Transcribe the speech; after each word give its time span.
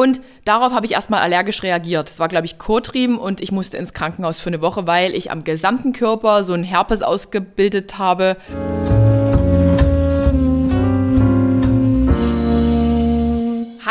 Und 0.00 0.22
darauf 0.46 0.72
habe 0.72 0.86
ich 0.86 0.92
erstmal 0.92 1.20
allergisch 1.20 1.62
reagiert. 1.62 2.08
Das 2.08 2.18
war, 2.18 2.28
glaube 2.28 2.46
ich, 2.46 2.56
Kotrieben 2.56 3.18
und 3.18 3.42
ich 3.42 3.52
musste 3.52 3.76
ins 3.76 3.92
Krankenhaus 3.92 4.40
für 4.40 4.48
eine 4.48 4.62
Woche, 4.62 4.86
weil 4.86 5.14
ich 5.14 5.30
am 5.30 5.44
gesamten 5.44 5.92
Körper 5.92 6.42
so 6.42 6.54
einen 6.54 6.64
Herpes 6.64 7.02
ausgebildet 7.02 7.98
habe. 7.98 8.38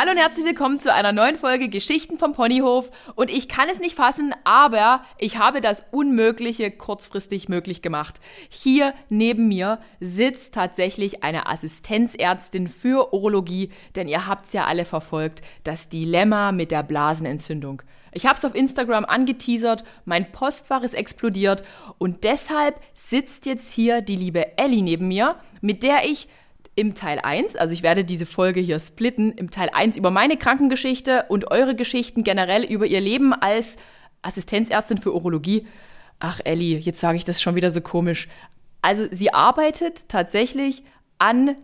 Hallo 0.01 0.11
und 0.11 0.17
herzlich 0.17 0.45
willkommen 0.45 0.79
zu 0.79 0.93
einer 0.93 1.11
neuen 1.11 1.37
Folge 1.37 1.67
Geschichten 1.67 2.17
vom 2.17 2.31
Ponyhof. 2.31 2.89
Und 3.15 3.29
ich 3.29 3.49
kann 3.49 3.67
es 3.67 3.81
nicht 3.81 3.97
fassen, 3.97 4.33
aber 4.45 5.03
ich 5.17 5.37
habe 5.37 5.59
das 5.59 5.83
Unmögliche 5.91 6.71
kurzfristig 6.71 7.49
möglich 7.49 7.81
gemacht. 7.81 8.21
Hier 8.47 8.93
neben 9.09 9.49
mir 9.49 9.79
sitzt 9.99 10.53
tatsächlich 10.53 11.21
eine 11.21 11.47
Assistenzärztin 11.47 12.69
für 12.69 13.13
Urologie, 13.13 13.73
denn 13.97 14.07
ihr 14.07 14.25
habt 14.25 14.45
es 14.45 14.53
ja 14.53 14.63
alle 14.63 14.85
verfolgt, 14.85 15.41
das 15.65 15.89
Dilemma 15.89 16.53
mit 16.53 16.71
der 16.71 16.83
Blasenentzündung. 16.83 17.81
Ich 18.13 18.25
habe 18.25 18.35
es 18.35 18.45
auf 18.45 18.55
Instagram 18.55 19.03
angeteasert, 19.03 19.83
mein 20.05 20.31
Postfach 20.31 20.83
ist 20.83 20.95
explodiert 20.95 21.65
und 21.97 22.23
deshalb 22.23 22.79
sitzt 22.93 23.45
jetzt 23.45 23.73
hier 23.73 23.99
die 23.99 24.15
liebe 24.15 24.57
Ellie 24.57 24.81
neben 24.81 25.09
mir, 25.09 25.35
mit 25.59 25.83
der 25.83 26.05
ich 26.05 26.29
im 26.79 26.95
Teil 26.95 27.19
1, 27.19 27.57
also 27.57 27.73
ich 27.73 27.83
werde 27.83 28.05
diese 28.05 28.25
Folge 28.25 28.61
hier 28.61 28.79
splitten, 28.79 29.33
im 29.33 29.49
Teil 29.49 29.69
1 29.73 29.97
über 29.97 30.11
meine 30.11 30.37
Krankengeschichte 30.37 31.25
und 31.27 31.51
eure 31.51 31.75
Geschichten 31.75 32.23
generell 32.23 32.63
über 32.63 32.85
ihr 32.85 33.01
Leben 33.01 33.33
als 33.33 33.75
Assistenzärztin 34.21 34.97
für 34.97 35.13
Urologie. 35.13 35.67
Ach 36.19 36.39
Ellie, 36.45 36.77
jetzt 36.77 37.01
sage 37.01 37.17
ich 37.17 37.25
das 37.25 37.41
schon 37.41 37.55
wieder 37.55 37.69
so 37.69 37.81
komisch. 37.81 38.29
Also 38.81 39.07
sie 39.11 39.33
arbeitet 39.33 40.07
tatsächlich 40.07 40.83
an, 41.17 41.57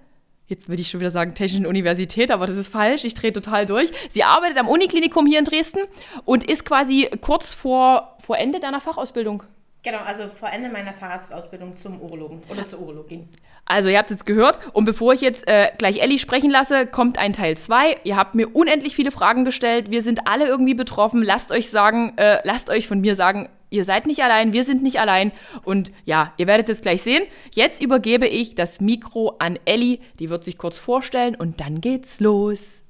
jetzt 0.47 0.67
würde 0.67 0.81
ich 0.81 0.89
schon 0.89 0.99
wieder 0.99 1.11
sagen 1.11 1.33
Technischen 1.33 1.65
Universität, 1.65 2.29
aber 2.29 2.45
das 2.45 2.57
ist 2.57 2.67
falsch, 2.67 3.05
ich 3.05 3.13
drehe 3.13 3.31
total 3.31 3.65
durch. 3.65 3.93
Sie 4.09 4.25
arbeitet 4.25 4.57
am 4.57 4.67
Uniklinikum 4.67 5.27
hier 5.27 5.39
in 5.39 5.45
Dresden 5.45 5.79
und 6.25 6.43
ist 6.43 6.65
quasi 6.65 7.09
kurz 7.21 7.53
vor, 7.53 8.17
vor 8.19 8.37
Ende 8.37 8.59
deiner 8.59 8.81
Fachausbildung. 8.81 9.43
Genau, 9.85 9.99
also 9.99 10.29
vor 10.29 10.49
Ende 10.51 10.69
meiner 10.69 10.93
Fahrradsausbildung 10.93 11.77
zum 11.77 12.01
Urologen 12.01 12.41
oder 12.49 12.67
zur 12.67 12.79
Urologin. 12.79 13.29
Also 13.65 13.87
ihr 13.87 13.99
habt 13.99 14.09
es 14.09 14.15
jetzt 14.15 14.25
gehört 14.25 14.57
und 14.73 14.85
bevor 14.85 15.13
ich 15.13 15.21
jetzt 15.21 15.47
äh, 15.47 15.69
gleich 15.77 16.01
Ellie 16.01 16.17
sprechen 16.17 16.49
lasse, 16.49 16.87
kommt 16.87 17.19
ein 17.19 17.33
Teil 17.33 17.55
2. 17.55 17.97
Ihr 18.03 18.17
habt 18.17 18.33
mir 18.33 18.55
unendlich 18.55 18.95
viele 18.95 19.11
Fragen 19.11 19.45
gestellt. 19.45 19.91
Wir 19.91 20.01
sind 20.01 20.27
alle 20.27 20.47
irgendwie 20.47 20.73
betroffen. 20.73 21.21
Lasst 21.21 21.51
euch 21.51 21.69
sagen, 21.69 22.17
äh, 22.17 22.39
lasst 22.43 22.71
euch 22.71 22.87
von 22.87 22.99
mir 22.99 23.15
sagen, 23.15 23.47
ihr 23.69 23.85
seid 23.85 24.07
nicht 24.07 24.23
allein, 24.23 24.53
wir 24.53 24.63
sind 24.63 24.81
nicht 24.81 24.99
allein. 24.99 25.31
Und 25.63 25.91
ja, 26.03 26.33
ihr 26.37 26.47
werdet 26.47 26.67
es 26.67 26.81
gleich 26.81 27.03
sehen. 27.03 27.23
Jetzt 27.53 27.79
übergebe 27.79 28.25
ich 28.25 28.55
das 28.55 28.81
Mikro 28.81 29.35
an 29.37 29.59
Ellie. 29.65 29.99
Die 30.17 30.31
wird 30.31 30.43
sich 30.43 30.57
kurz 30.57 30.79
vorstellen 30.79 31.35
und 31.35 31.61
dann 31.61 31.79
geht's 31.79 32.19
los. 32.19 32.84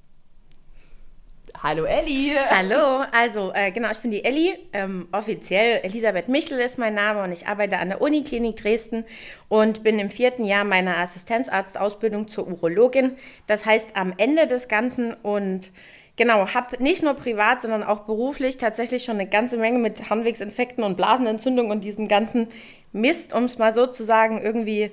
Hallo 1.67 1.85
Elli. 1.85 2.31
Hallo, 2.52 3.05
also 3.11 3.52
äh, 3.55 3.71
genau, 3.71 3.89
ich 3.89 3.97
bin 3.97 4.11
die 4.11 4.23
Elli. 4.23 4.55
Ähm, 4.71 5.08
offiziell 5.11 5.80
Elisabeth 5.81 6.27
Michel 6.27 6.59
ist 6.59 6.77
mein 6.77 6.94
Name 6.94 7.23
und 7.23 7.31
ich 7.31 7.47
arbeite 7.47 7.80
an 7.80 7.89
der 7.89 8.02
Uniklinik 8.02 8.58
Dresden 8.58 9.03
und 9.49 9.81
bin 9.81 9.97
im 9.97 10.11
vierten 10.11 10.45
Jahr 10.45 10.63
meiner 10.63 10.97
Assistenzarztausbildung 10.97 12.27
zur 12.27 12.47
Urologin. 12.47 13.17
Das 13.47 13.66
heißt 13.66 13.97
am 13.97 14.13
Ende 14.17 14.45
des 14.45 14.67
Ganzen 14.67 15.16
und 15.16 15.71
genau, 16.17 16.53
habe 16.53 16.83
nicht 16.83 17.02
nur 17.02 17.16
privat, 17.16 17.63
sondern 17.63 17.81
auch 17.81 18.02
beruflich 18.02 18.58
tatsächlich 18.58 19.03
schon 19.03 19.16
eine 19.19 19.27
ganze 19.27 19.58
Menge 19.58 19.80
mit 19.80 20.08
Harnwegsinfekten 20.08 20.83
und 20.83 20.97
Blasenentzündung 20.97 21.71
und 21.71 21.83
diesem 21.83 22.08
ganzen 22.08 22.47
Mist, 22.91 23.33
um 23.33 23.45
es 23.45 23.58
mal 23.58 23.73
so 23.73 23.88
zu 23.88 24.03
sagen, 24.03 24.39
irgendwie 24.39 24.91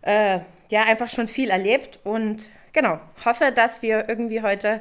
äh, 0.00 0.38
ja 0.70 0.84
einfach 0.84 1.10
schon 1.10 1.28
viel 1.28 1.50
erlebt 1.50 2.00
und 2.02 2.48
genau, 2.72 2.98
hoffe, 3.26 3.52
dass 3.54 3.82
wir 3.82 4.08
irgendwie 4.08 4.40
heute 4.40 4.80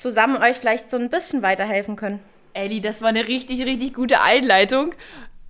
zusammen 0.00 0.42
euch 0.42 0.56
vielleicht 0.56 0.88
so 0.88 0.96
ein 0.96 1.10
bisschen 1.10 1.42
weiterhelfen 1.42 1.94
können. 1.94 2.20
Elli, 2.54 2.80
das 2.80 3.02
war 3.02 3.10
eine 3.10 3.28
richtig, 3.28 3.60
richtig 3.64 3.94
gute 3.94 4.22
Einleitung. 4.22 4.94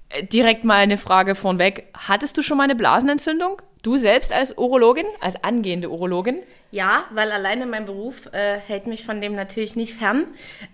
Äh, 0.09 0.25
direkt 0.25 0.65
mal 0.65 0.77
eine 0.77 0.98
Frage 0.98 1.37
vorweg. 1.37 1.87
Hattest 1.97 2.37
du 2.37 2.42
schon 2.42 2.59
mal 2.59 2.65
eine 2.65 2.75
Blasenentzündung? 2.75 3.63
Du 3.83 3.97
selbst 3.97 4.33
als 4.33 4.58
Urologin, 4.58 5.07
als 5.20 5.42
angehende 5.42 5.89
Urologin? 5.89 6.42
Ja, 6.73 7.05
weil 7.11 7.30
alleine 7.30 7.64
mein 7.64 7.86
Beruf 7.86 8.27
äh, 8.33 8.58
hält 8.58 8.86
mich 8.89 9.05
von 9.05 9.20
dem 9.20 9.35
natürlich 9.35 9.77
nicht 9.77 9.95
fern. 9.95 10.27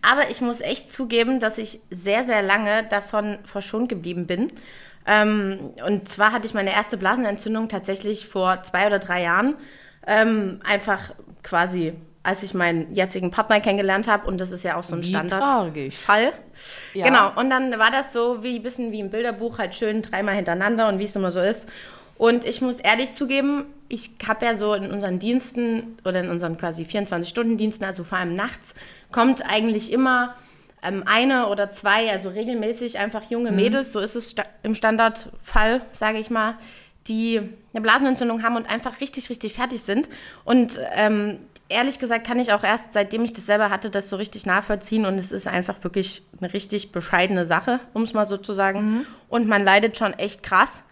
Aber 0.03 0.31
ich 0.31 0.41
muss 0.41 0.61
echt 0.61 0.91
zugeben, 0.91 1.39
dass 1.39 1.59
ich 1.59 1.81
sehr, 1.91 2.25
sehr 2.25 2.43
lange 2.43 2.85
davon 2.85 3.39
verschont 3.45 3.91
geblieben 3.91 4.27
bin. 4.27 4.49
Ähm, 5.07 5.75
und 5.87 6.09
zwar 6.09 6.33
hatte 6.33 6.47
ich 6.47 6.55
meine 6.55 6.73
erste 6.73 6.97
Blasenentzündung 6.97 7.69
tatsächlich 7.69 8.27
vor 8.27 8.63
zwei 8.63 8.87
oder 8.87 8.99
drei 8.99 9.23
Jahren. 9.23 9.55
Ähm, 10.07 10.61
einfach 10.65 11.13
quasi 11.43 11.93
als 12.27 12.43
ich 12.43 12.55
meinen 12.55 12.93
jetzigen 12.93 13.31
Partner 13.31 13.61
kennengelernt 13.61 14.09
habe. 14.09 14.27
Und 14.27 14.39
das 14.39 14.51
ist 14.51 14.65
ja 14.65 14.75
auch 14.75 14.83
so 14.83 14.97
ein 14.97 15.05
Standardfall. 15.05 16.33
Ja. 16.93 17.07
Genau. 17.07 17.31
Und 17.37 17.51
dann 17.51 17.79
war 17.79 17.93
das 17.93 18.13
so 18.13 18.43
wie 18.43 18.57
ein 18.57 18.65
bisschen 18.65 18.91
wie 18.91 18.99
im 18.99 19.11
Bilderbuch, 19.11 19.59
halt 19.59 19.77
schön 19.77 20.03
dreimal 20.03 20.35
hintereinander 20.35 20.89
und 20.89 20.99
wie 20.99 21.05
es 21.05 21.15
immer 21.15 21.31
so 21.31 21.39
ist. 21.39 21.69
Und 22.19 22.45
ich 22.45 22.61
muss 22.61 22.79
ehrlich 22.79 23.15
zugeben, 23.15 23.67
ich 23.89 24.11
habe 24.27 24.45
ja 24.45 24.57
so 24.57 24.75
in 24.75 24.91
unseren 24.91 25.21
Diensten 25.21 25.99
oder 26.05 26.19
in 26.19 26.29
unseren 26.29 26.59
quasi 26.59 26.83
24-Stunden-Diensten, 26.83 27.85
also 27.85 28.03
vor 28.03 28.19
allem 28.19 28.35
nachts, 28.35 28.75
kommt 29.13 29.49
eigentlich 29.49 29.93
immer 29.93 30.35
ähm, 30.83 31.05
eine 31.07 31.47
oder 31.47 31.71
zwei, 31.71 32.11
also 32.11 32.31
regelmäßig 32.31 32.99
einfach 32.99 33.31
junge 33.31 33.53
mhm. 33.53 33.57
Mädels, 33.57 33.93
so 33.93 34.01
ist 34.01 34.17
es 34.17 34.33
sta 34.33 34.45
im 34.65 34.75
Standardfall, 34.75 35.81
sage 35.93 36.19
ich 36.19 36.31
mal, 36.31 36.57
die 37.07 37.41
eine 37.73 37.83
Blasenentzündung 37.83 38.43
haben 38.43 38.57
und 38.57 38.69
einfach 38.69 39.01
richtig, 39.01 39.31
richtig 39.31 39.55
fertig 39.55 39.83
sind. 39.83 40.09
Und 40.45 40.81
ähm, 40.93 41.39
ehrlich 41.69 41.99
gesagt 41.99 42.27
kann 42.27 42.39
ich 42.39 42.53
auch 42.53 42.63
erst, 42.63 42.93
seitdem 42.93 43.25
ich 43.25 43.33
das 43.33 43.47
selber 43.47 43.71
hatte, 43.71 43.91
das 43.91 44.09
so 44.09 44.17
richtig 44.17 44.47
nachvollziehen 44.47 45.07
und 45.07 45.19
es 45.19 45.33
ist 45.33 45.47
einfach 45.47 45.83
wirklich 45.85 46.23
eine 46.41 46.53
richtig 46.53 46.93
bescheidene 46.93 47.47
Sache, 47.47 47.81
um 47.93 48.03
es 48.03 48.15
mal 48.15 48.27
so 48.27 48.37
zu 48.37 48.53
sagen. 48.53 48.81
Mhm. 48.81 49.07
Und 49.29 49.49
man 49.49 49.65
leidet 49.65 49.97
schon 49.97 50.13
echt 50.15 50.43
krass 50.43 50.83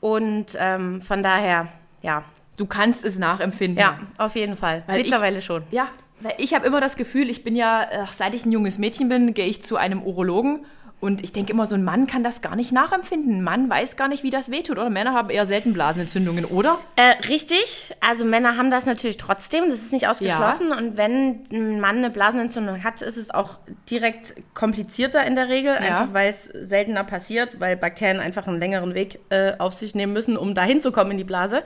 und 0.00 0.56
ähm, 0.58 1.00
von 1.02 1.22
daher, 1.22 1.68
ja. 2.02 2.24
Du 2.58 2.66
kannst 2.66 3.04
es 3.04 3.18
nachempfinden. 3.18 3.78
Ja, 3.78 3.98
auf 4.18 4.36
jeden 4.36 4.56
Fall. 4.56 4.82
Weil 4.86 4.98
Mittlerweile 4.98 5.38
ich, 5.38 5.44
schon. 5.44 5.62
Ja, 5.70 5.88
weil 6.20 6.34
ich 6.36 6.54
habe 6.54 6.66
immer 6.66 6.80
das 6.80 6.96
Gefühl, 6.96 7.30
ich 7.30 7.44
bin 7.44 7.56
ja, 7.56 8.06
seit 8.12 8.34
ich 8.34 8.44
ein 8.44 8.52
junges 8.52 8.78
Mädchen 8.78 9.08
bin, 9.08 9.32
gehe 9.32 9.46
ich 9.46 9.62
zu 9.62 9.76
einem 9.76 10.02
Urologen 10.02 10.66
und 11.02 11.24
ich 11.24 11.32
denke 11.32 11.52
immer, 11.52 11.66
so 11.66 11.74
ein 11.74 11.82
Mann 11.82 12.06
kann 12.06 12.22
das 12.22 12.42
gar 12.42 12.54
nicht 12.54 12.70
nachempfinden. 12.70 13.38
Ein 13.38 13.42
Mann 13.42 13.68
weiß 13.68 13.96
gar 13.96 14.06
nicht, 14.06 14.22
wie 14.22 14.30
das 14.30 14.52
wehtut. 14.52 14.78
Oder 14.78 14.88
Männer 14.88 15.14
haben 15.14 15.30
eher 15.30 15.46
selten 15.46 15.72
Blasenentzündungen, 15.72 16.44
oder? 16.44 16.78
Äh, 16.94 17.26
richtig. 17.26 17.92
Also 17.98 18.24
Männer 18.24 18.56
haben 18.56 18.70
das 18.70 18.86
natürlich 18.86 19.16
trotzdem. 19.16 19.68
Das 19.68 19.80
ist 19.80 19.92
nicht 19.92 20.06
ausgeschlossen. 20.06 20.68
Ja. 20.68 20.78
Und 20.78 20.96
wenn 20.96 21.42
ein 21.52 21.80
Mann 21.80 21.96
eine 21.96 22.10
Blasenentzündung 22.10 22.84
hat, 22.84 23.02
ist 23.02 23.16
es 23.16 23.30
auch 23.30 23.58
direkt 23.90 24.36
komplizierter 24.54 25.26
in 25.26 25.34
der 25.34 25.48
Regel. 25.48 25.74
Ja. 25.74 25.80
Einfach 25.80 26.14
weil 26.14 26.28
es 26.28 26.44
seltener 26.44 27.02
passiert, 27.02 27.58
weil 27.58 27.76
Bakterien 27.76 28.20
einfach 28.20 28.46
einen 28.46 28.60
längeren 28.60 28.94
Weg 28.94 29.18
äh, 29.30 29.54
auf 29.58 29.74
sich 29.74 29.96
nehmen 29.96 30.12
müssen, 30.12 30.36
um 30.36 30.54
dahin 30.54 30.80
zu 30.80 30.92
kommen 30.92 31.10
in 31.10 31.18
die 31.18 31.24
Blase. 31.24 31.64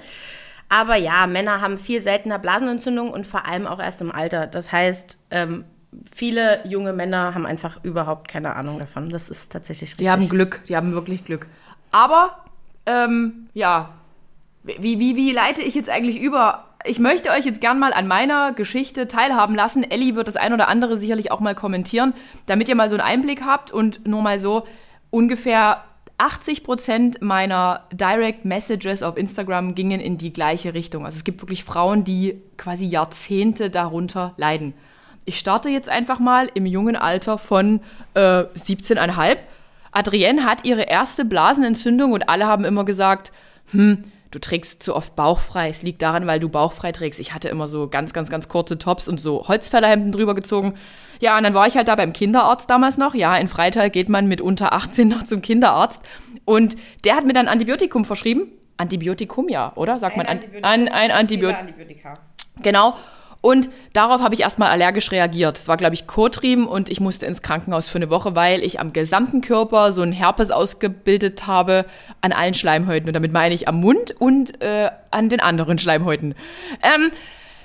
Aber 0.71 0.97
ja, 0.97 1.27
Männer 1.27 1.61
haben 1.61 1.77
viel 1.77 2.01
seltener 2.01 2.39
Blasenentzündungen 2.39 3.13
und 3.13 3.27
vor 3.27 3.45
allem 3.45 3.67
auch 3.67 3.81
erst 3.81 4.01
im 4.01 4.11
Alter. 4.11 4.47
Das 4.47 4.73
heißt, 4.73 5.19
ähm, 5.31 5.67
viele 6.15 6.67
junge 6.67 6.93
Männer 6.93 7.35
haben 7.35 7.47
einfach 7.47 7.83
überhaupt 7.83 8.29
keine 8.29 8.57
Ahnung 8.57 8.79
davon. 8.79 9.09
Das 9.09 9.31
ist 9.31 9.53
tatsächlich 9.53 9.91
richtig. 9.91 10.07
Die 10.07 10.11
haben 10.11 10.29
Glück, 10.29 10.63
die 10.69 10.77
haben 10.77 10.93
wirklich 10.93 11.25
Glück. 11.25 11.49
Aber, 11.91 12.45
ähm, 12.87 13.49
ja, 13.55 13.91
wie, 14.63 14.99
wie, 14.99 15.17
wie 15.17 15.33
leite 15.33 15.63
ich 15.63 15.75
jetzt 15.75 15.89
eigentlich 15.89 16.19
über? 16.19 16.65
Ich 16.85 16.99
möchte 16.99 17.31
euch 17.31 17.45
jetzt 17.45 17.61
gern 17.61 17.79
mal 17.79 17.93
an 17.93 18.07
meiner 18.07 18.53
Geschichte 18.53 19.09
teilhaben 19.09 19.55
lassen. 19.55 19.89
Ellie 19.89 20.15
wird 20.15 20.29
das 20.29 20.37
ein 20.37 20.53
oder 20.53 20.69
andere 20.69 20.97
sicherlich 20.97 21.31
auch 21.31 21.41
mal 21.41 21.55
kommentieren, 21.55 22.15
damit 22.47 22.69
ihr 22.69 22.75
mal 22.75 22.89
so 22.89 22.97
einen 22.97 23.05
Einblick 23.05 23.43
habt 23.45 23.73
und 23.73 24.07
nur 24.07 24.23
mal 24.23 24.39
so 24.39 24.65
ungefähr 25.11 25.85
80 26.19 26.65
Prozent 26.65 27.23
meiner 27.23 27.85
Direct 27.93 28.45
Messages 28.45 29.03
auf 29.03 29.17
Instagram 29.17 29.75
gingen 29.75 30.01
in 30.01 30.19
die 30.19 30.33
gleiche 30.33 30.75
Richtung. 30.75 31.05
Also 31.05 31.17
es 31.17 31.25
gibt 31.25 31.43
wirklich 31.43 31.65
Frauen, 31.65 32.05
die 32.05 32.41
quasi 32.57 32.87
Jahrzehnte 32.87 33.71
darunter 33.71 34.35
leiden 34.37 34.75
ich 35.27 35.39
starte 35.39 35.69
jetzt 35.69 35.89
einfach 35.89 36.19
mal 36.19 36.49
im 36.55 36.65
jungen 36.67 36.97
Alter 36.97 37.37
von 37.37 37.81
äh, 38.15 38.21
17,5. 38.21 39.37
Adrienne 39.91 40.45
hat 40.45 40.65
ihre 40.65 40.83
erste 40.83 41.25
Blasenentzündung 41.25 42.13
und 42.13 42.29
alle 42.29 42.47
haben 42.47 42.65
immer 42.65 42.85
gesagt, 42.85 43.33
hm, 43.73 44.05
du 44.31 44.39
trägst 44.39 44.83
zu 44.83 44.95
oft 44.95 45.17
bauchfrei. 45.17 45.69
Es 45.69 45.83
liegt 45.83 46.01
daran, 46.01 46.27
weil 46.27 46.39
du 46.39 46.49
bauchfrei 46.49 46.93
trägst. 46.93 47.19
Ich 47.19 47.35
hatte 47.35 47.49
immer 47.49 47.67
so 47.67 47.89
ganz, 47.89 48.13
ganz, 48.13 48.31
ganz 48.31 48.49
kurze 48.49 48.79
Tops 48.79 49.09
und 49.09 49.21
so 49.21 49.49
Holzfällerhemden 49.49 50.13
drüber 50.13 50.35
gezogen. 50.35 50.75
Ja, 51.19 51.37
und 51.37 51.43
dann 51.43 51.55
war 51.55 51.67
ich 51.67 51.77
halt 51.77 51.89
da 51.89 51.97
beim 51.97 52.13
Kinderarzt 52.13 52.71
damals 52.71 52.99
noch. 52.99 53.15
Ja, 53.15 53.37
in 53.37 53.49
Freital 53.49 53.91
geht 53.91 54.09
man 54.09 54.29
mit 54.29 54.41
unter 54.41 54.73
18 54.73 55.09
noch 55.09 55.25
zum 55.25 55.43
Kinderarzt. 55.43 56.03
Und 56.45 56.77
der 57.05 57.17
hat 57.17 57.27
mir 57.27 57.33
dann 57.33 57.49
Antibiotikum 57.49 58.05
verschrieben. 58.05 58.53
Antibiotikum, 58.77 59.49
ja, 59.49 59.73
oder? 59.75 59.99
Sagt 59.99 60.15
ein 60.15 60.19
man 60.19 60.27
Antibiotikum, 60.27 60.71
ein, 60.71 60.89
ein 60.89 61.11
Antibiotikum. 61.11 61.69
Genau. 62.63 62.95
Und 63.47 63.69
darauf 63.93 64.23
habe 64.23 64.35
ich 64.35 64.41
erstmal 64.41 64.71
allergisch 64.71 65.13
reagiert. 65.13 65.57
Das 65.57 65.69
war, 65.69 65.77
glaube 65.77 65.95
ich, 65.95 66.09
Kotrieben 66.09 66.67
und 66.67 66.91
ich 66.91 66.99
musste 66.99 67.27
ins 67.27 67.43
Krankenhaus 67.43 67.89
für 67.89 67.99
eine 67.99 68.11
Woche, 68.11 68.35
weil 68.35 68.65
ich 68.65 68.81
am 68.81 68.93
gesamten 68.93 69.41
Körper 69.41 69.93
so 69.93 70.03
einen 70.03 70.11
Herpes 70.11 70.51
ausgebildet 70.51 71.47
habe 71.47 71.87
an 72.23 72.33
allen 72.33 72.55
Schleimhäuten. 72.55 73.09
Und 73.09 73.15
damit 73.15 73.33
meine 73.33 73.55
ich 73.55 73.69
am 73.69 73.81
Mund 73.81 74.17
und 74.19 74.61
äh, 74.61 74.91
an 75.13 75.29
den 75.29 75.39
anderen 75.39 75.79
Schleimhäuten. 75.79 76.35
Ähm, 76.83 77.13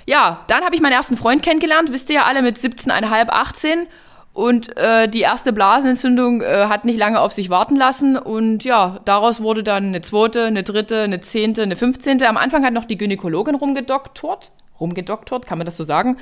Ja, 0.06 0.44
dann 0.46 0.62
habe 0.64 0.76
ich 0.76 0.80
meinen 0.80 0.92
ersten 0.92 1.16
Freund 1.16 1.42
kennengelernt, 1.42 1.90
wisst 1.90 2.10
ihr 2.10 2.16
ja 2.16 2.24
alle, 2.26 2.42
mit 2.42 2.58
17,5, 2.58 3.28
18. 3.28 3.88
Und 4.32 4.76
äh, 4.76 5.08
die 5.08 5.20
erste 5.20 5.52
Blasenentzündung 5.52 6.42
äh, 6.42 6.66
hat 6.68 6.84
nicht 6.84 6.98
lange 6.98 7.20
auf 7.20 7.32
sich 7.32 7.50
warten 7.50 7.74
lassen. 7.74 8.16
Und 8.16 8.62
ja, 8.62 9.00
daraus 9.04 9.40
wurde 9.40 9.64
dann 9.64 9.86
eine 9.86 10.00
zweite, 10.00 10.44
eine 10.44 10.62
dritte, 10.62 11.02
eine 11.02 11.18
zehnte, 11.18 11.64
eine 11.64 11.74
fünfzehnte. 11.74 12.28
Am 12.28 12.36
Anfang 12.36 12.64
hat 12.64 12.72
noch 12.72 12.84
die 12.84 12.98
Gynäkologin 12.98 13.56
rumgedoktort. 13.56 14.52
Rumgedoktort, 14.82 15.46
kann 15.46 15.58
man 15.58 15.64
das 15.64 15.76
so 15.76 15.84
sagen. 15.84 16.18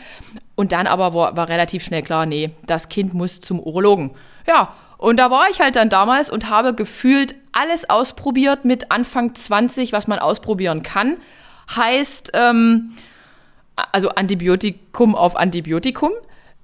Und 0.54 0.72
dann 0.72 0.86
aber 0.86 1.14
war, 1.14 1.36
war 1.36 1.48
relativ 1.48 1.82
schnell 1.82 2.02
klar, 2.02 2.26
nee, 2.26 2.50
das 2.66 2.88
Kind 2.88 3.14
muss 3.14 3.40
zum 3.40 3.58
Urologen. 3.58 4.12
Ja, 4.46 4.74
und 4.98 5.16
da 5.16 5.30
war 5.30 5.48
ich 5.50 5.60
halt 5.60 5.76
dann 5.76 5.88
damals 5.88 6.30
und 6.30 6.50
habe 6.50 6.74
gefühlt 6.74 7.34
alles 7.52 7.88
ausprobiert 7.88 8.64
mit 8.64 8.90
Anfang 8.90 9.34
20, 9.34 9.92
was 9.92 10.06
man 10.06 10.18
ausprobieren 10.18 10.82
kann. 10.82 11.16
Heißt, 11.74 12.32
ähm, 12.34 12.92
also 13.92 14.10
Antibiotikum 14.10 15.14
auf 15.14 15.36
Antibiotikum. 15.36 16.10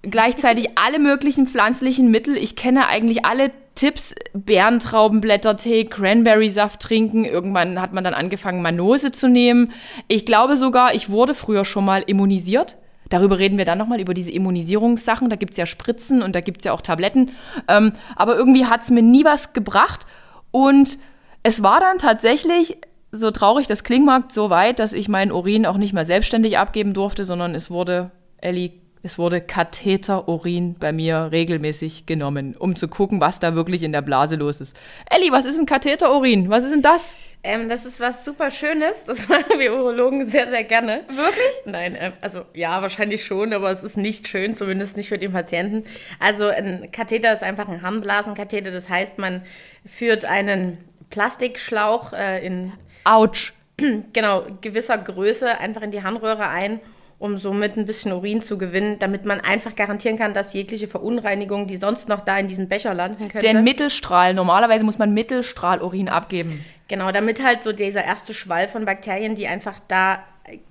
Gleichzeitig 0.08 0.70
alle 0.76 0.98
möglichen 0.98 1.46
pflanzlichen 1.46 2.10
Mittel. 2.10 2.36
Ich 2.36 2.54
kenne 2.54 2.86
eigentlich 2.86 3.24
alle 3.24 3.50
Tipps. 3.74 4.14
Bärentraubenblättertee, 4.32 5.84
Cranberry-Saft 5.84 6.80
trinken. 6.80 7.24
Irgendwann 7.24 7.80
hat 7.80 7.92
man 7.92 8.04
dann 8.04 8.14
angefangen, 8.14 8.62
Manose 8.62 9.12
zu 9.12 9.28
nehmen. 9.28 9.72
Ich 10.08 10.24
glaube 10.24 10.56
sogar, 10.56 10.94
ich 10.94 11.10
wurde 11.10 11.34
früher 11.34 11.64
schon 11.64 11.84
mal 11.84 12.02
immunisiert. 12.06 12.76
Darüber 13.08 13.38
reden 13.38 13.58
wir 13.58 13.64
dann 13.64 13.78
nochmal, 13.78 14.00
über 14.00 14.14
diese 14.14 14.32
Immunisierungssachen. 14.32 15.30
Da 15.30 15.36
gibt 15.36 15.52
es 15.52 15.58
ja 15.58 15.66
Spritzen 15.66 16.22
und 16.22 16.34
da 16.34 16.40
gibt 16.40 16.58
es 16.58 16.64
ja 16.64 16.72
auch 16.72 16.82
Tabletten. 16.82 17.32
Ähm, 17.68 17.92
aber 18.16 18.36
irgendwie 18.36 18.66
hat 18.66 18.82
es 18.82 18.90
mir 18.90 19.02
nie 19.02 19.24
was 19.24 19.52
gebracht. 19.52 20.06
Und 20.50 20.98
es 21.42 21.62
war 21.62 21.80
dann 21.80 21.98
tatsächlich, 21.98 22.78
so 23.12 23.30
traurig 23.30 23.66
das 23.66 23.84
klingt 23.84 24.06
mag, 24.06 24.32
so 24.32 24.50
weit, 24.50 24.78
dass 24.78 24.92
ich 24.92 25.08
meinen 25.08 25.30
Urin 25.30 25.66
auch 25.66 25.76
nicht 25.76 25.92
mehr 25.92 26.04
selbstständig 26.04 26.58
abgeben 26.58 26.94
durfte, 26.94 27.24
sondern 27.24 27.54
es 27.54 27.70
wurde, 27.70 28.10
Ellie, 28.38 28.72
es 29.06 29.18
wurde 29.18 29.40
Katheterurin 29.40 30.74
bei 30.74 30.92
mir 30.92 31.28
regelmäßig 31.30 32.06
genommen, 32.06 32.56
um 32.56 32.74
zu 32.74 32.88
gucken, 32.88 33.20
was 33.20 33.38
da 33.38 33.54
wirklich 33.54 33.84
in 33.84 33.92
der 33.92 34.02
Blase 34.02 34.34
los 34.34 34.60
ist. 34.60 34.76
Ellie, 35.08 35.30
was 35.30 35.46
ist 35.46 35.60
ein 35.60 35.64
Katheterurin? 35.64 36.50
Was 36.50 36.64
ist 36.64 36.72
denn 36.72 36.82
das? 36.82 37.16
Ähm, 37.44 37.68
das 37.68 37.86
ist 37.86 38.00
was 38.00 38.24
super 38.24 38.50
Schönes. 38.50 39.04
Das 39.04 39.28
machen 39.28 39.58
wir 39.58 39.72
Urologen 39.72 40.26
sehr, 40.26 40.50
sehr 40.50 40.64
gerne. 40.64 41.04
Wirklich? 41.08 41.54
Nein, 41.64 41.94
äh, 41.94 42.12
also 42.20 42.42
ja, 42.52 42.82
wahrscheinlich 42.82 43.24
schon, 43.24 43.52
aber 43.52 43.70
es 43.70 43.84
ist 43.84 43.96
nicht 43.96 44.26
schön, 44.26 44.56
zumindest 44.56 44.96
nicht 44.96 45.08
für 45.08 45.18
den 45.18 45.32
Patienten. 45.32 45.84
Also 46.18 46.48
ein 46.48 46.90
Katheter 46.90 47.32
ist 47.32 47.44
einfach 47.44 47.68
ein 47.68 47.82
Harnblasenkatheter. 47.82 48.72
Das 48.72 48.88
heißt, 48.88 49.18
man 49.18 49.42
führt 49.84 50.24
einen 50.24 50.78
Plastikschlauch 51.10 52.12
äh, 52.12 52.44
in 52.44 52.72
Autsch. 53.04 53.52
genau 54.12 54.46
gewisser 54.62 54.98
Größe 54.98 55.58
einfach 55.58 55.82
in 55.82 55.92
die 55.92 56.02
Harnröhre 56.02 56.48
ein 56.48 56.80
um 57.18 57.38
somit 57.38 57.76
ein 57.76 57.86
bisschen 57.86 58.12
Urin 58.12 58.42
zu 58.42 58.58
gewinnen, 58.58 58.98
damit 58.98 59.24
man 59.24 59.40
einfach 59.40 59.74
garantieren 59.74 60.18
kann, 60.18 60.34
dass 60.34 60.52
jegliche 60.52 60.86
Verunreinigung, 60.86 61.66
die 61.66 61.76
sonst 61.76 62.08
noch 62.08 62.20
da 62.20 62.38
in 62.38 62.46
diesen 62.46 62.68
Becher 62.68 62.92
landen 62.92 63.28
könnte. 63.28 63.46
Den 63.46 63.64
Mittelstrahl, 63.64 64.34
normalerweise 64.34 64.84
muss 64.84 64.98
man 64.98 65.14
Mittelstrahlurin 65.14 66.08
abgeben. 66.08 66.64
Genau, 66.88 67.10
damit 67.12 67.42
halt 67.42 67.62
so 67.62 67.72
dieser 67.72 68.04
erste 68.04 68.34
Schwall 68.34 68.68
von 68.68 68.84
Bakterien, 68.84 69.34
die 69.34 69.46
einfach 69.46 69.80
da 69.88 70.18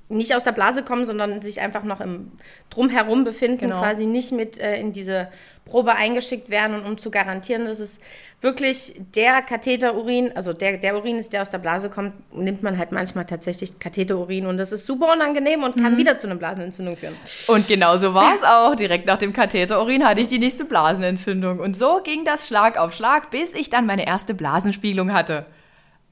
nicht 0.07 0.35
aus 0.35 0.43
der 0.43 0.51
Blase 0.51 0.83
kommen, 0.83 1.05
sondern 1.05 1.41
sich 1.41 1.61
einfach 1.61 1.83
noch 1.83 1.99
im 1.99 2.31
Drumherum 2.69 3.23
befinden, 3.23 3.57
genau. 3.57 3.79
quasi 3.79 4.05
nicht 4.05 4.31
mit 4.31 4.59
äh, 4.59 4.79
in 4.79 4.93
diese 4.93 5.27
Probe 5.65 5.95
eingeschickt 5.95 6.49
werden 6.49 6.75
und 6.75 6.85
um 6.85 6.97
zu 6.97 7.09
garantieren, 7.09 7.65
dass 7.65 7.79
es 7.79 7.99
wirklich 8.39 8.93
der 9.15 9.41
Katheterurin, 9.41 10.31
also 10.35 10.53
der, 10.53 10.77
der 10.77 10.95
Urin 10.95 11.17
ist, 11.17 11.33
der 11.33 11.41
aus 11.41 11.49
der 11.49 11.57
Blase 11.57 11.89
kommt, 11.89 12.13
nimmt 12.33 12.61
man 12.61 12.77
halt 12.77 12.91
manchmal 12.91 13.25
tatsächlich 13.25 13.79
Katheterurin 13.79 14.45
und 14.45 14.57
das 14.57 14.71
ist 14.71 14.85
super 14.85 15.11
unangenehm 15.11 15.63
und 15.63 15.75
kann 15.75 15.93
mhm. 15.93 15.97
wieder 15.97 16.17
zu 16.19 16.27
einer 16.27 16.35
Blasenentzündung 16.35 16.95
führen. 16.95 17.15
Und 17.47 17.67
genau 17.67 17.97
so 17.97 18.13
war 18.13 18.35
es 18.35 18.43
auch. 18.43 18.75
Direkt 18.75 19.07
nach 19.07 19.17
dem 19.17 19.33
Katheterurin 19.33 20.05
hatte 20.05 20.21
ich 20.21 20.27
die 20.27 20.37
nächste 20.37 20.65
Blasenentzündung 20.65 21.59
und 21.59 21.75
so 21.75 21.99
ging 22.03 22.25
das 22.25 22.47
Schlag 22.47 22.77
auf 22.77 22.93
Schlag, 22.93 23.31
bis 23.31 23.53
ich 23.53 23.71
dann 23.71 23.87
meine 23.87 24.05
erste 24.05 24.35
Blasenspiegelung 24.35 25.13
hatte. 25.13 25.47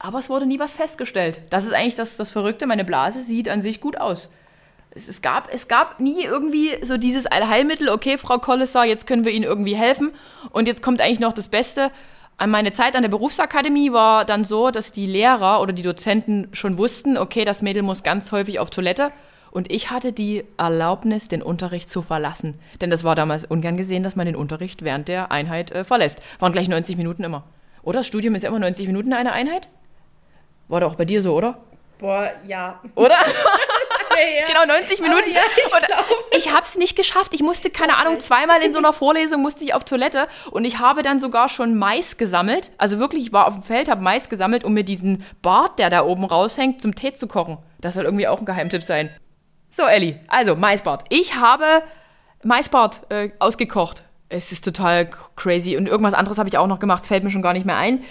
Aber 0.00 0.18
es 0.18 0.28
wurde 0.28 0.46
nie 0.46 0.58
was 0.58 0.74
festgestellt. 0.74 1.40
Das 1.50 1.64
ist 1.64 1.72
eigentlich 1.72 1.94
das, 1.94 2.16
das 2.16 2.32
Verrückte. 2.32 2.66
Meine 2.66 2.84
Blase 2.84 3.22
sieht 3.22 3.48
an 3.48 3.60
sich 3.62 3.80
gut 3.80 4.00
aus. 4.00 4.30
Es, 4.94 5.08
es, 5.08 5.22
gab, 5.22 5.52
es 5.52 5.68
gab 5.68 6.00
nie 6.00 6.24
irgendwie 6.24 6.70
so 6.82 6.96
dieses 6.96 7.26
Allheilmittel, 7.26 7.88
okay, 7.88 8.16
Frau 8.18 8.38
Kollesar, 8.38 8.84
jetzt 8.84 9.06
können 9.06 9.24
wir 9.24 9.32
Ihnen 9.32 9.44
irgendwie 9.44 9.74
helfen. 9.74 10.12
Und 10.50 10.68
jetzt 10.68 10.82
kommt 10.82 11.00
eigentlich 11.00 11.20
noch 11.20 11.32
das 11.32 11.48
Beste. 11.48 11.90
An 12.36 12.50
meine 12.50 12.72
Zeit 12.72 12.96
an 12.96 13.02
der 13.02 13.10
Berufsakademie 13.10 13.92
war 13.92 14.24
dann 14.24 14.44
so, 14.44 14.70
dass 14.70 14.92
die 14.92 15.06
Lehrer 15.06 15.60
oder 15.60 15.72
die 15.72 15.82
Dozenten 15.82 16.48
schon 16.52 16.78
wussten, 16.78 17.16
okay, 17.16 17.44
das 17.44 17.62
Mädel 17.62 17.82
muss 17.82 18.02
ganz 18.02 18.32
häufig 18.32 18.58
auf 18.58 18.70
Toilette. 18.70 19.12
Und 19.50 19.70
ich 19.70 19.90
hatte 19.90 20.12
die 20.12 20.44
Erlaubnis, 20.56 21.28
den 21.28 21.40
Unterricht 21.40 21.88
zu 21.88 22.02
verlassen. 22.02 22.58
Denn 22.80 22.90
das 22.90 23.04
war 23.04 23.14
damals 23.14 23.44
ungern 23.44 23.76
gesehen, 23.76 24.02
dass 24.02 24.16
man 24.16 24.26
den 24.26 24.34
Unterricht 24.34 24.82
während 24.82 25.06
der 25.06 25.30
Einheit 25.30 25.70
äh, 25.70 25.84
verlässt. 25.84 26.20
Waren 26.40 26.50
gleich 26.50 26.68
90 26.68 26.96
Minuten 26.96 27.22
immer. 27.22 27.44
Oder? 27.84 28.00
Das 28.00 28.08
Studium 28.08 28.34
ist 28.34 28.42
ja 28.42 28.50
immer 28.50 28.58
90 28.58 28.88
Minuten 28.88 29.12
eine 29.12 29.32
Einheit? 29.32 29.68
War 30.66 30.80
doch 30.80 30.92
auch 30.92 30.96
bei 30.96 31.04
dir 31.04 31.22
so, 31.22 31.34
oder? 31.34 31.58
Boah, 31.98 32.32
ja. 32.48 32.80
Oder? 32.96 33.14
ja. 34.16 34.46
Genau, 34.46 34.64
90 34.66 35.00
Minuten. 35.00 35.28
Oh, 35.28 35.32
ja, 35.32 35.40
ich 36.32 36.44
ich 36.44 36.50
habe 36.50 36.62
es 36.62 36.76
nicht 36.76 36.96
geschafft. 36.96 37.34
Ich 37.34 37.42
musste, 37.42 37.70
keine 37.70 37.96
Ahnung, 37.96 38.20
zweimal 38.20 38.62
in 38.62 38.72
so 38.72 38.78
einer 38.78 38.92
Vorlesung 38.92 39.42
musste 39.42 39.64
ich 39.64 39.74
auf 39.74 39.84
Toilette 39.84 40.28
und 40.50 40.64
ich 40.64 40.78
habe 40.78 41.02
dann 41.02 41.20
sogar 41.20 41.48
schon 41.48 41.76
Mais 41.76 42.16
gesammelt. 42.16 42.70
Also 42.78 42.98
wirklich, 42.98 43.26
ich 43.26 43.32
war 43.32 43.46
auf 43.46 43.54
dem 43.54 43.62
Feld, 43.62 43.88
habe 43.88 44.02
Mais 44.02 44.28
gesammelt, 44.28 44.64
um 44.64 44.74
mir 44.74 44.84
diesen 44.84 45.24
Bart, 45.42 45.78
der 45.78 45.90
da 45.90 46.04
oben 46.04 46.24
raushängt, 46.24 46.80
zum 46.80 46.94
Tee 46.94 47.14
zu 47.14 47.26
kochen. 47.26 47.58
Das 47.80 47.94
soll 47.94 48.04
irgendwie 48.04 48.28
auch 48.28 48.38
ein 48.38 48.44
Geheimtipp 48.44 48.82
sein. 48.82 49.10
So, 49.70 49.82
Elli, 49.82 50.20
also 50.28 50.54
Maisbart. 50.54 51.04
Ich 51.08 51.34
habe 51.34 51.82
Maisbart 52.44 53.10
äh, 53.10 53.30
ausgekocht. 53.40 54.04
Es 54.28 54.52
ist 54.52 54.64
total 54.64 55.10
crazy 55.36 55.76
und 55.76 55.88
irgendwas 55.88 56.14
anderes 56.14 56.38
habe 56.38 56.48
ich 56.48 56.56
auch 56.58 56.66
noch 56.66 56.78
gemacht. 56.78 57.02
Es 57.02 57.08
fällt 57.08 57.24
mir 57.24 57.30
schon 57.30 57.42
gar 57.42 57.52
nicht 57.52 57.66
mehr 57.66 57.76
ein. 57.76 58.04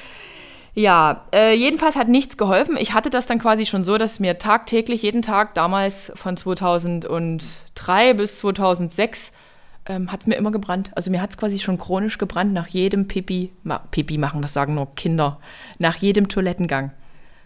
Ja, 0.76 1.26
äh, 1.32 1.54
jedenfalls 1.54 1.96
hat 1.96 2.08
nichts 2.08 2.38
geholfen. 2.38 2.78
Ich 2.80 2.94
hatte 2.94 3.12
das 3.12 3.28
dann 3.28 3.38
quasi 3.38 3.66
schon 3.66 3.84
so, 3.84 3.98
dass 3.98 4.20
mir 4.20 4.40
tagtäglich, 4.40 5.04
jeden 5.04 5.22
Tag 5.22 5.54
damals 5.54 6.12
von 6.16 6.36
2003 6.36 8.14
bis 8.16 8.40
2006 8.40 9.32
ähm, 9.86 10.12
hat 10.12 10.22
es 10.22 10.28
mir 10.28 10.36
immer 10.36 10.52
gebrannt. 10.52 10.92
Also 10.96 11.12
mir 11.12 11.22
hat 11.22 11.30
es 11.30 11.38
quasi 11.38 11.60
schon 11.60 11.78
chronisch 11.78 12.18
gebrannt 12.18 12.54
nach 12.54 12.68
jedem 12.68 13.08
Pipi, 13.08 13.52
ma, 13.64 13.80
Pipi 13.92 14.18
machen, 14.18 14.42
das 14.42 14.54
sagen 14.54 14.74
nur 14.74 14.96
Kinder, 14.96 15.40
nach 15.78 15.98
jedem 15.98 16.28
Toilettengang. 16.28 16.92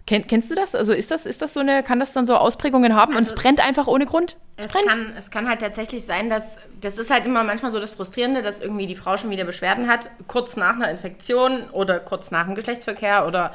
Ken, 0.07 0.25
kennst 0.25 0.49
du 0.49 0.55
das? 0.55 0.73
Also 0.73 0.93
ist 0.93 1.11
das, 1.11 1.25
ist 1.25 1.41
das 1.41 1.53
so 1.53 1.59
eine, 1.59 1.83
kann 1.83 1.99
das 1.99 2.13
dann 2.13 2.25
so 2.25 2.37
Ausprägungen 2.37 2.95
haben 2.95 3.13
also 3.13 3.17
und 3.17 3.23
es 3.23 3.35
brennt 3.35 3.59
einfach 3.59 3.87
ohne 3.87 4.05
Grund? 4.05 4.37
Es, 4.55 4.67
es 4.67 4.71
kann, 4.71 5.13
es 5.17 5.29
kann 5.31 5.49
halt 5.49 5.59
tatsächlich 5.59 6.05
sein, 6.05 6.29
dass, 6.29 6.59
das 6.79 6.97
ist 6.97 7.11
halt 7.11 7.25
immer 7.25 7.43
manchmal 7.43 7.71
so 7.71 7.79
das 7.79 7.91
Frustrierende, 7.91 8.41
dass 8.41 8.61
irgendwie 8.61 8.87
die 8.87 8.95
Frau 8.95 9.17
schon 9.17 9.29
wieder 9.29 9.43
Beschwerden 9.43 9.89
hat, 9.89 10.09
kurz 10.27 10.55
nach 10.55 10.75
einer 10.75 10.89
Infektion 10.89 11.69
oder 11.71 11.99
kurz 11.99 12.31
nach 12.31 12.45
dem 12.45 12.55
Geschlechtsverkehr 12.55 13.27
oder 13.27 13.51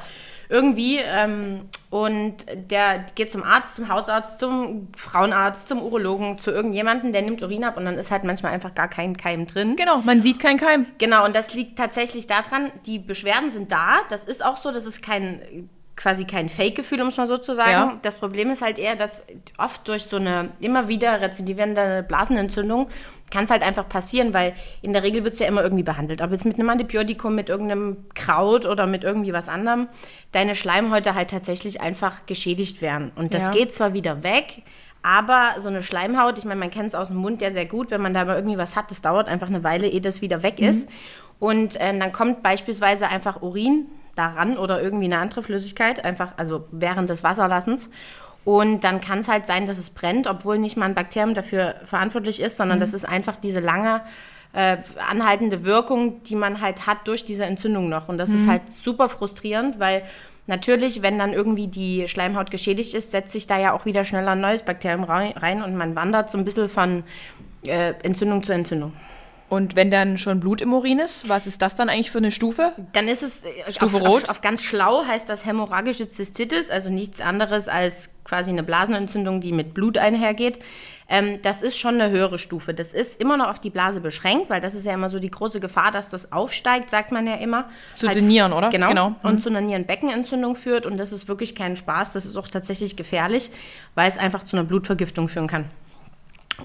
irgendwie. 0.47 0.97
Ähm, 0.97 1.69
und 1.89 2.35
der 2.53 3.05
geht 3.15 3.31
zum 3.31 3.41
Arzt, 3.41 3.73
zum 3.75 3.89
Hausarzt, 3.89 4.37
zum 4.37 4.89
Frauenarzt, 4.95 5.67
zum 5.67 5.81
Urologen, 5.81 6.37
zu 6.37 6.51
irgendjemandem, 6.51 7.13
der 7.13 7.23
nimmt 7.23 7.41
Urin 7.41 7.63
ab 7.63 7.77
und 7.77 7.85
dann 7.85 7.97
ist 7.97 8.11
halt 8.11 8.25
manchmal 8.25 8.51
einfach 8.51 8.75
gar 8.75 8.87
kein 8.87 9.17
Keim 9.17 9.47
drin. 9.47 9.75
Genau, 9.75 10.01
man 10.01 10.21
sieht 10.21 10.39
keinen 10.39 10.59
Keim. 10.59 10.85
Genau, 10.99 11.25
und 11.25 11.35
das 11.35 11.55
liegt 11.55 11.79
tatsächlich 11.79 12.27
daran, 12.27 12.71
die 12.85 12.99
Beschwerden 12.99 13.49
sind 13.49 13.71
da. 13.71 14.01
Das 14.09 14.23
ist 14.25 14.45
auch 14.45 14.57
so, 14.57 14.71
das 14.71 14.85
ist 14.85 15.01
kein 15.01 15.69
quasi 15.95 16.25
kein 16.25 16.49
Fake-Gefühl, 16.49 17.01
um 17.01 17.09
es 17.09 17.17
mal 17.17 17.27
so 17.27 17.37
zu 17.37 17.53
sagen. 17.55 17.71
Ja. 17.71 17.99
Das 18.01 18.17
Problem 18.17 18.49
ist 18.51 18.61
halt 18.61 18.79
eher, 18.79 18.95
dass 18.95 19.23
oft 19.57 19.87
durch 19.87 20.05
so 20.05 20.17
eine 20.17 20.51
immer 20.59 20.87
wieder 20.87 21.21
rezidivierende 21.21 22.03
Blasenentzündung 22.07 22.87
kann 23.29 23.45
es 23.45 23.49
halt 23.49 23.63
einfach 23.63 23.89
passieren, 23.89 24.33
weil 24.33 24.53
in 24.81 24.93
der 24.93 25.01
Regel 25.01 25.23
wird 25.23 25.33
es 25.33 25.39
ja 25.39 25.47
immer 25.47 25.63
irgendwie 25.63 25.83
behandelt. 25.83 26.21
Ob 26.21 26.31
jetzt 26.31 26.45
mit 26.45 26.59
einem 26.59 26.69
Antibiotikum, 26.69 27.33
mit 27.33 27.49
irgendeinem 27.49 28.05
Kraut 28.13 28.65
oder 28.65 28.85
mit 28.85 29.03
irgendwie 29.03 29.33
was 29.33 29.49
anderem, 29.49 29.87
deine 30.31 30.55
Schleimhäute 30.55 31.15
halt 31.15 31.31
tatsächlich 31.31 31.81
einfach 31.81 32.25
geschädigt 32.27 32.81
werden. 32.81 33.11
Und 33.15 33.33
das 33.33 33.47
ja. 33.47 33.51
geht 33.51 33.73
zwar 33.73 33.93
wieder 33.93 34.21
weg, 34.21 34.61
aber 35.01 35.55
so 35.57 35.67
eine 35.67 35.83
Schleimhaut, 35.83 36.37
ich 36.37 36.45
meine, 36.45 36.59
man 36.59 36.69
kennt 36.69 36.87
es 36.87 36.95
aus 36.95 37.09
dem 37.09 37.17
Mund 37.17 37.41
ja 37.41 37.51
sehr 37.51 37.65
gut, 37.65 37.91
wenn 37.91 38.01
man 38.01 38.13
da 38.13 38.23
mal 38.23 38.35
irgendwie 38.35 38.57
was 38.57 38.75
hat, 38.75 38.91
das 38.91 39.01
dauert 39.01 39.27
einfach 39.27 39.47
eine 39.47 39.63
Weile, 39.63 39.87
ehe 39.87 39.99
das 39.99 40.21
wieder 40.21 40.43
weg 40.43 40.59
mhm. 40.59 40.67
ist. 40.67 40.89
Und 41.39 41.75
äh, 41.75 41.97
dann 41.97 42.13
kommt 42.13 42.43
beispielsweise 42.43 43.07
einfach 43.07 43.41
Urin 43.41 43.87
daran 44.15 44.57
oder 44.57 44.81
irgendwie 44.81 45.05
eine 45.05 45.17
andere 45.17 45.43
Flüssigkeit, 45.43 46.03
einfach 46.03 46.33
also 46.37 46.67
während 46.71 47.09
des 47.09 47.23
Wasserlassens. 47.23 47.89
Und 48.45 48.83
dann 48.83 48.99
kann 48.99 49.19
es 49.19 49.27
halt 49.27 49.45
sein, 49.45 49.67
dass 49.67 49.77
es 49.77 49.89
brennt, 49.89 50.27
obwohl 50.27 50.59
nicht 50.59 50.75
mal 50.75 50.85
ein 50.85 50.95
Bakterium 50.95 51.33
dafür 51.33 51.75
verantwortlich 51.85 52.41
ist, 52.41 52.57
sondern 52.57 52.77
mhm. 52.79 52.81
das 52.81 52.93
ist 52.93 53.05
einfach 53.05 53.37
diese 53.37 53.61
lange 53.61 54.01
äh, 54.51 54.77
anhaltende 55.09 55.63
Wirkung, 55.63 56.23
die 56.23 56.35
man 56.35 56.61
halt 56.61 56.85
hat 56.85 57.07
durch 57.07 57.25
diese 57.25 57.45
Entzündung 57.45 57.89
noch. 57.89 58.09
Und 58.09 58.17
das 58.17 58.29
mhm. 58.29 58.35
ist 58.35 58.47
halt 58.47 58.71
super 58.71 59.09
frustrierend, 59.09 59.79
weil 59.79 60.03
natürlich, 60.45 61.01
wenn 61.01 61.17
dann 61.17 61.33
irgendwie 61.33 61.67
die 61.67 62.07
Schleimhaut 62.07 62.51
geschädigt 62.51 62.93
ist, 62.93 63.11
setzt 63.11 63.31
sich 63.31 63.47
da 63.47 63.57
ja 63.57 63.71
auch 63.71 63.85
wieder 63.85 64.03
schneller 64.03 64.31
ein 64.31 64.41
neues 64.41 64.63
Bakterium 64.63 65.05
rein 65.05 65.63
und 65.63 65.75
man 65.75 65.95
wandert 65.95 66.29
so 66.29 66.37
ein 66.37 66.45
bisschen 66.45 66.69
von 66.69 67.03
äh, 67.65 67.93
Entzündung 68.03 68.43
zu 68.43 68.53
Entzündung. 68.53 68.93
Und 69.53 69.75
wenn 69.75 69.91
dann 69.91 70.17
schon 70.17 70.39
Blut 70.39 70.61
im 70.61 70.73
Urin 70.73 70.97
ist, 70.97 71.29
was 71.29 71.45
ist 71.45 71.61
das 71.61 71.75
dann 71.75 71.87
eigentlich 71.87 72.09
für 72.09 72.17
eine 72.17 72.31
Stufe? 72.31 72.71
Dann 72.93 73.07
ist 73.07 73.21
es 73.21 73.43
äh, 73.43 73.71
Stufe 73.71 73.97
auf, 73.97 74.01
rot. 74.01 74.23
Auf, 74.23 74.29
auf, 74.31 74.41
ganz 74.41 74.63
schlau 74.63 75.05
heißt 75.05 75.29
das 75.29 75.45
hämorrhagische 75.45 76.09
Zystitis, 76.09 76.71
also 76.71 76.89
nichts 76.89 77.21
anderes 77.21 77.67
als 77.67 78.09
quasi 78.23 78.49
eine 78.49 78.63
Blasenentzündung, 78.63 79.41
die 79.41 79.51
mit 79.51 79.75
Blut 79.75 79.99
einhergeht. 79.99 80.57
ähm, 81.07 81.39
das 81.43 81.61
ist 81.61 81.77
schon 81.77 82.01
eine 82.01 82.09
höhere 82.09 82.39
Stufe. 82.39 82.73
Das 82.73 82.93
ist 82.93 83.21
immer 83.21 83.37
noch 83.37 83.47
auf 83.47 83.59
die 83.59 83.69
Blase 83.69 84.01
beschränkt, 84.01 84.49
weil 84.49 84.59
das 84.59 84.73
ist 84.73 84.87
ja 84.87 84.93
immer 84.95 85.09
so 85.09 85.19
die 85.19 85.29
große 85.29 85.59
Gefahr, 85.59 85.91
dass 85.91 86.09
das 86.09 86.31
aufsteigt, 86.31 86.89
sagt 86.89 87.11
man 87.11 87.27
ja 87.27 87.35
immer. 87.35 87.69
Zu 87.93 88.09
den 88.09 88.25
Nieren, 88.25 88.53
oder? 88.53 88.71
Genau. 88.71 88.87
Genau. 88.87 89.15
Und 89.21 89.39
zu 89.39 89.49
einer 89.49 89.61
Nierenbeckenentzündung 89.61 90.55
führt. 90.55 90.87
Und 90.87 90.97
das 90.97 91.11
ist 91.11 91.27
wirklich 91.27 91.53
kein 91.53 91.77
Spaß. 91.77 92.13
Das 92.13 92.25
ist 92.25 92.37
auch 92.37 92.47
tatsächlich 92.47 92.95
gefährlich, 92.95 93.51
weil 93.93 94.09
es 94.09 94.17
einfach 94.17 94.45
zu 94.45 94.57
einer 94.57 94.65
Blutvergiftung 94.65 95.29
führen 95.29 95.45
kann. 95.45 95.65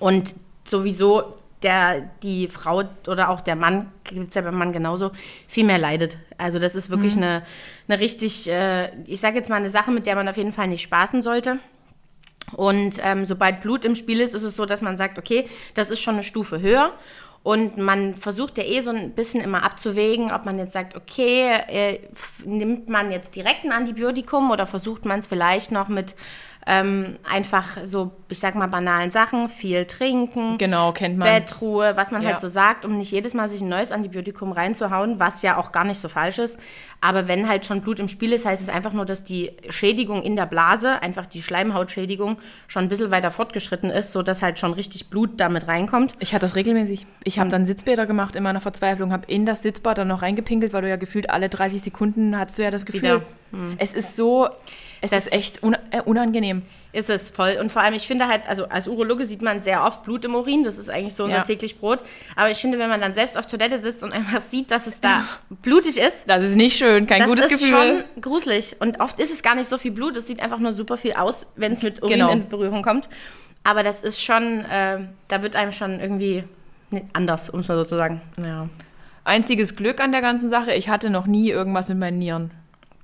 Und 0.01 0.37
sowieso 0.65 1.35
der, 1.63 2.11
die 2.23 2.49
Frau 2.49 2.85
oder 3.07 3.31
auch 3.31 3.41
der 3.41 3.57
Mann, 3.57 3.91
gibt 4.05 4.31
es 4.31 4.35
ja 4.35 4.43
beim 4.43 4.57
Mann 4.57 4.73
genauso, 4.73 5.11
viel 5.47 5.65
mehr 5.65 5.79
leidet. 5.79 6.17
Also 6.37 6.59
das 6.59 6.75
ist 6.75 6.91
wirklich 6.91 7.17
eine, 7.17 7.45
eine 7.89 8.01
richtig, 8.01 8.49
äh, 8.49 8.91
ich 9.05 9.21
sage 9.21 9.37
jetzt 9.37 9.51
mal 9.51 9.57
eine 9.57 9.71
Sache, 9.71 9.91
mit 9.91 10.07
der 10.07 10.15
man 10.15 10.29
auf 10.29 10.37
jeden 10.37 10.53
Fall 10.53 10.69
nicht 10.69 10.83
spaßen 10.83 11.23
sollte. 11.23 11.59
Und 12.55 12.99
ähm, 13.03 13.27
sobald 13.27 13.61
Blut 13.61 13.85
im 13.85 13.95
Spiel 13.95 14.21
ist, 14.21 14.35
ist 14.35 14.43
es 14.43 14.57
so, 14.57 14.67
dass 14.67 14.83
man 14.83 14.97
sagt, 14.97 15.19
okay, 15.19 15.49
das 15.75 15.91
ist 15.91 16.01
schon 16.01 16.15
eine 16.15 16.25
Stufe 16.25 16.61
höher. 16.61 16.93
Und 17.43 17.79
man 17.79 18.15
versucht 18.15 18.59
ja 18.59 18.65
eh 18.65 18.81
so 18.81 18.91
ein 18.91 19.13
bisschen 19.13 19.41
immer 19.41 19.63
abzuwägen, 19.63 20.33
ob 20.33 20.45
man 20.45 20.59
jetzt 20.59 20.73
sagt, 20.73 20.97
okay, 20.97 21.53
äh, 21.69 22.01
nimmt 22.45 22.89
man 22.89 23.13
jetzt 23.13 23.37
direkt 23.37 23.65
ein 23.65 23.73
Antibiotikum 23.73 24.51
oder 24.51 24.67
versucht 24.67 25.05
man 25.05 25.21
es 25.21 25.27
vielleicht 25.27 25.71
noch 25.73 25.89
mit 25.89 26.15
ähm, 26.71 27.17
einfach 27.27 27.79
so, 27.87 28.11
ich 28.29 28.39
sag 28.39 28.55
mal, 28.55 28.67
banalen 28.67 29.11
Sachen, 29.11 29.49
viel 29.49 29.87
trinken, 29.87 30.59
Genau, 30.59 30.93
kennt 30.93 31.17
man. 31.17 31.27
Bettruhe, 31.27 31.97
was 31.97 32.11
man 32.11 32.21
Ja. 32.21 32.29
halt 32.33 32.41
so 32.41 32.49
sagt, 32.49 32.85
um 32.85 32.99
nicht 32.99 33.11
jedes 33.11 33.33
Mal 33.33 33.49
sich 33.49 33.63
ein 33.63 33.71
neues 33.71 33.91
Antibiotikum 33.91 34.53
reinzuhauen, 34.53 35.19
was 35.19 35.41
ja 35.41 35.57
auch 35.57 35.73
gar 35.73 35.85
nicht 35.85 35.99
so 35.99 36.11
falsch 36.11 36.39
ist. 36.39 36.59
Aber 37.01 37.27
wenn 37.27 37.49
halt 37.49 37.65
schon 37.65 37.81
Blut 37.81 37.99
im 37.99 38.09
Spiel 38.09 38.35
ist, 38.35 38.45
heißt 38.45 38.61
es 38.61 38.69
einfach 38.69 38.93
nur, 38.93 39.07
dass 39.07 39.25
die 39.25 39.53
Schädigung 39.71 40.23
in 40.23 40.37
der 40.37 40.45
Blase, 40.45 41.01
einfach 41.01 41.25
die 41.25 41.41
Schleimhautschädigung, 41.43 42.37
schon 42.67 42.83
ein 42.83 42.89
bisschen 42.91 43.11
weiter 43.11 43.31
fortgeschritten 43.31 43.91
ist, 43.91 44.13
sodass 44.13 44.43
halt 44.43 44.59
schon 44.59 44.75
richtig 44.75 45.09
Blut 45.09 45.41
damit 45.41 45.69
reinkommt. 45.69 46.13
Ich 46.19 46.35
hatte 46.35 46.45
das 46.45 46.55
regelmäßig. 46.55 47.07
Ich 47.25 47.39
habe 47.39 47.49
dann 47.49 47.65
Sitzbäder 47.65 48.05
gemacht 48.05 48.37
in 48.37 48.43
meiner 48.43 48.61
Verzweiflung, 48.61 49.11
habe 49.13 49.25
in 49.27 49.47
das 49.47 49.63
Sitzbad 49.63 49.97
dann 49.97 50.09
noch 50.09 50.21
reingepinkelt, 50.21 50.75
weil 50.75 50.83
du 50.83 50.89
ja 50.91 50.97
gefühlt 50.97 51.31
alle 51.31 51.49
30 51.49 51.81
Sekunden 51.81 52.39
hast 52.39 52.59
du 52.59 52.63
ja 52.63 52.71
das 52.71 52.85
Gefühl. 52.85 53.23
Wieder. 53.53 53.75
Es 53.79 53.95
ist 53.95 54.15
so, 54.15 54.49
es 55.01 55.11
Das 55.11 55.27
ist 55.27 55.33
echt 55.33 55.57
ist- 55.59 55.65
äh, 55.91 56.01
unangenehm. 56.05 56.63
Ist 56.93 57.11
es 57.11 57.29
voll. 57.31 57.59
Und 57.61 57.71
vor 57.71 57.83
allem, 57.83 57.95
ich 57.95 58.07
finde 58.07 58.29
halt, 58.29 58.43
also 58.49 58.67
als 58.69 58.89
Urologe 58.89 59.27
sieht 59.27 59.43
man 59.43 59.61
sehr 59.61 59.85
oft 59.85 60.03
Blut 60.05 60.25
im 60.25 60.35
Urin. 60.35 60.65
Das 60.65 60.79
ist 60.79 60.89
eigentlich 60.89 61.15
so 61.15 61.25
unser 61.25 61.39
Ja. 61.39 61.43
täglich 61.43 61.79
Brot. 61.79 62.01
Aber 62.35 62.51
ich 62.51 62.59
finde, 62.59 62.79
wenn 62.79 62.89
man 62.89 62.99
dann 63.01 63.13
selbst 63.13 63.37
auf 63.39 63.47
Toilette 63.47 63.79
sitzt 63.79 64.03
und 64.03 64.13
einfach 64.13 64.41
sieht, 64.43 64.71
dass 64.71 64.87
es 64.87 65.01
da 65.01 65.23
blutig 65.63 65.99
ist, 65.99 66.25
Das 66.27 66.43
ist 66.43 66.57
nicht 66.57 66.77
schön, 66.79 67.07
kein 67.07 67.21
das 67.21 67.29
gutes 67.29 67.45
ist 67.47 67.59
Gefühl. 67.61 68.05
schon 68.15 68.23
gruselig. 68.23 68.77
Und 68.81 69.01
oft 69.01 69.21
ist 69.21 69.31
es 69.33 69.43
gar 69.43 69.55
nicht 69.55 69.69
so 69.69 69.77
viel 69.79 69.91
Blut. 69.93 70.17
Es 70.17 70.27
sieht 70.27 70.41
einfach 70.41 70.59
nur 70.59 70.73
super 70.73 70.97
viel 70.97 71.13
aus, 71.13 71.47
wenn 71.57 71.73
es 71.73 71.83
mit 71.83 72.03
Urin 72.03 72.19
Genau. 72.19 72.31
in 72.33 72.49
Berührung 72.49 72.83
kommt. 72.83 73.09
Aber 73.65 73.83
das 73.83 74.03
ist 74.03 74.23
schon, 74.23 74.65
äh, 74.65 74.99
da 75.29 75.43
wird 75.43 75.55
einem 75.57 75.73
schon 75.73 76.01
irgendwie 76.01 76.45
anders, 77.13 77.51
um 77.51 77.61
es 77.61 77.69
mal 77.69 77.77
so 77.77 77.85
zu 77.85 77.99
sagen. 77.99 78.23
Ja. 78.43 78.69
Einziges 79.25 79.77
Glück 79.77 80.01
an 80.01 80.11
der 80.11 80.23
ganzen 80.23 80.49
Sache, 80.49 80.73
ich 80.73 80.89
hatte 80.89 81.11
noch 81.11 81.27
nie 81.27 81.51
irgendwas 81.51 81.91
mit 81.91 81.99
meinen 81.99 82.19
Nieren. 82.19 82.51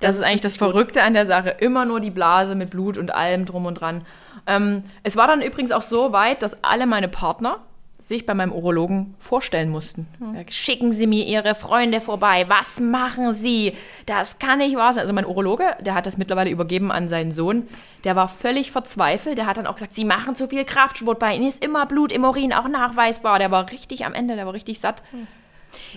Das, 0.00 0.08
Das 0.08 0.14
ist 0.16 0.20
ist 0.22 0.26
eigentlich 0.26 0.40
das 0.42 0.52
gut. 0.58 0.70
Verrückte 0.70 1.02
an 1.02 1.14
der 1.14 1.26
Sache. 1.26 1.50
Immer 1.50 1.84
nur 1.84 2.00
die 2.00 2.10
Blase 2.10 2.54
mit 2.54 2.70
Blut 2.70 2.98
und 2.98 3.14
allem 3.14 3.46
drum 3.46 3.66
und 3.66 3.74
dran. 3.74 4.04
Ähm, 4.46 4.82
es 5.02 5.16
war 5.16 5.26
dann 5.26 5.40
übrigens 5.40 5.72
auch 5.72 5.82
so 5.82 6.12
weit, 6.12 6.42
dass 6.42 6.62
alle 6.64 6.86
meine 6.86 7.08
Partner 7.08 7.60
sich 7.96 8.26
bei 8.26 8.34
meinem 8.34 8.52
Urologen 8.52 9.14
vorstellen 9.18 9.70
mussten. 9.70 10.06
Hm. 10.18 10.34
Ja, 10.34 10.42
Schicken 10.50 10.92
Sie 10.92 11.06
mir 11.06 11.24
Ihre 11.24 11.54
Freunde 11.54 12.00
vorbei. 12.02 12.44
Was 12.48 12.78
machen 12.80 13.32
Sie? 13.32 13.72
Das 14.04 14.38
kann 14.38 14.58
nicht 14.58 14.76
wahr 14.76 14.92
sein. 14.92 15.02
Also 15.02 15.14
mein 15.14 15.24
Urologe, 15.24 15.64
der 15.80 15.94
hat 15.94 16.04
das 16.04 16.18
mittlerweile 16.18 16.50
übergeben 16.50 16.92
an 16.92 17.08
seinen 17.08 17.32
Sohn. 17.32 17.66
Der 18.02 18.14
war 18.16 18.28
völlig 18.28 18.72
verzweifelt. 18.72 19.38
Der 19.38 19.46
hat 19.46 19.56
dann 19.56 19.66
auch 19.66 19.76
gesagt, 19.76 19.94
Sie 19.94 20.04
machen 20.04 20.34
zu 20.36 20.48
viel 20.48 20.64
Kraftsport. 20.64 21.18
Bei 21.18 21.34
Ihnen 21.34 21.46
ist 21.46 21.64
immer 21.64 21.86
Blut 21.86 22.12
im 22.12 22.24
Urin 22.24 22.52
auch 22.52 22.68
nachweisbar. 22.68 23.38
Der 23.38 23.50
war 23.50 23.70
richtig 23.70 24.04
am 24.04 24.12
Ende, 24.12 24.34
der 24.34 24.44
war 24.44 24.52
richtig 24.52 24.80
satt. 24.80 25.02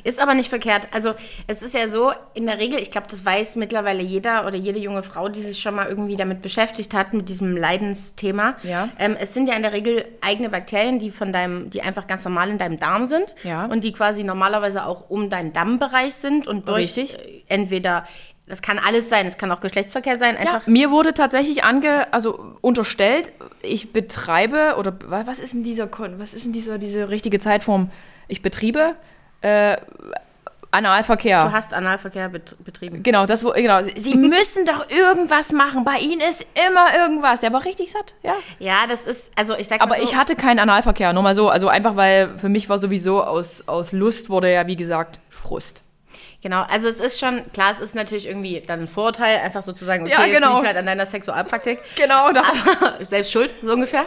Ist 0.03 0.19
aber 0.19 0.33
nicht 0.33 0.49
verkehrt. 0.49 0.87
Also 0.91 1.13
es 1.47 1.61
ist 1.61 1.73
ja 1.73 1.87
so, 1.87 2.11
in 2.33 2.45
der 2.45 2.57
Regel, 2.57 2.79
ich 2.79 2.91
glaube, 2.91 3.07
das 3.09 3.23
weiß 3.25 3.55
mittlerweile 3.55 4.01
jeder 4.03 4.45
oder 4.45 4.55
jede 4.55 4.79
junge 4.79 5.03
Frau, 5.03 5.29
die 5.29 5.41
sich 5.41 5.59
schon 5.59 5.75
mal 5.75 5.87
irgendwie 5.87 6.15
damit 6.15 6.41
beschäftigt 6.41 6.93
hat, 6.93 7.13
mit 7.13 7.29
diesem 7.29 7.55
Leidensthema. 7.57 8.55
Ja. 8.63 8.89
Ähm, 8.99 9.15
es 9.19 9.33
sind 9.33 9.47
ja 9.49 9.55
in 9.55 9.61
der 9.63 9.73
Regel 9.73 10.05
eigene 10.21 10.49
Bakterien, 10.49 10.99
die 10.99 11.11
von 11.11 11.31
deinem, 11.33 11.69
die 11.69 11.81
einfach 11.81 12.07
ganz 12.07 12.23
normal 12.25 12.49
in 12.49 12.57
deinem 12.57 12.79
Darm 12.79 13.05
sind 13.05 13.33
Ja. 13.43 13.65
und 13.65 13.83
die 13.83 13.91
quasi 13.93 14.23
normalerweise 14.23 14.85
auch 14.85 15.09
um 15.09 15.29
deinen 15.29 15.53
Dammbereich 15.53 16.15
sind 16.15 16.47
und 16.47 16.67
durch 16.67 16.97
Richtig. 16.97 17.15
äh, 17.19 17.43
entweder, 17.47 18.05
das 18.47 18.61
kann 18.61 18.79
alles 18.79 19.09
sein, 19.09 19.25
es 19.25 19.37
kann 19.37 19.51
auch 19.51 19.59
Geschlechtsverkehr 19.59 20.17
sein, 20.17 20.35
Ja, 20.35 20.39
einfach 20.53 20.67
mir 20.67 20.89
wurde 20.91 21.13
tatsächlich 21.13 21.63
ange, 21.63 22.11
also 22.13 22.55
unterstellt, 22.61 23.33
ich 23.61 23.91
betreibe 23.91 24.75
oder 24.77 24.93
wa- 25.05 25.23
was 25.25 25.39
ist 25.39 25.53
denn 25.53 25.63
dieser, 25.63 25.89
was 26.17 26.33
ist 26.33 26.45
denn 26.45 26.53
dieser, 26.53 26.77
diese 26.77 27.09
richtige 27.09 27.39
Zeitform? 27.39 27.91
Ich 28.29 28.41
betriebe 28.41 28.95
äh, 29.41 29.77
Analverkehr. 30.69 31.45
du 31.45 31.51
hast 31.53 31.73
Analverkehr 31.73 32.27
bet 32.29 32.55
betrieben. 32.63 33.01
Genau, 33.01 33.25
das 33.25 33.43
wo, 33.43 33.51
genau. 33.51 33.81
Sie- 33.83 34.15
müssen 34.15 34.65
doch 34.65 34.89
irgendwas 34.89 35.53
machen. 35.53 35.85
Bei 35.85 35.97
Ihnen 35.97 36.19
ist 36.21 36.45
immer 36.67 36.93
irgendwas. 36.93 37.39
Der 37.39 37.53
war 37.53 37.63
richtig 37.63 37.91
satt, 37.91 38.15
ja. 38.21 38.33
Ja, 38.59 38.85
das 38.87 39.05
ist, 39.07 39.31
also 39.35 39.55
ich 39.55 39.67
sag 39.67 39.81
Aber 39.81 39.91
mal 39.91 39.97
so, 39.99 40.03
ich 40.03 40.15
hatte 40.15 40.35
keinen 40.35 40.59
Analverkehr, 40.59 41.13
nur 41.13 41.23
mal 41.23 41.33
so. 41.33 41.49
Also 41.49 41.69
einfach, 41.69 41.95
weil 41.95 42.37
für 42.37 42.49
mich 42.49 42.67
war 42.67 42.79
sowieso 42.79 43.23
aus, 43.23 43.67
aus 43.67 43.93
Lust 43.93 44.29
wurde 44.29 44.51
ja, 44.51 44.67
wie 44.67 44.75
gesagt, 44.75 45.19
Frust. 45.29 45.83
Genau, 46.47 46.63
also 46.69 46.87
es 46.87 47.01
ist 47.01 47.19
schon, 47.19 47.41
klar, 47.51 47.71
es 47.71 47.81
ist 47.81 47.93
natürlich 47.93 48.25
irgendwie 48.25 48.63
dann 48.65 48.79
ein 48.83 48.87
Vorurteil, 48.87 49.39
einfach 49.39 49.61
sozusagen, 49.63 50.05
okay, 50.05 50.13
Ja, 50.13 50.25
genau. 50.33 50.47
es 50.51 50.53
liegt 50.55 50.67
halt 50.67 50.77
an 50.77 50.85
deiner 50.85 51.05
Sexualpraktik. 51.05 51.79
Genau, 51.97 52.31
da. 52.31 52.41
Aber, 52.41 53.03
selbst 53.03 53.33
schuld, 53.33 53.53
so 53.61 53.73
ungefähr. 53.73 54.05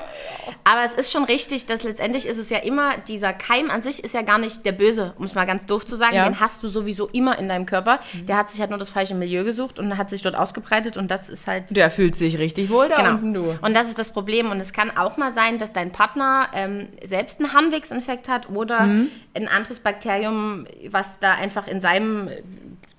Aber 0.64 0.82
es 0.82 0.94
ist 0.94 1.12
schon 1.12 1.25
richtig, 1.25 1.66
dass 1.66 1.82
letztendlich 1.82 2.25
ist 2.25 2.38
es 2.38 2.49
ja 2.49 2.56
immer, 2.59 2.97
dieser 3.09 3.35
Keim 3.35 3.70
an 3.70 3.82
sich 3.82 4.02
ist 4.02 4.14
ja 4.14 4.23
gar 4.23 4.38
nicht 4.38 4.64
der 4.64 4.73
Böse, 4.73 5.12
um 5.18 5.26
es 5.26 5.35
mal 5.35 5.44
ganz 5.44 5.66
doof 5.66 5.85
zu 5.85 5.97
sagen. 5.97 6.16
Ja. 6.16 6.25
Den 6.25 6.40
hast 6.40 6.62
du 6.62 6.68
sowieso 6.68 7.09
immer 7.09 7.38
in 7.38 7.47
deinem 7.47 7.66
Körper. 7.66 8.00
Der 8.26 8.38
hat 8.38 8.49
sich 8.49 8.59
halt 8.61 8.70
nur 8.70 8.78
das 8.78 8.88
falsche 8.88 9.14
Milieu 9.14 9.44
gesucht 9.44 9.78
und 9.78 9.99
hat 9.99 10.09
sich 10.09 10.23
dort 10.23 10.35
ausgebreitet 10.35 10.97
und 10.97 11.11
das 11.11 11.28
ist 11.28 11.47
halt 11.47 11.76
Der 11.76 11.90
fühlt 11.90 12.16
sich 12.16 12.38
richtig 12.38 12.70
wohl 12.70 12.88
da 12.88 12.97
Genau. 12.97 13.11
unten, 13.11 13.35
du. 13.35 13.59
Und 13.61 13.75
das 13.76 13.88
ist 13.90 13.99
das 13.99 14.12
Problem. 14.14 14.50
Und 14.50 14.61
es 14.61 14.73
kann 14.73 14.97
auch 14.97 15.18
mal 15.18 15.30
sein, 15.32 15.59
dass 15.59 15.75
dein 15.75 15.90
Partner 15.90 16.49
ähm, 16.54 16.88
selbst 17.04 17.38
einen 17.40 17.52
Harnwegsinfekt 17.52 18.28
hat 18.30 18.49
oder 18.49 18.80
Mhm. 18.85 19.09
ein 19.35 19.47
anderes 19.49 19.80
Bakterium, 19.80 20.66
was 20.88 21.18
da 21.18 21.32
einfach 21.32 21.66
in 21.66 21.80
seinem 21.80 22.29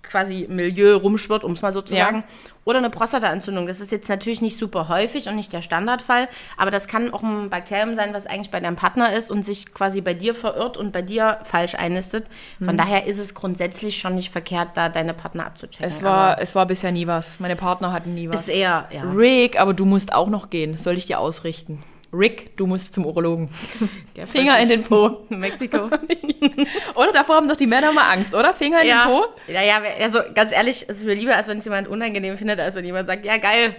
quasi 0.03 0.45
Milieu 0.49 0.95
rumschwirrt, 0.97 1.43
um 1.45 1.53
es 1.53 1.61
mal 1.61 1.71
so 1.71 1.81
zu 1.81 1.95
Ja. 1.95 2.05
sagen. 2.05 2.23
Oder 2.65 2.77
eine 2.79 2.89
Prostataentzündung. 2.91 3.65
Das 3.65 3.79
ist 3.79 3.91
jetzt 3.91 4.07
natürlich 4.09 4.41
nicht 4.41 4.55
super 4.57 4.87
häufig 4.87 5.27
und 5.27 5.35
nicht 5.35 5.51
der 5.53 5.61
Standardfall, 5.63 6.27
aber 6.57 6.69
das 6.69 6.87
kann 6.87 7.11
auch 7.11 7.23
ein 7.23 7.49
Bakterium 7.49 7.95
sein, 7.95 8.13
was 8.13 8.27
eigentlich 8.27 8.51
bei 8.51 8.59
deinem 8.59 8.75
Partner 8.75 9.13
ist 9.15 9.31
und 9.31 9.43
sich 9.43 9.73
quasi 9.73 10.01
bei 10.01 10.13
dir 10.13 10.35
verirrt 10.35 10.77
und 10.77 10.91
bei 10.91 11.01
dir 11.01 11.39
falsch 11.43 11.73
einnistet. 11.75 12.25
Mhm. 12.59 12.65
Von 12.65 12.77
daher 12.77 13.07
ist 13.07 13.17
es 13.19 13.33
grundsätzlich 13.33 13.97
schon 13.97 14.13
nicht 14.15 14.31
verkehrt, 14.31 14.69
da 14.75 14.89
deine 14.89 15.13
Partner 15.15 15.45
abzuchecken. 15.47 15.85
Es 15.85 16.03
war, 16.03 16.39
es 16.39 16.53
war 16.53 16.65
bisher 16.67 16.91
nie 16.91 17.07
was. 17.07 17.39
Meine 17.39 17.55
Partner 17.55 17.93
hatten 17.93 18.13
nie 18.13 18.29
was. 18.29 18.41
ist 18.41 18.49
eher, 18.49 18.87
ja. 18.91 19.03
Rick, 19.09 19.59
aber 19.59 19.73
du 19.73 19.85
musst 19.85 20.13
auch 20.13 20.27
noch 20.29 20.49
gehen. 20.51 20.73
Das 20.73 20.83
soll 20.83 20.97
ich 20.97 21.07
dir 21.07 21.19
ausrichten. 21.19 21.81
Rick, 22.13 22.57
du 22.57 22.67
musst 22.67 22.93
zum 22.93 23.05
Urologen. 23.05 23.49
Der 24.17 24.27
Finger 24.27 24.59
in 24.59 24.67
den 24.69 24.83
Po. 24.83 25.25
Mexiko. 25.29 25.85
Oder 26.95 27.11
davor 27.13 27.35
haben 27.37 27.47
doch 27.47 27.55
die 27.55 27.67
Männer 27.67 27.91
mal 27.93 28.11
Angst, 28.11 28.33
oder? 28.35 28.53
Finger 28.53 28.81
in 28.81 28.87
Ja, 28.89 29.05
den 29.05 29.13
Po? 29.13 29.25
ja, 29.47 29.61
ja, 29.61 29.81
also 30.01 30.19
ganz 30.35 30.51
ehrlich, 30.51 30.85
es 30.89 30.97
ist 30.97 31.05
mir 31.05 31.13
lieber, 31.15 31.35
als 31.35 31.47
wenn 31.47 31.59
es 31.59 31.65
jemand 31.65 31.87
unangenehm 31.87 32.35
findet, 32.37 32.59
als 32.59 32.75
wenn 32.75 32.83
jemand 32.83 33.07
sagt, 33.07 33.25
ja 33.25 33.37
geil, 33.37 33.75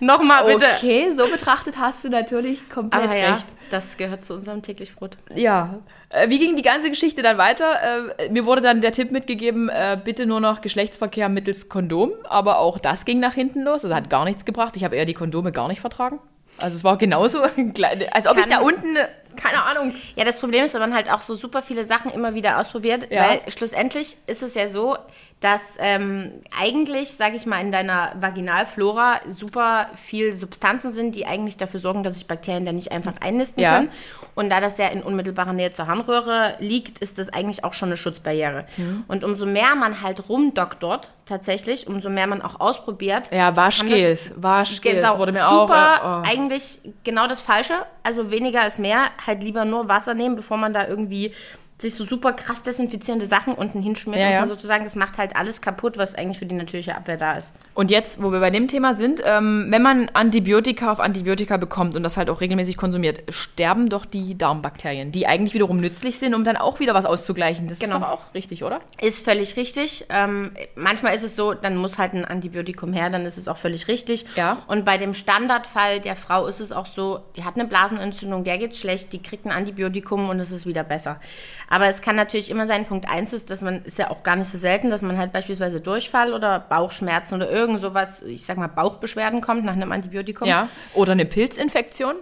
nochmal 0.00 0.44
bitte. 0.46 0.66
Okay, 0.76 1.12
so 1.16 1.28
betrachtet 1.28 1.76
hast 1.78 2.02
du 2.04 2.08
natürlich 2.08 2.68
komplett 2.68 3.04
Aber 3.04 3.14
ja, 3.16 3.34
recht. 3.34 3.46
das 3.70 3.96
gehört 3.96 4.24
zu 4.24 4.34
unserem 4.34 4.62
täglich 4.62 4.94
Brot. 4.96 5.16
Ja. 5.34 5.78
Äh, 6.10 6.28
wie 6.28 6.38
ging 6.38 6.56
die 6.56 6.62
ganze 6.62 6.88
Geschichte 6.90 7.22
dann 7.22 7.38
weiter? 7.38 8.08
Äh, 8.18 8.30
mir 8.30 8.46
wurde 8.46 8.62
dann 8.62 8.80
der 8.80 8.92
Tipp 8.92 9.10
mitgegeben, 9.12 9.68
äh, 9.68 9.98
bitte 10.02 10.26
nur 10.26 10.40
noch 10.40 10.60
Geschlechtsverkehr 10.60 11.28
mittels 11.28 11.68
Kondom. 11.68 12.12
Aber 12.24 12.58
auch 12.58 12.78
das 12.78 13.04
ging 13.04 13.20
nach 13.20 13.34
hinten 13.34 13.62
los. 13.62 13.84
Also 13.84 13.94
hat 13.94 14.10
gar 14.10 14.24
nichts 14.24 14.44
gebracht. 14.44 14.76
Ich 14.76 14.84
habe 14.84 14.96
eher 14.96 15.04
die 15.04 15.14
Kondome 15.14 15.52
gar 15.52 15.68
nicht 15.68 15.80
vertragen. 15.80 16.18
Also 16.58 16.76
es 16.76 16.84
war 16.84 16.96
genauso, 16.98 17.42
als 18.12 18.26
ob 18.26 18.36
ich 18.38 18.42
Kann- 18.48 18.50
da 18.50 18.58
unten, 18.60 18.96
äh, 18.96 19.08
keine 19.36 19.62
Ahnung. 19.64 19.94
Ja, 20.14 20.24
das 20.24 20.40
Problem 20.40 20.64
ist, 20.64 20.74
wenn 20.74 20.80
man 20.80 20.94
halt 20.94 21.10
auch 21.10 21.20
so 21.20 21.34
super 21.34 21.62
viele 21.62 21.84
Sachen 21.84 22.10
immer 22.10 22.34
wieder 22.34 22.58
ausprobiert, 22.58 23.08
Ja. 23.10 23.28
weil 23.28 23.40
schlussendlich 23.50 24.16
ist 24.26 24.42
es 24.42 24.54
ja 24.54 24.66
so, 24.66 24.96
dass 25.40 25.76
ähm, 25.80 26.32
eigentlich, 26.58 27.10
sage 27.12 27.36
ich 27.36 27.44
mal, 27.44 27.60
in 27.60 27.70
deiner 27.70 28.12
Vaginalflora 28.18 29.20
super 29.28 29.88
viel 29.94 30.34
Substanzen 30.34 30.90
sind, 30.90 31.14
die 31.14 31.26
eigentlich 31.26 31.58
dafür 31.58 31.78
sorgen, 31.78 32.02
dass 32.02 32.14
sich 32.14 32.26
Bakterien 32.26 32.64
da 32.64 32.72
nicht 32.72 32.90
einfach 32.90 33.12
einnisten 33.20 33.62
Ja. 33.62 33.76
können. 33.76 33.90
Und 34.34 34.48
da 34.48 34.60
das 34.62 34.78
ja 34.78 34.88
in 34.88 35.02
unmittelbarer 35.02 35.52
Nähe 35.52 35.72
zur 35.72 35.88
Harnröhre 35.88 36.54
liegt, 36.58 36.98
ist 37.00 37.18
das 37.18 37.28
eigentlich 37.28 37.64
auch 37.64 37.74
schon 37.74 37.90
eine 37.90 37.98
Schutzbarriere. 37.98 38.64
Mhm. 38.78 39.04
Und 39.08 39.24
umso 39.24 39.44
mehr 39.44 39.74
man 39.74 40.00
halt 40.00 40.26
rumdoktort, 40.28 41.10
tatsächlich, 41.26 41.86
umso 41.86 42.08
mehr 42.08 42.26
man 42.26 42.40
auch 42.40 42.58
ausprobiert. 42.58 43.30
Ja, 43.30 43.54
Waschgels. 43.56 44.32
Waschgels 44.36 45.04
wurde 45.18 45.32
mir 45.32 45.46
super, 45.46 46.02
auch. 46.02 46.24
äh, 46.24 46.30
oh. 46.30 46.32
eigentlich 46.32 46.80
genau 47.04 47.26
das 47.28 47.42
Falsche. 47.42 47.74
Also 48.02 48.30
weniger 48.30 48.66
ist 48.66 48.78
mehr. 48.78 49.10
Halt 49.26 49.42
lieber 49.44 49.66
nur 49.66 49.86
Wasser 49.88 50.14
nehmen, 50.14 50.36
bevor 50.36 50.56
man 50.56 50.72
da 50.72 50.86
irgendwie 50.86 51.32
sich 51.78 51.94
so 51.94 52.06
super 52.06 52.32
krass 52.32 52.62
desinfizierende 52.62 53.26
Sachen 53.26 53.52
unten 53.52 53.82
hinschmiert, 53.82 54.18
Ja, 54.20 54.28
muss 54.28 54.36
ja. 54.36 54.46
sozusagen, 54.46 54.84
das 54.84 54.96
macht 54.96 55.18
halt 55.18 55.36
alles 55.36 55.60
kaputt, 55.60 55.98
was 55.98 56.14
eigentlich 56.14 56.38
für 56.38 56.46
die 56.46 56.54
natürliche 56.54 56.96
Abwehr 56.96 57.18
da 57.18 57.32
ist. 57.32 57.52
Und 57.74 57.90
jetzt, 57.90 58.22
wo 58.22 58.32
wir 58.32 58.40
bei 58.40 58.48
dem 58.50 58.66
Thema 58.66 58.96
sind, 58.96 59.20
ähm, 59.24 59.66
wenn 59.68 59.82
man 59.82 60.08
Antibiotika 60.14 60.90
auf 60.90 61.00
Antibiotika 61.00 61.58
bekommt 61.58 61.94
und 61.94 62.02
das 62.02 62.16
halt 62.16 62.30
auch 62.30 62.40
regelmäßig 62.40 62.78
konsumiert, 62.78 63.20
sterben 63.28 63.90
doch 63.90 64.06
die 64.06 64.38
Darmbakterien, 64.38 65.12
die 65.12 65.26
eigentlich 65.26 65.52
wiederum 65.52 65.76
nützlich 65.76 66.18
sind, 66.18 66.34
um 66.34 66.44
dann 66.44 66.56
auch 66.56 66.80
wieder 66.80 66.94
was 66.94 67.04
auszugleichen. 67.04 67.68
Das 67.68 67.78
Genau. 67.78 67.96
ist 67.96 68.00
doch 68.02 68.08
auch 68.08 68.34
richtig, 68.34 68.64
oder? 68.64 68.80
Ist 69.02 69.22
völlig 69.24 69.56
richtig. 69.56 70.06
Ähm, 70.08 70.52
manchmal 70.76 71.14
ist 71.14 71.24
es 71.24 71.36
so, 71.36 71.52
dann 71.52 71.76
muss 71.76 71.98
halt 71.98 72.14
ein 72.14 72.24
Antibiotikum 72.24 72.94
her, 72.94 73.10
dann 73.10 73.26
ist 73.26 73.36
es 73.36 73.48
auch 73.48 73.58
völlig 73.58 73.86
richtig. 73.86 74.24
Ja. 74.34 74.56
Und 74.66 74.86
bei 74.86 74.96
dem 74.96 75.12
Standardfall 75.12 76.00
der 76.00 76.16
Frau 76.16 76.46
ist 76.46 76.60
es 76.60 76.72
auch 76.72 76.86
so, 76.86 77.20
die 77.36 77.44
hat 77.44 77.56
eine 77.58 77.68
Blasenentzündung, 77.68 78.44
der 78.44 78.56
geht's 78.56 78.78
schlecht, 78.78 79.12
die 79.12 79.20
kriegt 79.22 79.44
ein 79.44 79.52
Antibiotikum 79.52 80.30
und 80.30 80.40
es 80.40 80.50
ist 80.52 80.64
wieder 80.64 80.84
besser. 80.84 81.20
Aber 81.68 81.86
es 81.88 82.00
kann 82.00 82.16
natürlich 82.16 82.50
immer 82.50 82.66
sein, 82.66 82.84
Punkt 82.84 83.08
eins 83.08 83.32
ist, 83.32 83.50
dass 83.50 83.60
man, 83.60 83.84
ist 83.84 83.98
ja 83.98 84.10
auch 84.10 84.22
gar 84.22 84.36
nicht 84.36 84.48
so 84.48 84.58
selten, 84.58 84.90
dass 84.90 85.02
man 85.02 85.18
halt 85.18 85.32
beispielsweise 85.32 85.80
Durchfall 85.80 86.32
oder 86.32 86.60
Bauchschmerzen 86.60 87.34
oder 87.34 87.50
irgend 87.50 87.80
sowas, 87.80 88.22
ich 88.22 88.44
sag 88.44 88.56
mal 88.56 88.68
Bauchbeschwerden 88.68 89.40
kommt 89.40 89.64
nach 89.64 89.72
einem 89.72 89.90
Antibiotikum. 89.90 90.46
Ja. 90.46 90.68
Oder 90.94 91.12
eine 91.12 91.24
Pilzinfektion. 91.24 92.14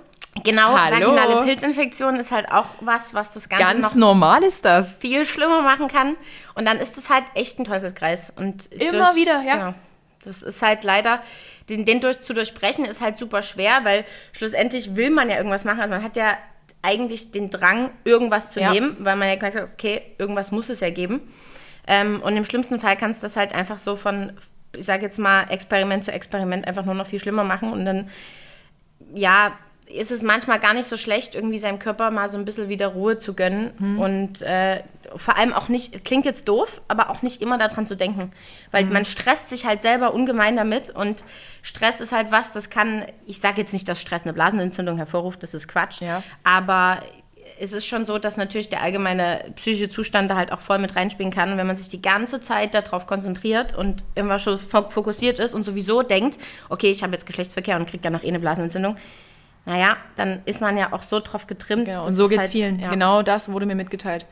Genau, 0.42 0.76
Hallo. 0.76 0.96
vaginale 0.96 1.44
Pilzinfektion 1.44 2.18
ist 2.18 2.32
halt 2.32 2.50
auch 2.50 2.66
was, 2.80 3.14
was 3.14 3.34
das 3.34 3.48
Ganze 3.48 3.64
Ganz 3.64 3.94
normal 3.94 4.42
ist 4.42 4.64
das. 4.64 4.96
viel 4.96 5.24
schlimmer 5.24 5.62
machen 5.62 5.86
kann. 5.88 6.16
Und 6.54 6.66
dann 6.66 6.78
ist 6.78 6.98
es 6.98 7.08
halt 7.08 7.24
echt 7.34 7.58
ein 7.60 7.64
Teufelskreis. 7.64 8.32
Und 8.34 8.72
Immer 8.72 9.14
wieder, 9.14 9.42
ja. 9.46 9.56
Genau. 9.56 9.74
Das 10.24 10.42
ist 10.42 10.62
halt 10.62 10.84
leider, 10.84 11.22
den, 11.68 11.84
den 11.84 12.00
durch, 12.00 12.20
zu 12.20 12.32
durchbrechen 12.32 12.84
ist 12.84 13.00
halt 13.00 13.18
super 13.18 13.42
schwer, 13.42 13.80
weil 13.84 14.04
schlussendlich 14.32 14.96
will 14.96 15.10
man 15.10 15.28
ja 15.30 15.36
irgendwas 15.36 15.64
machen. 15.64 15.80
Also 15.80 15.94
man 15.94 16.02
hat 16.02 16.16
ja 16.16 16.36
eigentlich 16.84 17.30
den 17.32 17.50
Drang, 17.50 17.90
irgendwas 18.04 18.50
zu 18.50 18.60
Ja. 18.60 18.72
nehmen, 18.72 18.96
weil 19.00 19.16
man 19.16 19.28
ja 19.28 19.34
gesagt 19.34 19.56
hat, 19.56 19.64
okay, 19.72 20.02
irgendwas 20.18 20.52
muss 20.52 20.68
es 20.68 20.80
ja 20.80 20.90
geben. 20.90 21.20
Ähm, 21.86 22.20
und 22.22 22.36
im 22.36 22.44
schlimmsten 22.44 22.78
Fall 22.78 22.96
kannst 22.96 23.22
du 23.22 23.26
das 23.26 23.36
halt 23.36 23.54
einfach 23.54 23.78
so 23.78 23.96
von, 23.96 24.32
ich 24.76 24.84
sage 24.84 25.02
jetzt 25.02 25.18
mal, 25.18 25.44
Experiment 25.50 26.04
zu 26.04 26.12
Experiment 26.12 26.66
einfach 26.66 26.84
nur 26.84 26.94
noch 26.94 27.06
viel 27.06 27.20
schlimmer 27.20 27.44
machen. 27.44 27.72
Und 27.72 27.84
dann, 27.84 28.08
ja, 29.14 29.52
ist 29.86 30.10
es 30.10 30.22
manchmal 30.22 30.58
gar 30.60 30.72
nicht 30.74 30.86
so 30.86 30.96
schlecht, 30.96 31.34
irgendwie 31.34 31.58
seinem 31.58 31.78
Körper 31.78 32.10
mal 32.10 32.28
so 32.28 32.36
ein 32.38 32.44
bisschen 32.44 32.68
wieder 32.68 32.88
Ruhe 32.88 33.18
zu 33.18 33.34
gönnen. 33.34 33.72
Mhm. 33.78 33.98
Und 33.98 34.42
äh, 34.42 34.82
vor 35.14 35.36
allem 35.36 35.52
auch 35.52 35.68
nicht, 35.68 36.04
klingt 36.04 36.24
jetzt 36.24 36.48
doof, 36.48 36.80
aber 36.88 37.10
auch 37.10 37.22
nicht 37.22 37.42
immer 37.42 37.58
daran 37.58 37.86
zu 37.86 37.94
denken. 37.94 38.22
Mhm. 38.22 38.32
Weil 38.70 38.84
man 38.86 39.04
stresst 39.04 39.50
sich 39.50 39.66
halt 39.66 39.82
selber 39.82 40.14
ungemein 40.14 40.56
damit. 40.56 40.90
Und 40.90 41.22
Stress 41.62 42.00
ist 42.00 42.12
halt 42.12 42.30
was, 42.30 42.52
das 42.52 42.70
kann, 42.70 43.04
ich 43.26 43.40
sage 43.40 43.60
jetzt 43.60 43.72
nicht, 43.72 43.88
dass 43.88 44.00
Stress 44.00 44.24
eine 44.24 44.32
Blasenentzündung 44.32 44.96
hervorruft, 44.96 45.42
das 45.42 45.54
ist 45.54 45.68
Quatsch. 45.68 46.00
Ja. 46.00 46.22
Aber 46.42 47.00
es 47.60 47.72
ist 47.72 47.86
schon 47.86 48.06
so, 48.06 48.18
dass 48.18 48.36
natürlich 48.36 48.70
der 48.70 48.82
allgemeine 48.82 49.52
psychische 49.54 49.88
Zustand 49.88 50.30
da 50.30 50.36
halt 50.36 50.50
auch 50.50 50.60
voll 50.60 50.78
mit 50.78 50.96
reinspielen 50.96 51.30
kann. 51.30 51.52
Und 51.52 51.58
wenn 51.58 51.66
man 51.66 51.76
sich 51.76 51.90
die 51.90 52.02
ganze 52.02 52.40
Zeit 52.40 52.74
darauf 52.74 53.06
konzentriert 53.06 53.76
und 53.76 54.04
immer 54.14 54.38
schon 54.38 54.58
fo- 54.58 54.88
fokussiert 54.88 55.38
ist 55.38 55.54
und 55.54 55.62
sowieso 55.62 56.02
denkt, 56.02 56.38
okay, 56.70 56.90
ich 56.90 57.02
habe 57.02 57.12
jetzt 57.12 57.26
Geschlechtsverkehr 57.26 57.76
und 57.76 57.86
kriege 57.86 58.02
danach 58.02 58.24
eh 58.24 58.28
eine 58.28 58.40
Blasenentzündung, 58.40 58.96
naja, 59.66 59.96
dann 60.16 60.40
ist 60.44 60.60
man 60.60 60.76
ja 60.76 60.92
auch 60.92 61.02
so 61.02 61.20
drauf 61.20 61.46
getrimmt. 61.46 61.86
Genau, 61.86 62.00
das 62.00 62.06
und 62.08 62.14
so 62.14 62.28
geht's 62.28 62.42
halt- 62.42 62.50
vielen. 62.52 62.78
Ja. 62.80 62.90
Genau 62.90 63.22
das 63.22 63.50
wurde 63.50 63.66
mir 63.66 63.74
mitgeteilt. 63.74 64.26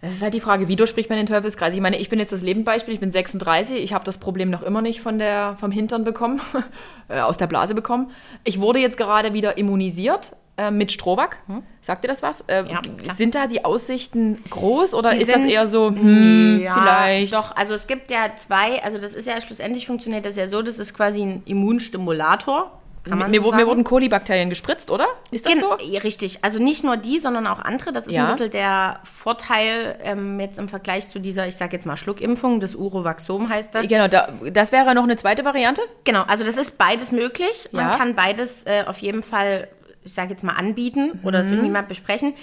Es 0.00 0.14
ist 0.14 0.22
halt 0.22 0.32
die 0.32 0.40
Frage, 0.40 0.68
wie 0.68 0.76
durchbricht 0.76 1.10
man 1.10 1.16
den 1.18 1.26
Teufelskreis? 1.26 1.74
Ich 1.74 1.80
meine, 1.80 1.96
ich 1.98 2.08
bin 2.08 2.20
jetzt 2.20 2.32
das 2.32 2.42
Lebendbeispiel, 2.42 2.94
ich 2.94 3.00
bin 3.00 3.10
36, 3.10 3.82
ich 3.82 3.92
habe 3.92 4.04
das 4.04 4.18
Problem 4.18 4.48
noch 4.48 4.62
immer 4.62 4.80
nicht 4.80 5.00
von 5.00 5.18
der, 5.18 5.56
vom 5.58 5.72
Hintern 5.72 6.04
bekommen, 6.04 6.40
äh, 7.08 7.18
aus 7.18 7.36
der 7.36 7.48
Blase 7.48 7.74
bekommen. 7.74 8.12
Ich 8.44 8.60
wurde 8.60 8.78
jetzt 8.78 8.96
gerade 8.96 9.32
wieder 9.32 9.58
immunisiert 9.58 10.36
äh, 10.56 10.70
mit 10.70 10.92
Strohback. 10.92 11.40
Sagt 11.80 12.04
ihr 12.04 12.08
das 12.08 12.22
was? 12.22 12.42
Äh, 12.42 12.64
Ja, 12.70 12.80
sind 13.16 13.34
da 13.34 13.48
die 13.48 13.64
Aussichten 13.64 14.38
groß 14.50 14.94
oder 14.94 15.10
Die 15.14 15.22
ist 15.22 15.32
das 15.34 15.40
sind- 15.40 15.50
eher 15.50 15.66
so, 15.66 15.88
hm, 15.88 16.60
Ja, 16.62 16.74
vielleicht? 16.74 17.32
Doch, 17.32 17.56
also 17.56 17.74
es 17.74 17.88
gibt 17.88 18.08
ja 18.12 18.28
zwei, 18.36 18.80
also 18.84 18.98
das 18.98 19.14
ist 19.14 19.26
ja 19.26 19.40
schlussendlich 19.40 19.86
funktioniert 19.88 20.24
das 20.24 20.36
ja 20.36 20.46
so, 20.46 20.62
das 20.62 20.78
ist 20.78 20.94
quasi 20.94 21.22
ein 21.22 21.42
Immunstimulator. 21.44 22.70
Kann 23.08 23.18
man 23.18 23.30
Mir, 23.30 23.40
so 23.40 23.46
wurden- 23.46 23.56
mir 23.56 23.66
wurden 23.66 23.84
Kolibakterien 23.84 24.48
gespritzt, 24.50 24.90
oder? 24.90 25.06
Ist 25.30 25.46
das 25.46 25.52
Gen- 25.52 25.62
so? 25.62 25.70
Richtig, 26.02 26.38
also 26.44 26.58
nicht 26.58 26.84
nur 26.84 26.96
die, 26.96 27.18
sondern 27.18 27.46
auch 27.46 27.60
andere. 27.60 27.92
Das 27.92 28.06
ist 28.06 28.12
Ja. 28.12 28.26
ein 28.26 28.32
bisschen 28.32 28.50
der 28.50 29.00
Vorteil 29.04 29.98
ähm, 30.02 30.38
jetzt 30.40 30.58
im 30.58 30.68
Vergleich 30.68 31.08
zu 31.08 31.18
dieser, 31.18 31.46
ich 31.46 31.56
sage 31.56 31.74
jetzt 31.76 31.86
mal 31.86 31.96
Schluckimpfung, 31.96 32.60
das 32.60 32.74
Urovaxom 32.74 33.48
heißt 33.48 33.74
das. 33.74 33.88
Genau, 33.88 34.08
da, 34.08 34.28
das 34.52 34.72
wäre 34.72 34.94
noch 34.94 35.04
eine 35.04 35.16
zweite 35.16 35.44
Variante. 35.44 35.82
Genau, 36.04 36.22
also 36.26 36.44
das 36.44 36.56
ist 36.56 36.78
beides 36.78 37.12
möglich. 37.12 37.68
Man 37.72 37.90
Ja. 37.90 37.96
kann 37.96 38.14
beides 38.14 38.64
äh, 38.64 38.84
auf 38.86 38.98
jeden 38.98 39.22
Fall, 39.22 39.68
ich 40.04 40.12
sage 40.14 40.30
jetzt 40.30 40.42
mal, 40.44 40.52
anbieten 40.54 41.20
oder 41.24 41.38
Mhm. 41.38 41.44
es 41.44 41.50
irgendwie 41.50 41.70
mal 41.70 41.82
besprechen. 41.82 42.34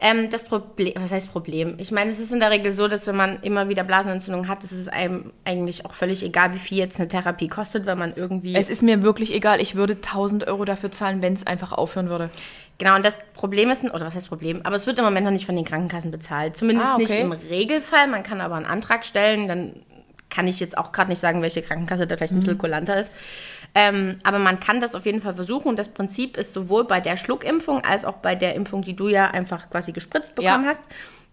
Ähm, 0.00 0.28
das 0.30 0.44
Problem, 0.44 0.92
was 0.96 1.12
heißt 1.12 1.30
Problem? 1.32 1.76
Ich 1.78 1.90
meine, 1.92 2.10
es 2.10 2.18
ist 2.18 2.32
in 2.32 2.40
der 2.40 2.50
Regel 2.50 2.72
so, 2.72 2.88
dass 2.88 3.06
wenn 3.06 3.16
man 3.16 3.40
immer 3.42 3.68
wieder 3.68 3.84
Blasenentzündung 3.84 4.48
hat, 4.48 4.64
ist 4.64 4.72
es 4.72 4.88
einem 4.88 5.32
eigentlich 5.44 5.86
auch 5.86 5.94
völlig 5.94 6.22
egal, 6.24 6.52
wie 6.52 6.58
viel 6.58 6.78
jetzt 6.78 6.98
eine 6.98 7.08
Therapie 7.08 7.48
kostet, 7.48 7.86
wenn 7.86 7.98
man 7.98 8.12
irgendwie... 8.16 8.54
Es 8.56 8.68
ist 8.70 8.82
mir 8.82 9.02
wirklich 9.02 9.32
egal. 9.32 9.60
Ich 9.60 9.74
würde 9.76 9.94
1000 9.94 10.46
Euro 10.48 10.64
dafür 10.64 10.90
zahlen, 10.90 11.22
wenn 11.22 11.32
es 11.32 11.46
einfach 11.46 11.72
aufhören 11.72 12.08
würde. 12.10 12.28
Genau, 12.78 12.96
und 12.96 13.04
das 13.04 13.18
Problem 13.34 13.70
ist, 13.70 13.84
oder 13.84 14.04
was 14.06 14.14
heißt 14.16 14.28
Problem, 14.28 14.60
aber 14.64 14.74
es 14.74 14.86
wird 14.86 14.98
im 14.98 15.04
Moment 15.04 15.24
noch 15.24 15.32
nicht 15.32 15.46
von 15.46 15.54
den 15.54 15.64
Krankenkassen 15.64 16.10
bezahlt. 16.10 16.56
Zumindest 16.56 16.88
Ah, 16.88 16.94
okay. 16.94 17.02
nicht 17.02 17.14
im 17.14 17.32
Regelfall. 17.32 18.08
Man 18.08 18.24
kann 18.24 18.40
aber 18.40 18.56
einen 18.56 18.66
Antrag 18.66 19.04
stellen, 19.06 19.46
dann 19.46 19.74
kann 20.28 20.48
ich 20.48 20.58
jetzt 20.58 20.76
auch 20.76 20.90
gerade 20.90 21.10
nicht 21.10 21.20
sagen, 21.20 21.40
welche 21.42 21.62
Krankenkasse 21.62 22.08
da 22.08 22.16
vielleicht 22.16 22.32
ein 22.32 22.36
Mhm. 22.38 22.40
bisschen 22.40 22.58
kulanter 22.58 22.98
ist. 22.98 23.12
Ähm, 23.74 24.18
aber 24.22 24.38
man 24.38 24.60
kann 24.60 24.80
das 24.80 24.94
auf 24.94 25.04
jeden 25.04 25.20
Fall 25.20 25.34
versuchen 25.34 25.68
und 25.68 25.78
das 25.78 25.88
Prinzip 25.88 26.36
ist 26.36 26.52
sowohl 26.52 26.84
bei 26.84 27.00
der 27.00 27.16
Schluckimpfung 27.16 27.82
als 27.84 28.04
auch 28.04 28.14
bei 28.18 28.34
der 28.36 28.54
Impfung, 28.54 28.82
die 28.82 28.94
du 28.94 29.08
ja 29.08 29.30
einfach 29.30 29.68
quasi 29.68 29.90
gespritzt 29.92 30.34
bekommen 30.36 30.62
Ja. 30.64 30.70
hast, 30.70 30.82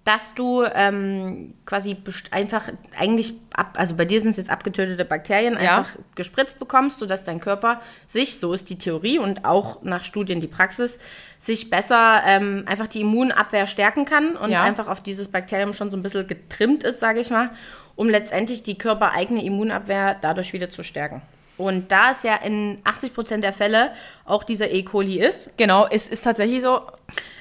dass 0.05 0.33
du 0.33 0.63
ähm, 0.73 1.53
quasi 1.67 1.95
einfach 2.31 2.69
eigentlich, 2.99 3.33
ab, 3.53 3.75
also 3.77 3.93
bei 3.95 4.05
dir 4.05 4.19
sind 4.19 4.31
es 4.31 4.37
jetzt 4.37 4.49
abgetötete 4.49 5.05
Bakterien, 5.05 5.53
Ja. 5.61 5.77
einfach 5.77 5.89
gespritzt 6.15 6.57
bekommst, 6.57 6.97
sodass 6.97 7.23
dein 7.23 7.39
Körper 7.39 7.79
sich, 8.07 8.39
so 8.39 8.51
ist 8.53 8.71
die 8.71 8.79
Theorie 8.79 9.19
und 9.19 9.45
auch 9.45 9.83
nach 9.83 10.03
Studien 10.03 10.41
die 10.41 10.47
Praxis, 10.47 10.97
sich 11.37 11.69
besser 11.69 12.23
ähm, 12.25 12.63
einfach 12.65 12.87
die 12.87 13.01
Immunabwehr 13.01 13.67
stärken 13.67 14.05
kann 14.05 14.35
und 14.35 14.49
Ja. 14.49 14.63
einfach 14.63 14.87
auf 14.87 15.01
dieses 15.01 15.27
Bakterium 15.27 15.75
schon 15.75 15.91
so 15.91 15.97
ein 15.97 16.01
bisschen 16.01 16.25
getrimmt 16.25 16.83
ist, 16.83 16.99
sage 16.99 17.19
ich 17.19 17.29
mal, 17.29 17.51
um 17.95 18.09
letztendlich 18.09 18.63
die 18.63 18.79
körpereigene 18.79 19.45
Immunabwehr 19.45 20.17
dadurch 20.19 20.53
wieder 20.53 20.71
zu 20.71 20.81
stärken. 20.81 21.21
Und 21.61 21.91
da 21.91 22.11
es 22.11 22.23
ja 22.23 22.35
in 22.35 22.79
80 22.83 23.13
Prozent 23.13 23.43
der 23.43 23.53
Fälle 23.53 23.91
auch 24.25 24.43
dieser 24.43 24.71
E. 24.71 24.83
coli 24.83 25.19
ist, 25.19 25.49
Genau, 25.57 25.87
es 25.89 26.07
ist 26.07 26.21
tatsächlich 26.23 26.61
so. 26.61 26.81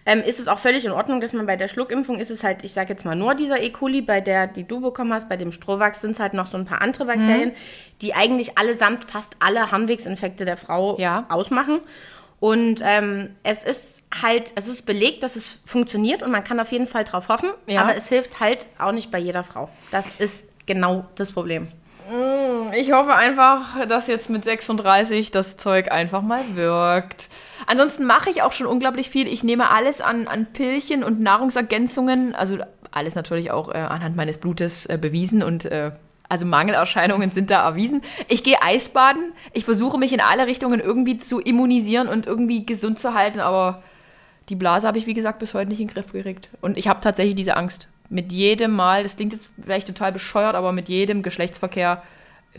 ähm, 0.07 0.21
ist 0.21 0.41
es 0.41 0.49
auch 0.49 0.59
völlig 0.59 0.85
in 0.85 0.93
Ordnung, 0.93 1.21
dass 1.21 1.33
man 1.33 1.47
bei 1.47 1.57
der 1.57 1.69
Schluckimpfung 1.69 2.19
ist 2.19 2.31
es 2.31 2.43
halt, 2.43 2.65
ich 2.65 2.73
sage 2.73 2.91
jetzt 2.91 3.05
mal 3.05 3.15
nur 3.17 3.35
dieser 3.35 3.61
E. 3.61 3.71
coli, 3.71 4.01
bei 4.03 4.21
der, 4.21 4.47
die 4.47 4.65
du 4.65 4.81
bekommen 4.81 5.13
hast, 5.13 5.29
bei 5.29 5.37
dem 5.37 5.53
Strohwachs 5.53 6.01
sind 6.01 6.13
es 6.13 6.21
halt 6.21 6.35
noch 6.35 6.47
so 6.47 6.57
ein 6.57 6.65
paar 6.65 6.83
andere 6.83 7.05
Bakterien, 7.07 7.53
die 8.03 8.15
eigentlich 8.15 8.57
allesamt 8.59 9.05
fast 9.05 9.35
alle 9.41 9.71
Harnwegsinfekte 9.71 10.45
der 10.45 10.57
Frau 10.57 10.99
Ja. 10.99 11.27
ausmachen. 11.29 11.81
Und 12.41 12.81
ähm, 12.83 13.37
es 13.43 13.65
ist 13.65 14.03
halt, 14.23 14.53
es 14.57 14.67
ist 14.67 14.87
belegt, 14.87 15.23
dass 15.23 15.37
es 15.37 15.59
funktioniert 15.67 16.23
und 16.23 16.31
man 16.31 16.43
kann 16.43 16.59
auf 16.59 16.73
jeden 16.73 16.87
Fall 16.87 17.05
drauf 17.05 17.29
hoffen, 17.29 17.51
Ja. 17.67 17.83
aber 17.83 17.95
es 17.97 18.09
hilft 18.09 18.41
halt 18.41 18.67
auch 18.79 18.93
nicht 18.93 19.11
bei 19.11 19.19
jeder 19.19 19.45
Frau. 19.45 19.69
Das 19.91 20.15
ist 20.19 20.45
genau 20.65 21.05
das 21.17 21.33
Problem. 21.33 21.69
Ich 22.75 22.93
hoffe 22.93 23.15
einfach, 23.15 23.87
dass 23.87 24.07
jetzt 24.07 24.31
mit 24.31 24.45
36 24.45 25.31
das 25.31 25.57
Zeug 25.57 25.93
einfach 25.93 26.23
mal 26.23 26.43
wirkt. 26.55 27.29
Ansonsten 27.67 28.07
mache 28.07 28.31
ich 28.31 28.43
auch 28.43 28.53
schon 28.53 28.67
unglaublich 28.67 29.11
viel. 29.11 29.29
Ich 29.29 29.45
nehme 29.45 29.71
alles 29.71 30.01
an, 30.01 30.27
an 30.27 30.47
Pillchen 30.47 31.05
und 31.05 31.21
Nahrungsergänzungen, 31.21 32.35
also 32.35 32.59
alles 32.91 33.15
natürlich 33.15 33.51
auch 33.51 33.73
äh, 33.73 33.79
anhand 33.79 34.17
meines 34.17 34.39
Blutes 34.39 34.87
äh, 34.87 34.99
bewiesen 35.01 35.43
und 35.43 35.67
äh, 35.67 35.93
also 36.29 36.47
Mangelerscheinungen 36.47 37.33
sind 37.33 37.51
da 37.51 37.65
erwiesen. 37.65 38.03
Ich 38.29 38.45
gehe 38.45 38.63
Eisbaden. 38.63 39.33
Ich 39.53 39.65
versuche 39.65 39.99
mich 39.99 40.13
in 40.13 40.21
alle 40.21 40.47
Richtungen 40.47 40.81
irgendwie 40.81 41.19
zu 41.19 41.41
immunisieren 41.41 42.09
und 42.09 42.27
irgendwie 42.27 42.65
gesund 42.65 43.01
zu 43.01 43.15
halten, 43.15 43.41
aber 43.41 43.83
die 44.49 44.57
Blase 44.57 44.87
habe 44.87 44.99
ich, 44.99 45.07
wie 45.07 45.15
gesagt, 45.15 45.41
bis 45.41 45.55
heute 45.55 45.69
nicht 45.69 45.81
in 45.81 45.89
den 45.89 45.95
Griff 45.95 46.13
gekriegt. 46.13 46.49
Und 46.61 46.79
ich 46.79 46.89
habe 46.89 47.01
tatsächlich 47.01 47.35
diese 47.35 47.57
Angst. 47.57 47.89
Mit 48.11 48.33
jedem 48.33 48.73
Mal, 48.73 49.03
das 49.05 49.17
klingt 49.17 49.33
jetzt 49.33 49.51
vielleicht 49.63 49.87
total 49.87 50.13
bescheuert, 50.13 50.55
aber 50.55 50.73
mit 50.73 50.89
jedem 50.89 51.23
Geschlechtsverkehr 51.23 52.03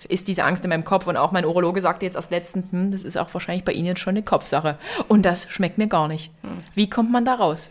ist 0.07 0.27
diese 0.27 0.43
Angst 0.45 0.63
in 0.63 0.69
meinem 0.69 0.85
Kopf. 0.85 1.07
Und 1.07 1.17
auch 1.17 1.31
mein 1.31 1.45
Urologe 1.45 1.81
sagte 1.81 2.05
jetzt 2.05 2.15
erst 2.15 2.31
letztens, 2.31 2.71
hm, 2.71 2.91
das 2.91 3.03
ist 3.03 3.17
auch 3.17 3.31
wahrscheinlich 3.33 3.65
bei 3.65 3.73
Ihnen 3.73 3.87
jetzt 3.87 3.99
schon 3.99 4.11
eine 4.15 4.23
Kopfsache. 4.23 4.77
Und 5.07 5.23
das 5.23 5.47
schmeckt 5.49 5.77
mir 5.77 5.87
gar 5.87 6.07
nicht. 6.07 6.31
Wie 6.73 6.89
kommt 6.89 7.11
man 7.11 7.25
da 7.25 7.35
raus? 7.35 7.69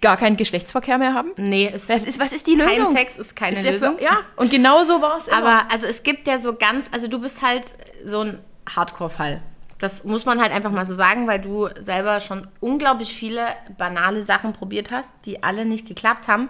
Gar 0.00 0.16
keinen 0.16 0.38
Geschlechtsverkehr 0.38 0.96
mehr 0.96 1.12
haben? 1.12 1.32
Nee, 1.36 1.70
es 1.74 1.86
Was 1.86 2.04
ist, 2.04 2.18
was 2.18 2.32
ist 2.32 2.46
die 2.46 2.54
Lösung? 2.54 2.86
kein 2.86 2.96
Sex 2.96 3.18
ist 3.18 3.36
keine 3.36 3.58
Ist 3.58 3.64
Lösung. 3.64 3.98
für, 3.98 4.04
ja, 4.04 4.20
und 4.36 4.50
genau 4.50 4.82
so 4.82 5.02
war 5.02 5.18
es 5.18 5.28
immer. 5.28 5.36
Aber 5.36 5.70
also 5.70 5.86
es 5.86 6.02
gibt 6.02 6.26
ja 6.26 6.38
so 6.38 6.54
ganz, 6.54 6.88
also 6.90 7.06
du 7.06 7.20
bist 7.20 7.42
halt 7.42 7.64
so 8.06 8.20
ein 8.20 8.38
Hardcore-Fall. 8.74 9.42
Das 9.78 10.04
muss 10.04 10.24
man 10.24 10.40
halt 10.40 10.52
einfach 10.52 10.70
mal 10.70 10.86
so 10.86 10.94
sagen, 10.94 11.26
weil 11.26 11.40
du 11.40 11.68
selber 11.78 12.20
schon 12.20 12.46
unglaublich 12.60 13.12
viele 13.14 13.46
banale 13.76 14.22
Sachen 14.22 14.54
probiert 14.54 14.90
hast, 14.90 15.12
die 15.26 15.42
alle 15.42 15.66
nicht 15.66 15.86
geklappt 15.86 16.28
haben. 16.28 16.48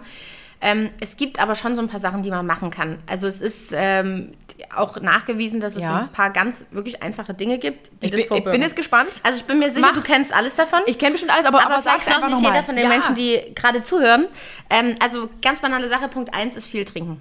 Ähm, 0.61 0.91
es 0.99 1.17
gibt 1.17 1.39
aber 1.39 1.55
schon 1.55 1.75
so 1.75 1.81
ein 1.81 1.87
paar 1.87 1.99
Sachen, 1.99 2.21
die 2.21 2.29
man 2.29 2.45
machen 2.45 2.69
kann. 2.69 2.99
Also 3.07 3.27
es 3.27 3.41
ist 3.41 3.71
ähm, 3.73 4.33
auch 4.75 4.99
nachgewiesen, 5.01 5.59
dass 5.59 5.75
es 5.75 5.81
Ja. 5.81 5.87
so 5.87 5.93
ein 5.95 6.11
paar 6.11 6.29
ganz 6.29 6.65
wirklich 6.71 7.01
einfache 7.01 7.33
Dinge 7.33 7.57
gibt, 7.57 7.89
die 8.01 8.05
Ich 8.05 8.11
das 8.11 8.27
bin, 8.27 8.37
ich 8.37 8.43
bin 8.43 8.61
jetzt 8.61 8.75
gespannt. 8.75 9.09
Also 9.23 9.39
ich 9.39 9.45
bin 9.45 9.59
mir 9.59 9.69
sicher, 9.71 9.87
Mach. 9.87 9.95
du 9.95 10.01
kennst 10.01 10.33
alles 10.33 10.55
davon. 10.55 10.81
Ich 10.85 10.99
kenne 10.99 11.13
bestimmt 11.13 11.33
alles, 11.33 11.45
aber, 11.45 11.61
aber, 11.65 11.73
aber, 11.75 11.81
sag's 11.81 12.07
einfach 12.07 12.29
nicht 12.29 12.41
jeder 12.41 12.63
von 12.63 12.75
den 12.75 12.87
Menschen, 12.87 13.15
die 13.15 13.39
gerade 13.55 13.81
zuhören. 13.81 14.27
Ähm, 14.69 14.95
also 15.01 15.29
ganz 15.41 15.59
banale 15.61 15.87
Sache, 15.87 16.07
Punkt 16.07 16.33
1 16.33 16.55
ist 16.55 16.67
viel 16.67 16.85
trinken. 16.85 17.19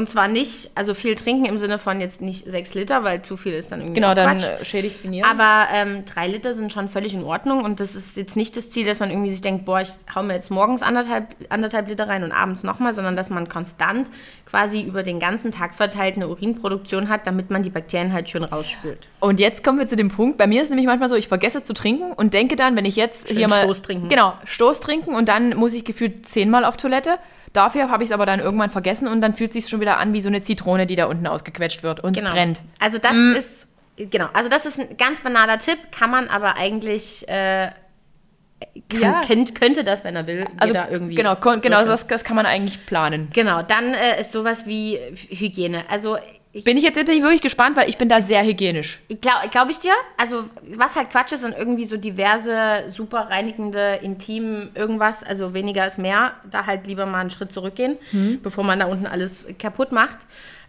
Und 0.00 0.08
zwar 0.08 0.28
nicht, 0.28 0.70
also 0.74 0.94
viel 0.94 1.14
trinken 1.14 1.44
im 1.44 1.58
Sinne 1.58 1.78
von 1.78 2.00
jetzt 2.00 2.22
nicht 2.22 2.46
6 2.46 2.72
Liter, 2.72 3.04
weil 3.04 3.20
zu 3.20 3.36
viel 3.36 3.52
ist 3.52 3.70
dann 3.70 3.80
irgendwie 3.80 4.00
Genau, 4.00 4.14
dann 4.14 4.38
Quatsch. 4.38 4.48
äh, 4.48 4.64
schädigt 4.64 5.02
sie 5.02 5.08
Nieren. 5.08 5.28
Aber 5.30 5.68
ähm, 5.74 6.06
drei 6.06 6.26
Liter 6.26 6.54
sind 6.54 6.72
schon 6.72 6.88
völlig 6.88 7.12
in 7.12 7.22
Ordnung 7.22 7.64
und 7.64 7.80
das 7.80 7.94
ist 7.94 8.16
jetzt 8.16 8.34
nicht 8.34 8.56
das 8.56 8.70
Ziel, 8.70 8.86
dass 8.86 8.98
man 8.98 9.10
irgendwie 9.10 9.30
sich 9.30 9.42
denkt, 9.42 9.66
boah, 9.66 9.82
ich 9.82 9.90
hau 10.14 10.22
mir 10.22 10.32
jetzt 10.32 10.50
morgens 10.50 10.80
anderthalb, 10.80 11.26
anderthalb 11.50 11.86
Liter 11.86 12.08
rein 12.08 12.24
und 12.24 12.32
abends 12.32 12.62
nochmal, 12.62 12.94
sondern 12.94 13.14
dass 13.14 13.28
man 13.28 13.46
konstant 13.50 14.10
quasi 14.48 14.80
über 14.80 15.02
den 15.02 15.20
ganzen 15.20 15.52
Tag 15.52 15.74
verteilt 15.74 16.16
eine 16.16 16.28
Urinproduktion 16.28 17.10
hat, 17.10 17.26
damit 17.26 17.50
man 17.50 17.62
die 17.62 17.68
Bakterien 17.68 18.14
halt 18.14 18.30
schön 18.30 18.42
rausspült. 18.42 19.10
Und 19.20 19.38
jetzt 19.38 19.62
kommen 19.62 19.78
wir 19.78 19.86
zu 19.86 19.96
dem 19.96 20.08
Punkt. 20.10 20.38
Bei 20.38 20.46
mir 20.46 20.62
ist 20.62 20.68
es 20.68 20.70
nämlich 20.70 20.86
manchmal 20.86 21.10
so, 21.10 21.14
ich 21.14 21.28
vergesse 21.28 21.60
zu 21.60 21.74
trinken 21.74 22.12
und 22.12 22.32
denke 22.32 22.56
dann, 22.56 22.74
wenn 22.74 22.86
ich 22.86 22.96
jetzt 22.96 23.28
hier 23.28 23.48
mal. 23.48 23.64
Stoß 23.64 23.82
trinken. 23.82 24.08
Genau, 24.08 24.32
Stoß 24.46 24.80
trinken 24.80 25.14
und 25.14 25.28
dann 25.28 25.54
muss 25.56 25.74
ich 25.74 25.84
gefühlt 25.84 26.26
zehnmal 26.26 26.64
auf 26.64 26.78
Toilette. 26.78 27.18
Dafür 27.52 27.90
habe 27.90 28.02
ich 28.04 28.08
es 28.10 28.12
aber 28.12 28.26
dann 28.26 28.38
irgendwann 28.40 28.70
vergessen 28.70 29.08
und 29.08 29.20
dann 29.20 29.34
fühlt 29.34 29.50
es 29.50 29.54
sich 29.64 29.68
schon 29.68 29.80
wieder 29.80 29.98
an 29.98 30.12
wie 30.12 30.20
so 30.20 30.28
eine 30.28 30.40
Zitrone, 30.40 30.86
die 30.86 30.94
da 30.96 31.06
unten 31.06 31.26
ausgequetscht 31.26 31.82
wird 31.82 32.02
und 32.04 32.16
es 32.16 32.22
brennt. 32.22 32.60
Also 32.78 32.98
das 32.98 33.12
Mhm. 33.12 33.34
ist, 33.36 33.68
genau, 33.96 34.28
also 34.32 34.48
das 34.48 34.66
ist 34.66 34.78
ein 34.78 34.96
ganz 34.96 35.20
banaler 35.20 35.58
Tipp, 35.58 35.78
kann 35.90 36.10
man 36.10 36.28
aber 36.28 36.56
eigentlich, 36.56 37.28
äh, 37.28 37.70
kann, 38.88 39.00
Ja. 39.00 39.20
kennt, 39.22 39.54
könnte 39.58 39.82
das, 39.84 40.04
wenn 40.04 40.14
er 40.14 40.26
will, 40.26 40.46
Also 40.58 40.74
irgendwie. 40.74 41.14
genau, 41.16 41.34
genau 41.34 41.84
das, 41.84 42.06
das 42.06 42.22
kann 42.24 42.36
man 42.36 42.46
eigentlich 42.46 42.86
planen. 42.86 43.30
Genau, 43.32 43.62
dann 43.62 43.94
äh, 43.94 44.20
ist 44.20 44.32
sowas 44.32 44.66
wie 44.66 44.98
Hygiene. 45.30 45.84
Also 45.88 46.18
ich 46.52 46.64
Bin 46.64 46.76
ich 46.76 46.82
jetzt 46.82 46.96
bin 46.96 47.08
ich 47.08 47.22
wirklich 47.22 47.42
gespannt, 47.42 47.76
weil 47.76 47.88
ich 47.88 47.96
bin 47.96 48.08
da 48.08 48.20
sehr 48.20 48.42
hygienisch. 48.44 48.98
Glaube 49.20 49.48
glaub 49.50 49.70
ich 49.70 49.78
dir. 49.78 49.92
Also, 50.16 50.44
was 50.76 50.96
halt 50.96 51.10
Quatsch 51.10 51.30
ist, 51.32 51.42
sind 51.42 51.56
irgendwie 51.56 51.84
so 51.84 51.96
diverse 51.96 52.84
super 52.88 53.28
reinigende, 53.30 54.00
intim 54.02 54.70
irgendwas. 54.74 55.22
Also, 55.22 55.54
weniger 55.54 55.86
ist 55.86 55.98
mehr. 55.98 56.32
Da 56.50 56.66
halt 56.66 56.86
lieber 56.88 57.06
mal 57.06 57.20
einen 57.20 57.30
Schritt 57.30 57.52
zurückgehen, 57.52 57.98
bevor 58.42 58.64
man 58.64 58.80
da 58.80 58.86
unten 58.86 59.06
alles 59.06 59.46
kaputt 59.58 59.92
macht. 59.92 60.18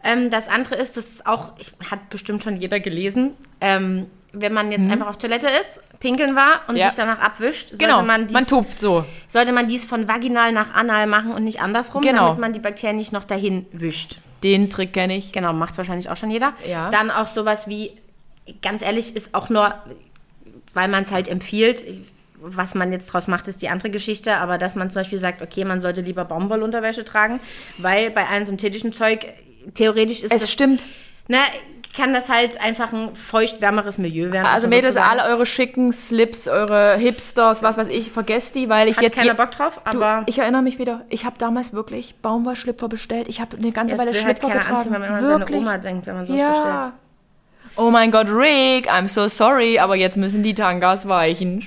Ähm, 0.04 0.30
das 0.30 0.48
andere 0.50 0.76
ist, 0.76 0.98
das 0.98 1.08
ist 1.14 1.28
auch, 1.28 1.54
ich, 1.60 1.74
hat 1.90 2.10
bestimmt 2.10 2.42
schon 2.44 2.58
jeder 2.58 2.80
gelesen, 2.80 3.36
ähm, 3.60 4.08
wenn 4.34 4.54
man 4.54 4.72
jetzt 4.72 4.90
einfach 4.90 5.08
auf 5.08 5.18
Toilette 5.18 5.48
ist, 5.60 5.82
pinkeln 6.00 6.36
war 6.36 6.62
und 6.68 6.76
Ja. 6.78 6.88
sich 6.90 6.96
danach 6.96 7.20
abwischt, 7.20 7.70
sollte 7.70 7.84
Genau, 7.84 7.98
man 8.02 8.28
man, 8.32 8.44
dies, 8.44 8.48
tupft 8.48 8.80
so. 8.80 9.04
sollte 9.28 9.52
man 9.52 9.68
dies 9.68 9.86
von 9.86 10.08
vaginal 10.08 10.54
nach 10.54 10.74
anal 10.74 11.06
machen 11.06 11.34
und 11.34 11.44
nicht 11.44 11.62
andersrum, 11.62 12.02
Genau. 12.02 12.28
damit 12.28 12.40
man 12.40 12.54
die 12.54 12.60
Bakterien 12.60 12.96
nicht 12.98 13.12
noch 13.12 13.26
dahin 13.26 13.66
wischt. 13.74 14.18
Den 14.44 14.70
Trick 14.70 14.94
kenne 14.94 15.16
ich. 15.18 15.32
Genau, 15.32 15.54
macht 15.54 15.78
wahrscheinlich 15.78 16.10
auch 16.10 16.18
schon 16.18 16.32
jeder. 16.32 16.54
Ja. 16.68 16.90
Dann 16.90 17.12
auch 17.12 17.28
sowas 17.28 17.68
wie, 17.68 17.92
ganz 18.62 18.82
ehrlich, 18.82 19.16
ist 19.16 19.34
auch 19.34 19.50
nur, 19.50 19.74
weil 20.74 20.88
man 20.88 21.04
es 21.04 21.12
halt 21.12 21.28
empfiehlt. 21.28 21.84
Was 22.44 22.74
man 22.74 22.92
jetzt 22.92 23.06
draus 23.08 23.28
macht, 23.28 23.48
ist 23.48 23.62
die 23.62 23.70
andere 23.70 23.92
Geschichte. 23.92 24.38
Aber 24.38 24.58
dass 24.58 24.74
man 24.76 24.90
zum 24.90 25.02
Beispiel 25.02 25.20
sagt, 25.20 25.42
okay, 25.44 25.64
man 25.64 25.80
sollte 25.80 26.02
lieber 26.02 26.26
Baumwollunterwäsche 26.26 27.06
tragen, 27.06 27.40
weil 27.78 28.10
bei 28.10 28.28
allen 28.28 28.46
synthetischen 28.46 28.94
Zeug 28.94 29.28
theoretisch 29.76 30.24
ist 30.24 30.34
Es 30.34 30.42
das, 30.42 30.52
stimmt. 30.52 30.86
ne, 31.28 31.38
kann 31.94 32.14
das 32.14 32.30
halt 32.30 32.60
einfach 32.62 32.94
ein 32.94 33.16
feucht-wärmeres 33.16 33.98
Milieu 33.98 34.32
werden. 34.32 34.46
Also 34.46 34.68
Mädels, 34.68 34.96
sozusagen. 34.96 35.20
alle 35.20 35.30
eure 35.34 35.46
schicken 35.46 35.92
Slips, 35.92 36.48
eure 36.48 36.98
Hipsters, 36.98 37.64
was 37.64 37.78
weiß 37.78 37.88
ich, 37.88 38.12
vergesst 38.12 38.56
die, 38.56 38.70
weil 38.70 38.88
ich 38.88 38.98
Hat 38.98 39.04
jetzt... 39.04 39.18
keiner 39.18 39.34
Bock 39.34 39.52
drauf, 39.52 39.82
Du, 39.84 39.98
aber 39.98 40.24
ich 40.28 40.40
erinnere 40.40 40.62
mich 40.62 40.80
wieder, 40.80 41.06
ich 41.10 41.26
habe 41.26 41.38
damals 41.38 41.74
wirklich 41.74 42.16
Baumwollschlüpfer 42.22 42.88
bestellt. 42.88 43.28
Ich 43.28 43.42
habe 43.42 43.58
eine 43.58 43.72
ganze 43.72 43.96
das 43.96 44.06
Weile 44.06 44.14
halt 44.14 44.24
Schlüpfer 44.24 44.48
keiner 44.48 44.60
getragen. 44.60 44.76
anziehen, 44.78 44.94
wenn 44.94 45.02
man 45.02 45.10
immer 45.10 45.18
an 45.18 45.28
wirklich. 45.28 45.58
seine 45.58 45.62
Oma 45.62 45.78
denkt, 45.78 46.08
wenn 46.08 46.16
man 46.16 46.26
sowas 46.26 46.40
ja. 46.40 46.50
bestellt. 46.50 46.94
Oh 47.78 47.90
mein 47.90 48.12
Gott, 48.12 48.28
Rick, 48.28 48.92
I'm 48.92 49.08
so 49.08 49.28
sorry, 49.28 49.80
aber 49.80 49.96
jetzt 49.96 50.18
müssen 50.18 50.44
die 50.44 50.54
Tangas 50.54 51.08
weichen. 51.08 51.66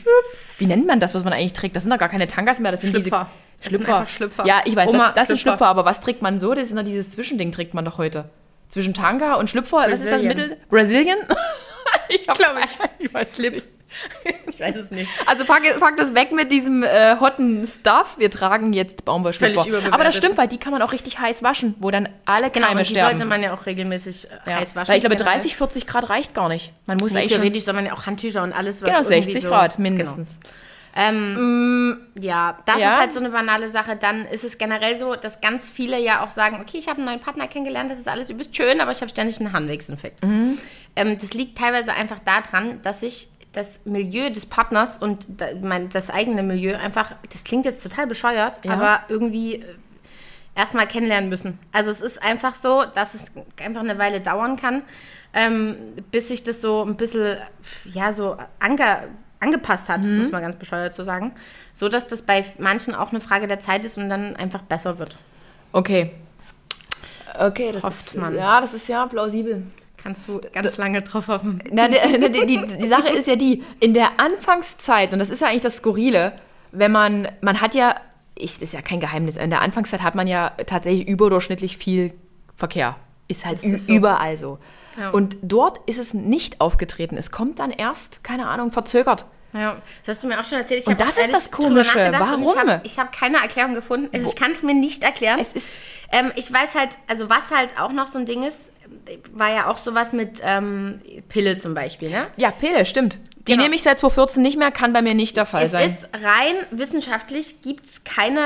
Wie 0.59 0.67
nennt 0.67 0.87
man 0.87 1.01
das, 1.01 1.15
was 1.15 1.25
man 1.25 1.33
eigentlich 1.33 1.55
trägt? 1.55 1.77
Das 1.77 1.83
sind 1.83 1.93
doch 1.93 1.99
gar 1.99 2.11
keine 2.11 2.27
Tangas 2.27 2.61
mehr, 2.61 2.71
das 2.71 2.83
sind 2.83 2.91
Schlüpfer. 2.91 3.29
diese 3.65 3.79
Das 3.79 3.99
sind 3.99 4.11
Schlüpfer. 4.11 4.47
Ja, 4.47 4.61
ich 4.65 4.77
weiß, 4.77 4.89
Oma, 4.89 5.07
das, 5.07 5.15
das 5.15 5.29
sind 5.29 5.41
Schlüpfer. 5.41 5.57
Schlüpfer, 5.57 5.67
aber 5.67 5.85
was 5.85 6.01
trägt 6.01 6.21
man 6.21 6.39
so? 6.39 6.53
Das 6.55 6.65
ist 6.65 6.75
noch 6.75 6.83
dieses 6.83 7.13
Zwischending 7.13 7.53
trägt 7.53 7.73
man 7.73 7.85
doch 7.85 7.97
heute. 7.97 8.27
Zwischen 8.75 8.93
Tanga 8.93 9.35
und 9.35 9.49
Schlüpfer, 9.49 9.87
was 9.89 10.01
ist 10.01 10.11
das 10.11 10.21
Brazilian. 10.21 10.37
Mittel? 10.37 10.57
Brazilian? 10.69 11.19
ich 12.09 12.27
Glaube 12.27 12.61
ich. 12.65 13.07
ich 13.07 13.15
weiß 13.15 13.35
Slip. 13.35 13.63
Ich 14.49 14.59
weiß 14.59 14.75
es 14.75 14.91
nicht. 14.91 15.09
Also 15.27 15.45
pack, 15.45 15.63
pack 15.79 15.97
das 15.97 16.13
weg 16.15 16.33
mit 16.33 16.51
diesem 16.51 16.83
äh, 16.83 17.17
hotten 17.21 17.65
Stuff. 17.65 18.17
Wir 18.19 18.29
tragen 18.29 18.73
jetzt 18.73 19.05
Baumwollschlüpfer. 19.05 19.65
Aber 19.93 20.03
das 20.03 20.17
stimmt, 20.17 20.37
weil 20.37 20.49
die 20.49 20.59
kann 20.59 20.73
man 20.73 20.83
auch 20.83 20.91
richtig 20.91 21.21
heiß 21.21 21.45
waschen, 21.45 21.77
wo 21.79 21.93
dann 21.93 22.09
alle 22.25 22.51
Genau, 22.51 22.67
Keime 22.67 22.83
die 22.83 22.91
sterben. 22.91 23.11
sollte 23.11 23.25
man 23.25 23.45
ja 23.45 23.55
auch 23.55 23.67
regelmäßig 23.67 24.27
äh, 24.47 24.51
ja. 24.51 24.57
heiß 24.59 24.75
waschen. 24.75 24.89
Weil 24.89 24.97
ich 24.97 25.03
glaube, 25.05 25.15
generell. 25.15 25.39
30, 25.39 25.57
40 25.57 25.87
Grad 25.87 26.11
reicht 26.11 26.35
gar 26.35 26.49
nicht. 26.49 26.73
Man 26.87 26.97
muss 26.97 27.13
Nee, 27.13 27.21
eigentlich 27.21 27.35
theoretisch 27.35 27.63
soll 27.63 27.75
man 27.75 27.87
ja 27.87 27.93
auch 27.93 28.07
Handtücher 28.07 28.43
und 28.43 28.53
alles, 28.53 28.83
was 28.83 28.89
genau 28.89 28.99
irgendwie 29.03 29.23
60 29.33 29.43
so, 29.43 29.49
Grad 29.49 29.79
mindestens. 29.79 30.29
Genau. 30.41 30.55
Ähm, 30.97 32.07
ja, 32.21 32.59
das 32.67 32.81
Ja. 32.81 32.91
ist 32.95 32.99
halt 32.99 33.13
so 33.13 33.19
eine 33.21 33.31
banale 33.31 33.69
Sache. 33.69 33.97
Dann 33.97 34.27
ist 34.27 34.45
es 34.45 34.59
generell 34.59 34.97
so, 34.97 35.17
dass 35.17 35.41
ganz 35.41 35.71
viele 35.71 35.99
ja 36.01 36.25
auch 36.25 36.31
sagen, 36.31 36.59
okay, 36.61 36.79
ich 36.79 36.87
habe 36.89 36.99
einen 36.99 37.07
neuen 37.07 37.21
Partner 37.21 37.49
kennengelernt, 37.49 37.91
das 37.91 37.99
ist 37.99 38.09
alles 38.09 38.31
übelst 38.31 38.57
schön, 38.57 38.81
aber 38.81 38.93
ich 38.93 39.01
habe 39.01 39.11
ständig 39.11 39.41
einen 39.41 39.53
Harnwegsinfekt. 39.53 40.23
Mhm. 40.25 40.59
Ähm, 40.97 41.19
das 41.21 41.35
liegt 41.35 41.59
teilweise 41.59 41.93
einfach 41.95 42.21
daran, 42.25 42.81
dass 42.83 43.03
ich 43.03 43.29
das 43.53 43.81
Milieu 43.85 44.31
des 44.31 44.47
Partners 44.47 44.97
und 44.97 45.27
das 45.93 46.11
eigene 46.11 46.43
Milieu 46.43 46.77
einfach, 46.77 47.13
das 47.33 47.45
klingt 47.45 47.65
jetzt 47.65 47.83
total 47.83 48.07
bescheuert, 48.07 48.65
Ja. 48.65 48.73
aber 48.73 49.01
irgendwie 49.09 49.57
äh, 49.57 49.65
erstmal 50.57 50.87
kennenlernen 50.89 51.29
müssen. 51.29 51.59
Also 51.73 51.91
es 51.91 52.01
ist 52.01 52.21
einfach 52.23 52.55
so, 52.57 52.85
dass 52.95 53.15
es 53.15 53.27
einfach 53.63 53.81
eine 53.83 53.99
Weile 53.99 54.21
dauern 54.21 54.57
kann, 54.57 54.83
ähm, 55.33 55.77
bis 56.11 56.29
sich 56.29 56.43
das 56.45 56.61
so 56.61 56.85
ein 56.85 56.97
bisschen, 56.97 57.37
ja, 57.85 58.11
so 58.13 58.37
ange, 58.61 59.09
angepasst 59.45 59.89
hat, 59.89 60.03
Mhm. 60.03 60.19
muss 60.19 60.33
man 60.33 60.43
ganz 60.43 60.57
bescheuert 60.57 60.93
zu 60.95 61.05
sagen. 61.05 61.33
So, 61.73 61.89
dass 61.89 62.07
das 62.07 62.23
bei 62.23 62.45
manchen 62.59 62.95
auch 62.95 63.11
eine 63.11 63.21
Frage 63.21 63.47
der 63.47 63.61
Zeit 63.61 63.85
ist 63.85 63.99
und 63.99 64.09
dann 64.09 64.35
einfach 64.37 64.63
besser 64.63 64.99
wird. 64.99 65.17
Okay. 65.73 66.11
Okay, 67.39 67.71
das 67.73 67.83
Hofft 67.83 68.07
ist, 68.07 68.17
man. 68.17 68.35
ja, 68.35 68.61
das 68.61 68.75
ist 68.75 68.89
ja 68.89 69.07
plausibel. 69.07 69.63
Kannst 69.97 70.29
du 70.29 70.41
ganz 70.53 70.77
lange 70.77 71.03
drauf 71.03 71.29
hoffen. 71.29 71.61
Na, 71.71 71.89
die, 71.89 71.97
die, 72.31 72.47
die, 72.47 72.79
die 72.79 72.89
Sache 72.89 73.09
ist 73.09 73.27
ja 73.27 73.37
die, 73.37 73.63
in 73.81 73.95
der 73.95 74.21
Anfangszeit, 74.21 75.13
und 75.13 75.19
das 75.19 75.31
ist 75.31 75.41
ja 75.41 75.49
eigentlich 75.49 75.63
das 75.63 75.79
Skurrile, 75.79 76.33
wenn 76.73 76.93
man, 76.93 77.27
man 77.41 77.61
hat 77.61 77.75
ja, 77.75 77.97
ich, 78.35 78.55
das 78.55 78.63
ist 78.65 78.75
ja 78.75 78.83
kein 78.83 79.01
Geheimnis, 79.01 79.37
in 79.37 79.51
der 79.51 79.63
Anfangszeit 79.63 80.03
hat 80.03 80.15
man 80.15 80.27
ja 80.27 80.51
tatsächlich 80.67 81.09
überdurchschnittlich 81.09 81.77
viel 81.79 82.13
Verkehr. 82.57 82.97
Ist 83.27 83.45
halt 83.47 83.55
Das 83.57 83.65
ist 83.65 83.87
so. 83.87 83.93
überall 83.95 84.37
so. 84.37 84.59
Ja. 85.01 85.11
Und 85.11 85.39
dort 85.43 85.79
ist 85.89 85.99
es 85.99 86.13
nicht 86.15 86.61
aufgetreten. 86.61 87.17
Es 87.17 87.31
kommt 87.33 87.59
dann 87.59 87.71
erst, 87.71 88.23
keine 88.23 88.47
Ahnung, 88.49 88.71
verzögert. 88.71 89.25
Ja, 89.55 89.81
das 90.05 90.17
hast 90.17 90.23
du 90.25 90.27
mir 90.27 90.41
auch 90.41 90.45
schon 90.45 90.59
erzählt. 90.59 90.81
Ich 90.81 90.87
Und 90.89 91.01
das 91.01 91.17
ist 91.17 91.33
das 91.33 91.51
Komische. 91.51 92.07
und 92.09 92.15
Ich 92.15 92.21
Warum? 92.21 92.57
habe 92.59 92.83
hab 92.85 93.13
keine 93.13 93.39
Erklärung 93.39 93.75
gefunden. 93.75 94.11
Also 94.13 94.27
ich 94.27 94.35
kann 94.37 94.51
es 94.51 94.63
mir 94.65 94.75
nicht 94.75 95.03
erklären. 95.05 95.39
Es 95.39 95.53
ist- 95.53 95.69
ähm, 96.13 96.33
ich 96.35 96.53
weiß 96.53 96.75
halt, 96.75 96.91
also 97.07 97.31
was 97.31 97.51
halt 97.53 97.79
auch 97.81 97.93
noch 97.93 98.09
so 98.09 98.19
ein 98.19 98.27
Ding 98.27 98.43
ist, 98.43 98.71
war 99.33 99.53
ja 99.53 99.71
auch 99.71 99.79
sowas 99.79 100.13
mit 100.13 100.41
ähm, 100.45 101.01
Pille 101.29 101.57
zum 101.59 101.75
Beispiel, 101.75 102.11
ne? 102.11 102.27
Ja, 102.37 102.51
Pille, 102.51 102.85
stimmt. 102.87 103.19
Die 103.47 103.53
Genau. 103.53 103.65
nehme 103.65 103.75
ich 103.77 103.83
seit 103.83 103.99
2014 103.99 104.43
nicht 104.43 104.57
mehr, 104.59 104.71
kann 104.71 104.95
bei 104.95 105.03
mir 105.03 105.13
nicht 105.13 105.37
der 105.37 105.45
Fall 105.45 105.65
Es 105.65 105.73
sein. 105.73 105.85
ist 105.87 106.09
rein 106.15 106.55
wissenschaftlich, 106.71 107.61
gibt 107.61 107.85
es 107.85 108.03
keine, 108.03 108.41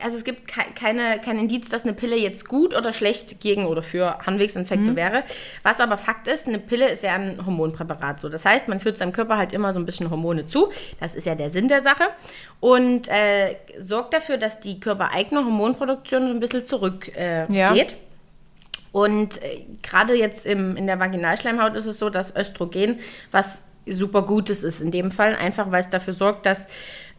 also 0.00 0.16
es 0.16 0.22
gibt 0.22 0.46
ke 0.46 0.60
keine, 0.78 1.18
kein 1.18 1.36
Indiz, 1.40 1.68
dass 1.68 1.82
eine 1.82 1.94
Pille 1.94 2.14
jetzt 2.16 2.48
gut 2.48 2.72
oder 2.76 2.92
schlecht 2.92 3.40
gegen 3.40 3.66
oder 3.66 3.82
für 3.82 4.18
Harnwegsinfekte 4.24 4.92
Mhm. 4.92 4.96
wäre. 4.96 5.24
Was 5.64 5.80
aber 5.80 5.96
Fakt 5.96 6.28
ist, 6.28 6.46
eine 6.46 6.60
Pille 6.60 6.88
ist 6.88 7.02
ja 7.02 7.14
ein 7.14 7.44
Hormonpräparat. 7.44 8.20
So. 8.20 8.28
Das 8.28 8.44
heißt, 8.44 8.68
man 8.68 8.78
führt 8.78 8.98
seinem 8.98 9.10
Körper 9.12 9.36
halt 9.36 9.52
immer 9.52 9.72
so 9.74 9.80
ein 9.80 9.84
bisschen 9.86 10.10
Hormone 10.10 10.46
zu. 10.46 10.70
Das 11.00 11.16
ist 11.16 11.26
ja 11.26 11.34
der 11.34 11.50
Sinn 11.50 11.66
der 11.66 11.80
Sache. 11.82 12.04
Und 12.60 13.08
äh, 13.08 13.56
sorgt 13.80 14.14
dafür, 14.14 14.36
dass 14.38 14.60
die 14.60 14.78
körpereigene 14.78 15.44
Hormonproduktion 15.44 16.22
so 16.28 16.32
ein 16.32 16.38
bisschen 16.38 16.64
zurückgeht. 16.64 17.16
Äh, 17.16 17.52
Ja. 17.52 17.72
geht. 17.74 17.96
Und 18.92 19.42
äh, 19.42 19.64
gerade 19.82 20.14
jetzt 20.14 20.46
im, 20.46 20.76
in 20.76 20.86
der 20.86 20.98
Vaginalschleimhaut 20.98 21.74
ist 21.76 21.86
es 21.86 21.98
so, 21.98 22.10
dass 22.10 22.34
Östrogen 22.34 22.98
was 23.30 23.62
super 23.88 24.22
Gutes 24.22 24.62
ist 24.64 24.80
in 24.80 24.90
dem 24.90 25.10
Fall, 25.12 25.36
einfach 25.36 25.70
weil 25.70 25.80
es 25.80 25.88
dafür 25.90 26.12
sorgt, 26.12 26.44
dass, 26.44 26.66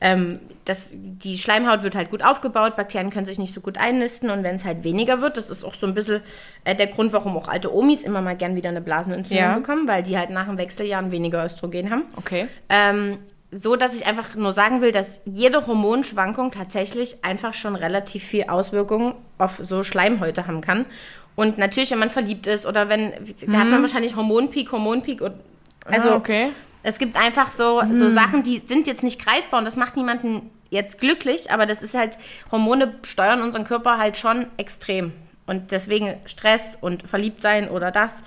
ähm, 0.01 0.39
dass 0.65 0.89
die 0.91 1.37
Schleimhaut 1.37 1.83
wird 1.83 1.95
halt 1.95 2.09
gut 2.09 2.23
aufgebaut, 2.23 2.75
Bakterien 2.75 3.09
können 3.09 3.25
sich 3.25 3.39
nicht 3.39 3.53
so 3.53 3.61
gut 3.61 3.77
einnisten 3.77 4.29
und 4.29 4.43
wenn 4.43 4.55
es 4.55 4.65
halt 4.65 4.83
weniger 4.83 5.21
wird, 5.21 5.37
das 5.37 5.49
ist 5.49 5.63
auch 5.63 5.73
so 5.73 5.87
ein 5.87 5.93
bisschen 5.93 6.21
äh, 6.65 6.75
der 6.75 6.87
Grund, 6.87 7.13
warum 7.13 7.37
auch 7.37 7.47
alte 7.47 7.73
Omis 7.73 8.03
immer 8.03 8.21
mal 8.21 8.35
gern 8.35 8.55
wieder 8.57 8.69
eine 8.69 8.81
Blasenentzündung 8.81 9.45
Ja. 9.45 9.55
bekommen, 9.55 9.87
weil 9.87 10.03
die 10.03 10.17
halt 10.17 10.29
nach 10.29 10.47
den 10.47 10.57
Wechseljahren 10.57 11.11
weniger 11.11 11.45
Östrogen 11.45 11.89
haben. 11.89 12.03
Okay. 12.17 12.47
Ähm, 12.67 13.19
so, 13.49 13.77
dass 13.77 13.95
ich 13.95 14.05
einfach 14.05 14.35
nur 14.35 14.51
sagen 14.51 14.81
will, 14.81 14.91
dass 14.91 15.21
jede 15.23 15.65
Hormonschwankung 15.67 16.51
tatsächlich 16.51 17.23
einfach 17.23 17.53
schon 17.53 17.77
relativ 17.77 18.25
viel 18.25 18.43
Auswirkungen 18.49 19.13
auf 19.37 19.59
so 19.61 19.83
Schleimhäute 19.83 20.47
haben 20.47 20.59
kann. 20.59 20.85
Und 21.37 21.57
natürlich, 21.57 21.91
wenn 21.91 21.99
man 21.99 22.09
verliebt 22.09 22.47
ist 22.47 22.65
oder 22.65 22.89
wenn, 22.89 23.13
da 23.47 23.59
hat 23.59 23.69
man 23.69 23.81
wahrscheinlich 23.81 24.15
Hormonpeak, 24.17 24.71
Hormonpeak 24.71 25.21
und 25.21 25.35
also 25.85 26.09
Mhm. 26.09 26.13
Ah, 26.13 26.17
okay. 26.17 26.51
es 26.83 26.97
gibt 26.97 27.15
einfach 27.15 27.51
so, 27.51 27.81
so 27.93 28.09
Sachen, 28.09 28.41
die 28.43 28.57
sind 28.57 28.87
jetzt 28.87 29.03
nicht 29.03 29.23
greifbar 29.23 29.59
und 29.59 29.65
das 29.65 29.77
macht 29.77 29.95
niemanden 29.95 30.49
jetzt 30.69 30.99
glücklich, 30.99 31.51
aber 31.51 31.65
das 31.65 31.83
ist 31.83 31.93
halt, 31.93 32.17
Hormone 32.51 32.95
steuern 33.03 33.41
unseren 33.41 33.63
Körper 33.65 33.97
halt 33.99 34.17
schon 34.17 34.47
extrem. 34.57 35.13
Und 35.45 35.71
deswegen 35.71 36.15
Stress 36.25 36.77
und 36.81 37.07
verliebt 37.07 37.41
sein 37.41 37.69
oder 37.69 37.89
das 37.91 38.23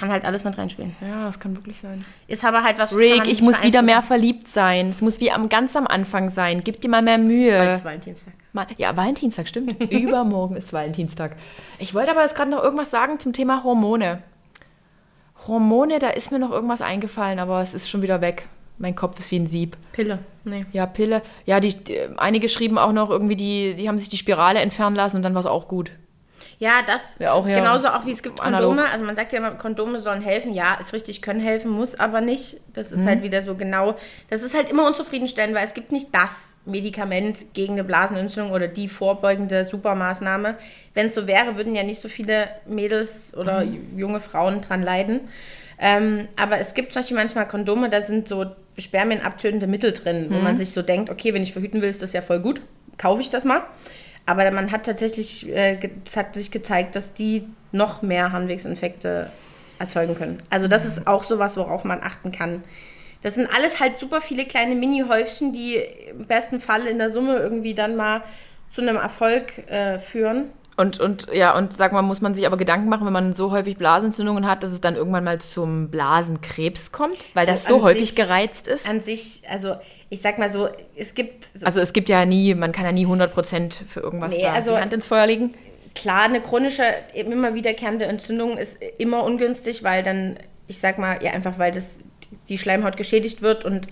kann 0.00 0.10
halt 0.10 0.24
alles 0.24 0.42
mit 0.44 0.56
reinspielen. 0.56 0.96
Ja, 1.00 1.26
das 1.26 1.38
kann 1.38 1.54
wirklich 1.54 1.78
sein. 1.78 2.04
Ist 2.26 2.42
aber 2.44 2.64
halt 2.64 2.78
was, 2.78 2.96
Rick, 2.96 3.26
ich 3.28 3.42
muss 3.42 3.62
wieder 3.62 3.82
mehr 3.82 4.02
verliebt 4.02 4.48
sein. 4.48 4.88
Es 4.88 5.02
muss 5.02 5.20
wie 5.20 5.30
am 5.30 5.48
ganz 5.50 5.76
am 5.76 5.86
Anfang 5.86 6.30
sein. 6.30 6.62
Gib 6.64 6.80
dir 6.80 6.88
mal 6.88 7.02
mehr 7.02 7.18
Mühe. 7.18 7.60
Heute 7.60 7.74
ist 7.74 7.84
Valentinstag. 7.84 8.32
Mal- 8.54 8.66
Ja, 8.78 8.96
Valentinstag, 8.96 9.46
stimmt. 9.46 9.78
Übermorgen 9.92 10.56
ist 10.56 10.72
Valentinstag. 10.72 11.36
Ich 11.78 11.92
wollte 11.94 12.10
aber 12.12 12.22
jetzt 12.22 12.34
gerade 12.34 12.50
noch 12.50 12.62
irgendwas 12.64 12.90
sagen 12.90 13.20
zum 13.20 13.34
Thema 13.34 13.62
Hormone. 13.62 14.22
Hormone, 15.46 15.98
da 15.98 16.08
ist 16.08 16.32
mir 16.32 16.38
noch 16.38 16.50
irgendwas 16.50 16.82
eingefallen, 16.82 17.38
aber 17.38 17.60
es 17.62 17.74
ist 17.74 17.88
schon 17.88 18.02
wieder 18.02 18.20
weg. 18.20 18.46
Mein 18.78 18.94
Kopf 18.94 19.18
ist 19.18 19.30
wie 19.30 19.38
ein 19.38 19.46
Sieb. 19.46 19.76
Pille. 19.92 20.20
Nee. 20.44 20.64
Ja, 20.72 20.86
Pille. 20.86 21.22
Ja, 21.44 21.60
die, 21.60 21.74
die, 21.74 21.98
einige 22.16 22.48
schrieben 22.48 22.78
auch 22.78 22.92
noch 22.92 23.10
irgendwie, 23.10 23.36
die, 23.36 23.74
die 23.76 23.88
haben 23.88 23.98
sich 23.98 24.08
die 24.08 24.16
Spirale 24.16 24.60
entfernen 24.60 24.96
lassen 24.96 25.16
und 25.18 25.22
dann 25.22 25.34
war 25.34 25.40
es 25.40 25.46
auch 25.46 25.68
gut. 25.68 25.90
Ja, 26.62 26.82
das 26.86 27.16
Ja, 27.18 27.32
auch 27.32 27.48
ja 27.48 27.54
genauso 27.58 27.88
auch 27.88 28.04
wie 28.04 28.10
es 28.10 28.22
gibt 28.22 28.38
analog. 28.38 28.68
Kondome. 28.76 28.90
Also 28.90 29.02
man 29.02 29.16
sagt 29.16 29.32
ja 29.32 29.38
immer, 29.38 29.52
Kondome 29.52 29.98
sollen 29.98 30.20
helfen. 30.20 30.52
Ja, 30.52 30.74
ist 30.74 30.92
richtig, 30.92 31.22
können 31.22 31.40
helfen, 31.40 31.70
muss 31.70 31.98
aber 31.98 32.20
nicht. 32.20 32.58
Das 32.74 32.90
Mhm. 32.90 32.96
ist 32.98 33.06
halt 33.06 33.22
wieder 33.22 33.40
so 33.40 33.54
genau. 33.54 33.96
Das 34.28 34.42
ist 34.42 34.54
halt 34.54 34.68
immer 34.68 34.86
unzufriedenstellend, 34.86 35.54
weil 35.56 35.64
es 35.64 35.72
gibt 35.72 35.90
nicht 35.90 36.14
das 36.14 36.56
Medikament 36.66 37.54
gegen 37.54 37.72
eine 37.72 37.84
Blasenentzündung 37.84 38.52
oder 38.52 38.68
die 38.68 38.88
vorbeugende 38.88 39.64
Supermaßnahme. 39.64 40.56
Wenn 40.92 41.06
es 41.06 41.14
so 41.14 41.26
wäre, 41.26 41.56
würden 41.56 41.74
ja 41.74 41.82
nicht 41.82 41.98
so 41.98 42.10
viele 42.10 42.48
Mädels 42.66 43.34
oder 43.34 43.64
Mhm. 43.64 43.98
junge 43.98 44.20
Frauen 44.20 44.60
dran 44.60 44.82
leiden. 44.82 45.20
Ähm, 45.78 46.28
aber 46.38 46.58
es 46.58 46.74
gibt 46.74 46.92
zum 46.92 47.00
Beispiel 47.00 47.16
manchmal 47.16 47.48
Kondome, 47.48 47.88
da 47.88 48.02
sind 48.02 48.28
so 48.28 48.44
spermienabtötende 48.76 49.66
Mittel 49.66 49.92
drin, 49.92 50.26
wo 50.28 50.36
Mhm. 50.36 50.44
man 50.44 50.56
sich 50.58 50.72
so 50.72 50.82
denkt, 50.82 51.08
okay, 51.08 51.32
wenn 51.32 51.42
ich 51.42 51.54
verhüten 51.54 51.80
will, 51.80 51.88
ist 51.88 52.02
das 52.02 52.12
ja 52.12 52.20
voll 52.20 52.40
gut, 52.40 52.60
kaufe 52.98 53.22
ich 53.22 53.30
das 53.30 53.46
mal. 53.46 53.62
Aber 54.26 54.50
man 54.50 54.70
hat 54.70 54.86
tatsächlich, 54.86 55.48
äh, 55.48 55.78
es 56.04 56.16
hat 56.16 56.34
sich 56.34 56.50
gezeigt, 56.50 56.94
dass 56.94 57.14
die 57.14 57.46
noch 57.72 58.02
mehr 58.02 58.32
Harnwegsinfekte 58.32 59.30
erzeugen 59.78 60.14
können. 60.14 60.42
Also 60.50 60.68
das 60.68 60.84
ist 60.84 61.06
auch 61.06 61.24
sowas, 61.24 61.56
worauf 61.56 61.84
man 61.84 62.02
achten 62.02 62.32
kann. 62.32 62.62
Das 63.22 63.34
sind 63.34 63.48
alles 63.54 63.80
halt 63.80 63.96
super 63.98 64.20
viele 64.20 64.44
kleine 64.44 64.74
Mini-Häufchen, 64.74 65.52
die 65.52 65.76
im 66.10 66.26
besten 66.26 66.60
Fall 66.60 66.86
in 66.86 66.98
der 66.98 67.10
Summe 67.10 67.36
irgendwie 67.36 67.74
dann 67.74 67.96
mal 67.96 68.22
zu 68.68 68.80
einem 68.82 68.96
Erfolg 68.96 69.58
äh, 69.68 69.98
führen. 69.98 70.50
Und, 70.76 70.98
und 70.98 71.26
ja, 71.32 71.54
und 71.56 71.72
sag 71.74 71.92
mal, 71.92 72.00
muss 72.00 72.20
man 72.22 72.34
sich 72.34 72.46
aber 72.46 72.56
Gedanken 72.56 72.88
machen, 72.88 73.04
wenn 73.04 73.12
man 73.12 73.32
so 73.32 73.50
häufig 73.50 73.76
Blasenentzündungen 73.76 74.46
hat, 74.46 74.62
dass 74.62 74.70
es 74.70 74.80
dann 74.80 74.96
irgendwann 74.96 75.24
mal 75.24 75.38
zum 75.40 75.90
Blasenkrebs 75.90 76.90
kommt, 76.92 77.16
weil 77.34 77.44
das 77.46 77.66
So 77.66 77.78
so 77.78 77.82
häufig 77.82 78.08
sich- 78.08 78.16
gereizt 78.16 78.66
ist. 78.66 78.88
An 78.88 79.00
sich, 79.02 79.42
also 79.50 79.74
ich 80.08 80.22
sag 80.22 80.38
mal 80.38 80.50
so, 80.50 80.68
es 80.96 81.14
gibt 81.14 81.44
so 81.58 81.66
Also 81.66 81.80
es 81.80 81.92
gibt 81.92 82.08
ja 82.08 82.24
nie, 82.24 82.54
man 82.54 82.72
kann 82.72 82.84
ja 82.84 82.92
nie 82.92 83.06
100% 83.06 83.82
für 83.86 84.00
irgendwas 84.00 84.30
Nee, 84.30 84.42
da 84.42 84.52
also- 84.52 84.70
die 84.72 84.78
Hand 84.80 84.92
ins 84.92 85.06
Feuer 85.06 85.26
legen. 85.26 85.54
Klar, 85.94 86.22
eine 86.22 86.40
chronische, 86.40 86.84
immer 87.14 87.52
wiederkehrende 87.54 88.06
Entzündung 88.06 88.56
ist 88.56 88.78
immer 88.98 89.24
ungünstig, 89.24 89.82
weil 89.82 90.02
dann, 90.04 90.36
ich 90.68 90.78
sag 90.78 90.98
mal, 90.98 91.22
ja, 91.22 91.32
einfach 91.32 91.58
weil 91.58 91.72
das, 91.72 91.98
die 92.48 92.58
Schleimhaut 92.58 92.96
geschädigt 92.96 93.42
wird 93.42 93.64
und 93.64 93.88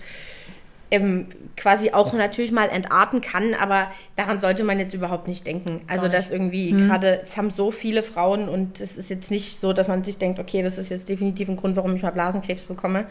ähm, 0.91 1.27
quasi 1.55 1.91
auch 1.91 2.13
natürlich 2.13 2.51
mal 2.51 2.69
entarten 2.69 3.21
kann, 3.21 3.53
aber 3.53 3.87
daran 4.15 4.39
sollte 4.39 4.63
man 4.63 4.79
jetzt 4.79 4.93
überhaupt 4.93 5.27
nicht 5.27 5.45
denken. 5.45 5.81
Also, 5.87 6.07
dass 6.07 6.31
irgendwie 6.31 6.71
gerade, 6.71 7.21
es 7.21 7.37
haben 7.37 7.51
so 7.51 7.71
viele 7.71 8.03
Frauen 8.03 8.49
und 8.49 8.79
es 8.79 8.97
ist 8.97 9.09
jetzt 9.09 9.29
nicht 9.29 9.59
so, 9.59 9.73
dass 9.73 9.87
man 9.87 10.03
sich 10.03 10.17
denkt, 10.17 10.39
okay, 10.39 10.63
das 10.63 10.77
ist 10.77 10.89
jetzt 10.89 11.09
definitiv 11.09 11.49
ein 11.49 11.57
Grund, 11.57 11.75
warum 11.75 11.95
ich 11.95 12.01
mal 12.01 12.11
Blasenkrebs 12.11 12.63
bekomme. 12.63 13.05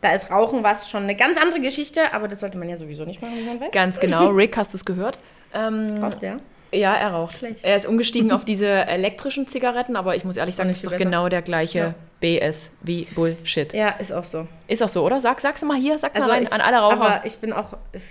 Da 0.00 0.14
ist 0.14 0.30
Rauchen 0.30 0.62
was 0.62 0.88
schon 0.88 1.02
eine 1.02 1.16
ganz 1.16 1.36
andere 1.36 1.60
Geschichte, 1.60 2.12
aber 2.12 2.28
das 2.28 2.40
sollte 2.40 2.56
man 2.56 2.68
ja 2.68 2.76
sowieso 2.76 3.04
nicht 3.04 3.20
machen, 3.20 3.34
wie 3.36 3.44
man 3.44 3.60
weiß. 3.60 3.72
Ganz 3.72 3.98
genau. 3.98 4.28
Rick, 4.28 4.56
hast 4.56 4.72
du 4.72 4.76
es 4.76 4.84
gehört? 4.84 5.18
Ähm, 5.52 5.98
Raucht 6.02 6.22
der? 6.22 6.32
ja, 6.34 6.40
er 6.70 7.08
raucht. 7.12 7.36
Schlecht. 7.38 7.64
Er 7.64 7.76
ist 7.76 7.86
umgestiegen 7.86 8.30
auf 8.32 8.44
diese 8.44 8.66
elektrischen 8.68 9.46
Zigaretten, 9.48 9.96
aber 9.96 10.16
ich 10.16 10.24
muss 10.24 10.36
ehrlich 10.36 10.54
sagen, 10.56 10.68
das 10.68 10.78
ist 10.78 10.86
doch 10.86 10.90
besser. 10.92 11.04
genau 11.04 11.28
der 11.28 11.42
gleiche 11.42 11.78
Ja. 11.78 11.94
BS 12.20 12.70
wie 12.82 13.06
Bullshit. 13.14 13.72
Ja, 13.72 13.90
ist 13.90 14.12
auch 14.12 14.24
so. 14.24 14.46
Ist 14.66 14.82
auch 14.82 14.88
so, 14.88 15.04
oder? 15.04 15.20
Sag, 15.20 15.40
sag's 15.40 15.62
mal 15.62 15.76
hier, 15.78 15.98
sag 15.98 16.18
mal 16.18 16.28
rein 16.28 16.42
ich- 16.42 16.52
an 16.52 16.60
alle 16.60 16.78
Raucher. 16.78 17.00
Aber 17.00 17.20
ich 17.24 17.38
bin 17.38 17.52
auch, 17.52 17.76
ich 17.92 18.02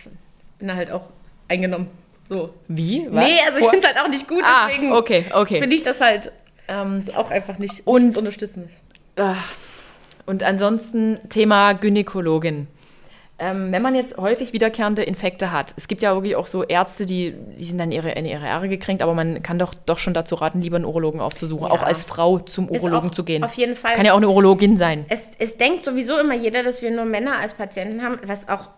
bin 0.59 0.67
da 0.67 0.75
halt 0.75 0.91
auch 0.91 1.09
eingenommen. 1.47 1.87
So. 2.29 2.53
wie? 2.67 2.99
Nee, 3.09 3.39
also 3.47 3.59
ich 3.59 3.65
finde 3.69 3.77
es 3.77 3.85
halt 3.85 3.97
auch 4.03 4.09
nicht 4.09 4.27
gut, 4.27 4.43
Ah, 4.43 4.67
deswegen 4.67 4.91
okay, 4.91 5.25
okay. 5.33 5.59
finde 5.59 5.75
ich 5.77 5.83
das 5.83 6.01
halt 6.01 6.31
Ähm, 6.67 6.99
ist 6.99 7.15
auch 7.15 7.31
einfach 7.31 7.57
nicht 7.59 7.87
Und- 7.87 8.03
nichts 8.03 8.17
unterstützen. 8.17 8.69
Ah, 9.15 9.35
Und 10.25 10.43
ansonsten 10.43 11.17
Thema 11.29 11.71
Gynäkologin. 11.71 12.67
Ähm, 13.39 13.71
wenn 13.71 13.83
man 13.83 13.93
jetzt 13.93 14.17
häufig 14.17 14.51
wiederkehrende 14.51 15.03
Infekte 15.03 15.51
hat, 15.51 15.71
es 15.77 15.87
gibt 15.87 16.01
ja 16.01 16.15
wirklich 16.15 16.35
auch 16.35 16.47
so 16.47 16.63
Ärzte, 16.63 17.05
die, 17.05 17.35
die 17.57 17.63
sind 17.65 17.77
dann 17.77 17.91
ihre, 17.91 18.11
in 18.13 18.25
ihre 18.25 18.43
Ehre 18.45 18.67
gekränkt, 18.67 19.03
aber 19.03 19.13
man 19.13 19.43
kann 19.43 19.59
doch, 19.59 19.75
doch 19.85 19.99
schon 19.99 20.15
dazu 20.15 20.33
raten, 20.35 20.59
lieber 20.59 20.77
einen 20.77 20.85
Urologen 20.85 21.21
aufzusuchen, 21.21 21.67
Ja. 21.67 21.73
auch 21.73 21.83
als 21.83 22.03
Frau 22.03 22.39
zum 22.39 22.67
Urologen 22.69 23.13
zu 23.13 23.23
gehen. 23.23 23.43
auf 23.43 23.53
jeden 23.53 23.75
Fall- 23.75 23.93
Kann 23.93 24.05
ja 24.05 24.13
auch 24.13 24.17
eine 24.17 24.27
Urologin 24.29 24.77
sein. 24.77 25.05
Es, 25.09 25.29
es 25.37 25.55
denkt 25.57 25.85
sowieso 25.85 26.17
immer 26.17 26.33
jeder, 26.33 26.63
dass 26.63 26.81
wir 26.81 26.89
nur 26.89 27.05
Männer 27.05 27.37
als 27.39 27.53
Patienten 27.53 28.01
haben, 28.01 28.17
was 28.25 28.49
auch 28.49 28.69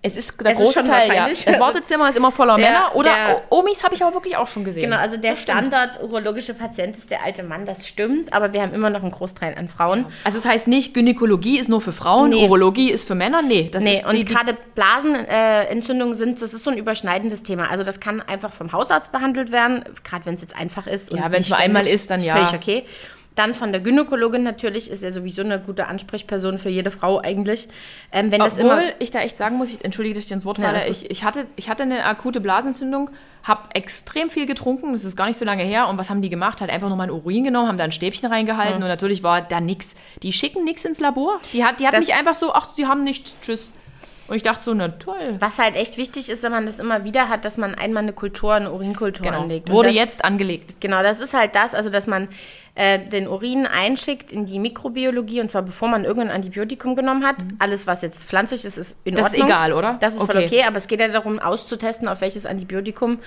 Es 0.00 0.16
ist 0.16 0.40
der 0.40 0.52
Es 0.52 0.58
ist 0.58 0.64
große 0.64 0.78
schon 0.78 0.84
Teil, 0.86 1.12
ja. 1.12 1.28
Das 1.28 1.58
Wartezimmer 1.58 2.08
ist 2.08 2.16
immer 2.16 2.30
voller 2.30 2.56
Der- 2.56 2.66
Männer 2.70 2.94
oder 2.94 3.10
der- 3.10 3.42
Omis 3.50 3.82
habe 3.82 3.96
ich 3.96 4.02
aber 4.04 4.14
wirklich 4.14 4.36
auch 4.36 4.46
schon 4.46 4.62
gesehen. 4.62 4.84
genau, 4.84 4.96
also 4.96 5.16
der 5.16 5.34
Standard-urologische 5.34 6.54
Patient 6.54 6.96
ist 6.96 7.10
der 7.10 7.24
alte 7.24 7.42
Mann, 7.42 7.66
das 7.66 7.86
stimmt, 7.88 8.32
aber 8.32 8.52
wir 8.52 8.62
haben 8.62 8.72
immer 8.74 8.90
noch 8.90 9.02
einen 9.02 9.10
Großteil 9.10 9.56
an 9.58 9.68
Frauen. 9.68 10.06
Also 10.22 10.38
das 10.38 10.46
heißt 10.48 10.68
nicht, 10.68 10.94
Gynäkologie 10.94 11.58
ist 11.58 11.68
nur 11.68 11.80
für 11.80 11.92
Frauen, 11.92 12.30
Nee. 12.30 12.44
Urologie 12.44 12.90
ist 12.92 13.08
für 13.08 13.16
Männer. 13.16 13.42
Nee, 13.42 13.70
das 13.72 13.82
Nee, 13.82 13.96
ist 13.96 14.06
und 14.06 14.24
gerade 14.24 14.56
Blasenentzündungen 14.76 16.14
sind, 16.14 16.40
das 16.40 16.54
ist 16.54 16.64
so 16.64 16.70
ein 16.70 16.78
überschneidendes 16.78 17.42
Thema. 17.42 17.68
Also 17.70 17.82
das 17.84 17.98
kann 18.00 18.20
einfach 18.22 18.52
vom 18.52 18.72
Hausarzt 18.72 19.10
behandelt 19.12 19.50
werden, 19.52 19.84
gerade 20.04 20.26
wenn 20.26 20.34
es 20.34 20.42
jetzt 20.42 20.54
einfach 20.56 20.86
ist. 20.86 21.10
Ja, 21.12 21.26
und 21.26 21.32
wenn's 21.32 21.48
nicht 21.48 21.50
nur 21.50 21.58
einmal 21.58 21.86
ist, 21.86 22.10
dann 22.10 22.22
ja. 22.22 22.36
Völlig 22.36 22.54
okay. 22.54 22.84
Dann 23.38 23.54
von 23.54 23.70
der 23.70 23.80
Gynäkologin 23.80 24.42
natürlich, 24.42 24.90
ist 24.90 25.04
ja 25.04 25.12
sowieso 25.12 25.42
eine 25.42 25.60
gute 25.60 25.86
Ansprechperson 25.86 26.58
für 26.58 26.70
jede 26.70 26.90
Frau 26.90 27.20
eigentlich. 27.20 27.68
Ähm, 28.10 28.32
wenn 28.32 28.40
das 28.40 28.58
Obwohl 28.58 28.72
immer 28.72 28.82
ich 28.98 29.12
da 29.12 29.20
echt 29.20 29.36
sagen 29.36 29.56
muss, 29.58 29.70
ich 29.70 29.84
entschuldige, 29.84 30.16
dass 30.16 30.24
ich 30.24 30.28
dir 30.28 30.34
ins 30.34 30.44
Wort 30.44 30.58
Ja, 30.58 30.64
falle, 30.72 30.80
gut. 30.80 30.90
ich, 30.90 31.08
ich, 31.10 31.22
hatte, 31.22 31.46
ich 31.54 31.68
hatte 31.68 31.84
eine 31.84 32.04
akute 32.04 32.40
Blasenentzündung, 32.40 33.10
habe 33.44 33.60
extrem 33.74 34.28
viel 34.28 34.46
getrunken, 34.46 34.92
das 34.92 35.04
ist 35.04 35.16
gar 35.16 35.26
nicht 35.28 35.38
so 35.38 35.44
lange 35.44 35.62
her. 35.62 35.86
Und 35.88 35.98
was 35.98 36.10
haben 36.10 36.20
die 36.20 36.30
gemacht? 36.30 36.60
Halt 36.60 36.70
einfach 36.72 36.88
nur 36.88 36.96
mal 36.96 37.04
ein 37.04 37.10
Urin 37.12 37.44
genommen, 37.44 37.68
haben 37.68 37.78
da 37.78 37.84
ein 37.84 37.92
Stäbchen 37.92 38.28
reingehalten 38.28 38.82
und 38.82 38.88
natürlich 38.88 39.22
war 39.22 39.40
da 39.40 39.60
nichts. 39.60 39.94
Die 40.24 40.32
schicken 40.32 40.64
nichts 40.64 40.84
ins 40.84 40.98
Labor. 40.98 41.38
Die 41.52 41.64
hat, 41.64 41.78
die 41.78 41.86
hat 41.86 41.94
Das- 41.94 42.04
mich 42.06 42.14
einfach 42.16 42.34
so, 42.34 42.52
ach, 42.54 42.68
sie 42.70 42.86
haben 42.86 43.04
nichts, 43.04 43.36
tschüss. 43.40 43.72
Und 44.26 44.36
ich 44.36 44.42
dachte 44.42 44.62
so, 44.62 44.74
na 44.74 44.88
toll. 44.88 45.36
Was 45.38 45.58
halt 45.58 45.74
echt 45.74 45.96
wichtig 45.96 46.28
ist, 46.28 46.42
wenn 46.42 46.52
man 46.52 46.66
das 46.66 46.80
immer 46.80 47.04
wieder 47.04 47.30
hat, 47.30 47.46
dass 47.46 47.56
man 47.56 47.74
einmal 47.74 48.02
eine 48.02 48.12
Kultur, 48.12 48.52
eine 48.52 48.70
Urinkultur 48.70 49.24
Genau. 49.24 49.40
anlegt. 49.42 49.70
Wurde 49.70 49.88
das, 49.88 49.96
jetzt 49.96 50.24
angelegt. 50.24 50.74
Genau, 50.80 51.02
das 51.02 51.20
ist 51.22 51.32
halt 51.32 51.54
das, 51.54 51.74
also 51.74 51.88
dass 51.88 52.06
man 52.06 52.28
äh, 52.80 53.00
den 53.08 53.26
Urin 53.26 53.66
einschickt 53.66 54.30
in 54.30 54.46
die 54.46 54.60
Mikrobiologie 54.60 55.40
und 55.40 55.50
zwar 55.50 55.62
bevor 55.62 55.88
man 55.88 56.04
irgendein 56.04 56.30
Antibiotikum 56.30 56.94
genommen 56.94 57.26
hat. 57.26 57.34
Alles, 57.58 57.88
was 57.88 58.02
jetzt 58.02 58.24
pflanzlich 58.24 58.64
ist, 58.64 58.78
ist 58.78 58.96
in 59.02 59.14
Mhm. 59.14 59.16
Das 59.16 59.26
ist 59.26 59.32
Ordnung. 59.32 59.48
egal, 59.48 59.72
oder? 59.72 59.96
Das 60.00 60.14
ist 60.14 60.22
voll 60.22 60.36
Okay. 60.36 60.46
okay, 60.46 60.62
aber 60.64 60.76
es 60.76 60.86
geht 60.86 61.00
ja 61.00 61.08
darum, 61.08 61.40
auszutesten, 61.40 62.06
auf 62.06 62.20
welches 62.20 62.46
Antibiotikum 62.46 63.18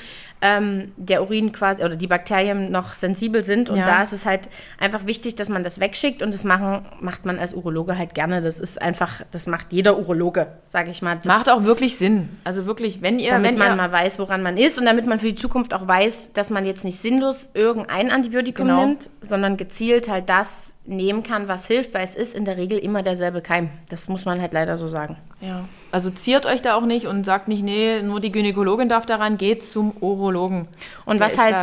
ähm, 0.41 0.93
der 0.95 1.21
Urin 1.21 1.51
quasi 1.51 1.83
oder 1.83 1.95
die 1.97 2.07
Bakterien 2.07 2.71
noch 2.71 2.95
sensibel 2.95 3.43
sind. 3.43 3.69
Und 3.69 3.77
Ja. 3.77 3.85
da 3.85 4.01
ist 4.03 4.13
es 4.13 4.25
halt 4.25 4.47
einfach 4.79 5.05
wichtig, 5.05 5.35
dass 5.35 5.49
man 5.49 5.63
das 5.65 5.81
wegschickt 5.81 6.23
und 6.23 6.33
das 6.33 6.43
machen, 6.45 6.85
macht 7.01 7.25
man 7.25 7.37
als 7.37 7.53
Urologe 7.53 7.97
halt 7.97 8.15
gerne. 8.15 8.41
Das 8.41 8.57
ist 8.57 8.81
einfach, 8.81 9.21
das 9.31 9.47
macht 9.47 9.67
jeder 9.71 9.99
Urologe, 9.99 10.47
sage 10.65 10.91
ich 10.91 11.01
mal. 11.01 11.17
Das, 11.17 11.25
Macht 11.25 11.49
auch 11.49 11.63
wirklich 11.65 11.97
Sinn. 11.97 12.29
Also 12.45 12.65
wirklich, 12.65 13.01
wenn 13.01 13.19
ihr, 13.19 13.31
damit 13.31 13.51
wenn 13.51 13.59
man 13.59 13.71
ihr, 13.73 13.75
mal 13.75 13.91
weiß, 13.91 14.17
woran 14.17 14.41
man 14.41 14.55
ist 14.57 14.79
und 14.79 14.85
damit 14.85 15.05
man 15.05 15.19
für 15.19 15.27
die 15.27 15.35
Zukunft 15.35 15.73
auch 15.73 15.87
weiß, 15.87 16.31
dass 16.33 16.49
man 16.49 16.65
jetzt 16.65 16.85
nicht 16.85 16.97
sinnlos 16.99 17.49
irgendein 17.53 18.11
Antibiotikum 18.11 18.67
Genau. 18.67 18.85
nimmt, 18.85 19.09
sondern 19.21 19.40
gezielt 19.57 20.09
halt 20.09 20.29
das 20.29 20.75
nehmen 20.85 21.23
kann, 21.23 21.47
was 21.47 21.67
hilft, 21.67 21.93
weil 21.93 22.03
es 22.03 22.15
ist 22.15 22.35
in 22.35 22.45
der 22.45 22.57
Regel 22.57 22.77
immer 22.79 23.03
derselbe 23.03 23.41
Keim. 23.41 23.69
Das 23.89 24.09
muss 24.09 24.25
man 24.25 24.41
halt 24.41 24.53
leider 24.53 24.77
so 24.77 24.87
sagen. 24.87 25.17
Ja. 25.41 25.65
Also 25.91 26.09
ziert 26.09 26.45
euch 26.45 26.61
da 26.61 26.75
auch 26.75 26.85
nicht 26.85 27.05
und 27.07 27.25
sagt 27.25 27.47
nicht, 27.47 27.63
nee, 27.63 28.01
nur 28.01 28.19
die 28.19 28.31
Gynäkologin 28.31 28.87
darf 28.87 29.05
daran, 29.05 29.37
geht 29.37 29.63
zum 29.63 29.91
Urologen. 29.99 30.67
Und 31.05 31.19
Der 31.19 31.27
was 31.27 31.37
halt, 31.37 31.55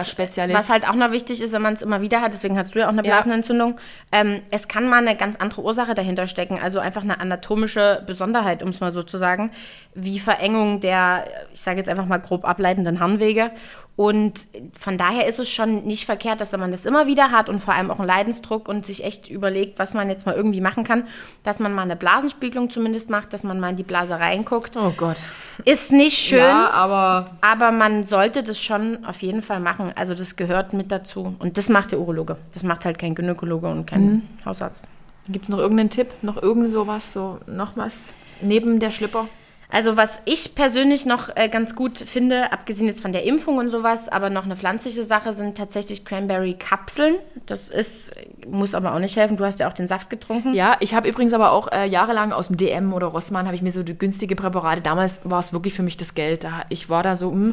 was 0.53 0.71
halt 0.71 0.89
auch 0.89 0.95
noch 0.95 1.13
wichtig 1.13 1.41
ist, 1.41 1.53
wenn 1.53 1.63
man 1.63 1.75
es 1.75 1.83
immer 1.83 2.01
wieder 2.01 2.21
hat, 2.21 2.33
deswegen 2.33 2.59
hast 2.59 2.75
du 2.75 2.81
ja 2.81 2.87
auch 2.87 2.93
eine 2.93 3.05
Ja. 3.05 3.15
Blasenentzündung, 3.15 3.79
ähm, 4.13 4.41
es 4.51 4.69
kann 4.69 4.89
mal 4.89 4.99
eine 5.07 5.17
ganz 5.17 5.37
andere 5.37 5.63
Ursache 5.63 5.95
dahinter 5.95 6.27
stecken, 6.27 6.59
also 6.61 6.79
einfach 6.79 7.03
eine 7.03 7.21
anatomische 7.21 8.03
Besonderheit, 8.07 8.63
um 8.63 8.69
es 8.71 8.81
mal 8.81 8.93
so 8.93 9.03
zu 9.03 9.17
sagen, 9.17 9.51
wie 9.95 10.19
Verengung 10.19 10.81
der, 10.81 11.25
ich 11.55 11.61
sage 11.61 11.79
jetzt 11.79 11.89
einfach 11.89 12.07
mal 12.07 12.19
grob 12.19 12.45
ableitenden 12.45 13.01
Harnwege. 13.01 13.51
Und 13.99 14.47
von 14.79 14.97
daher 14.97 15.27
ist 15.27 15.41
es 15.41 15.51
schon 15.51 15.83
nicht 15.85 16.07
verkehrt, 16.07 16.41
dass 16.41 16.57
man 16.57 16.71
das 16.71 16.87
immer 16.87 17.09
wieder 17.09 17.33
hat 17.33 17.49
und 17.49 17.59
vor 17.59 17.75
allem 17.75 17.91
auch 17.91 17.99
einen 17.99 18.07
Leidensdruck 18.07 18.69
und 18.69 18.87
sich 18.87 19.03
echt 19.03 19.29
überlegt, 19.29 19.81
was 19.81 19.93
man 19.93 20.09
jetzt 20.09 20.25
mal 20.25 20.37
irgendwie 20.37 20.61
machen 20.61 20.85
kann, 20.85 21.09
dass 21.43 21.59
man 21.59 21.75
mal 21.75 21.83
eine 21.83 21.97
Blasenspiegelung 21.97 22.71
zumindest 22.71 23.11
macht, 23.11 23.33
dass 23.33 23.43
man 23.43 23.59
mal 23.59 23.71
in 23.71 23.77
die 23.77 23.83
Blase 23.83 24.21
reinguckt. 24.21 24.77
oh 24.77 24.93
Gott. 24.97 25.17
Ist 25.65 25.91
nicht 25.91 26.17
schön, 26.17 26.39
Ja, 26.39 26.71
aber 26.71 27.31
aber 27.41 27.73
man 27.73 28.05
sollte 28.05 28.45
das 28.45 28.63
schon 28.63 29.05
auf 29.05 29.21
jeden 29.21 29.43
Fall 29.43 29.59
machen. 29.59 29.93
Also 29.97 30.15
das 30.15 30.37
gehört 30.37 30.75
mit 30.75 30.93
dazu. 30.93 31.35
Und 31.41 31.59
das 31.59 31.69
macht 31.69 31.91
der 31.91 31.99
Urologe. 31.99 32.37
Das 32.55 32.63
macht 32.63 32.85
halt 32.85 33.01
kein 33.01 33.17
Gynäkologe 33.17 33.67
und 33.67 33.85
kein 33.87 34.05
Mhm. 34.05 34.23
Hausarzt. 34.45 34.85
gibt 35.29 35.47
es 35.47 35.49
noch 35.51 35.59
irgendeinen 35.59 35.91
Tipp, 35.91 36.15
noch 36.23 36.41
irgend 36.41 36.71
sowas, 36.71 37.13
so 37.13 37.41
noch 37.49 37.77
was 37.77 38.13
neben 38.43 38.79
der 38.79 38.93
Schlipper? 38.93 39.27
Also 39.71 39.99
was 39.99 40.21
ich 40.25 40.55
persönlich 40.55 41.05
noch 41.05 41.29
äh, 41.37 41.49
ganz 41.49 41.75
gut 41.75 41.99
finde, 41.99 42.53
abgesehen 42.53 42.87
jetzt 42.87 43.03
von 43.03 43.13
der 43.13 43.25
Impfung 43.25 43.59
und 43.59 43.71
sowas, 43.71 44.09
aber 44.09 44.31
noch 44.31 44.45
eine 44.45 44.57
pflanzliche 44.57 45.05
Sache 45.05 45.35
sind 45.35 45.59
tatsächlich 45.59 46.07
Cranberry-Kapseln. 46.07 47.17
Das 47.45 47.69
ist, 47.69 48.13
muss 48.47 48.75
aber 48.75 48.95
auch 48.95 48.99
nicht 48.99 49.17
helfen. 49.17 49.37
Du 49.37 49.45
hast 49.45 49.61
ja 49.61 49.69
auch 49.69 49.75
den 49.75 49.87
Saft 49.87 50.09
getrunken. 50.09 50.55
Ja, 50.55 50.77
ich 50.81 50.95
habe 50.95 51.07
übrigens 51.07 51.35
aber 51.35 51.53
auch 51.53 51.71
äh, 51.71 51.87
jahrelang 51.87 52.33
aus 52.33 52.49
dem 52.49 52.57
DM 52.57 52.95
oder 52.95 53.09
Rossmann 53.09 53.45
habe 53.45 53.57
ich 53.57 53.63
mir 53.63 53.73
so 53.73 53.83
die 53.83 53.97
günstige 53.97 54.37
Präparate. 54.37 54.81
Damals 54.81 55.21
war 55.25 55.41
es 55.41 55.53
wirklich 55.53 55.75
für 55.75 55.83
mich 55.83 55.99
das 55.99 56.15
Geld. 56.15 56.45
Da, 56.45 56.63
ich 56.71 56.89
war 56.89 57.03
da 57.03 57.15
so, 57.15 57.31
mh. 57.31 57.53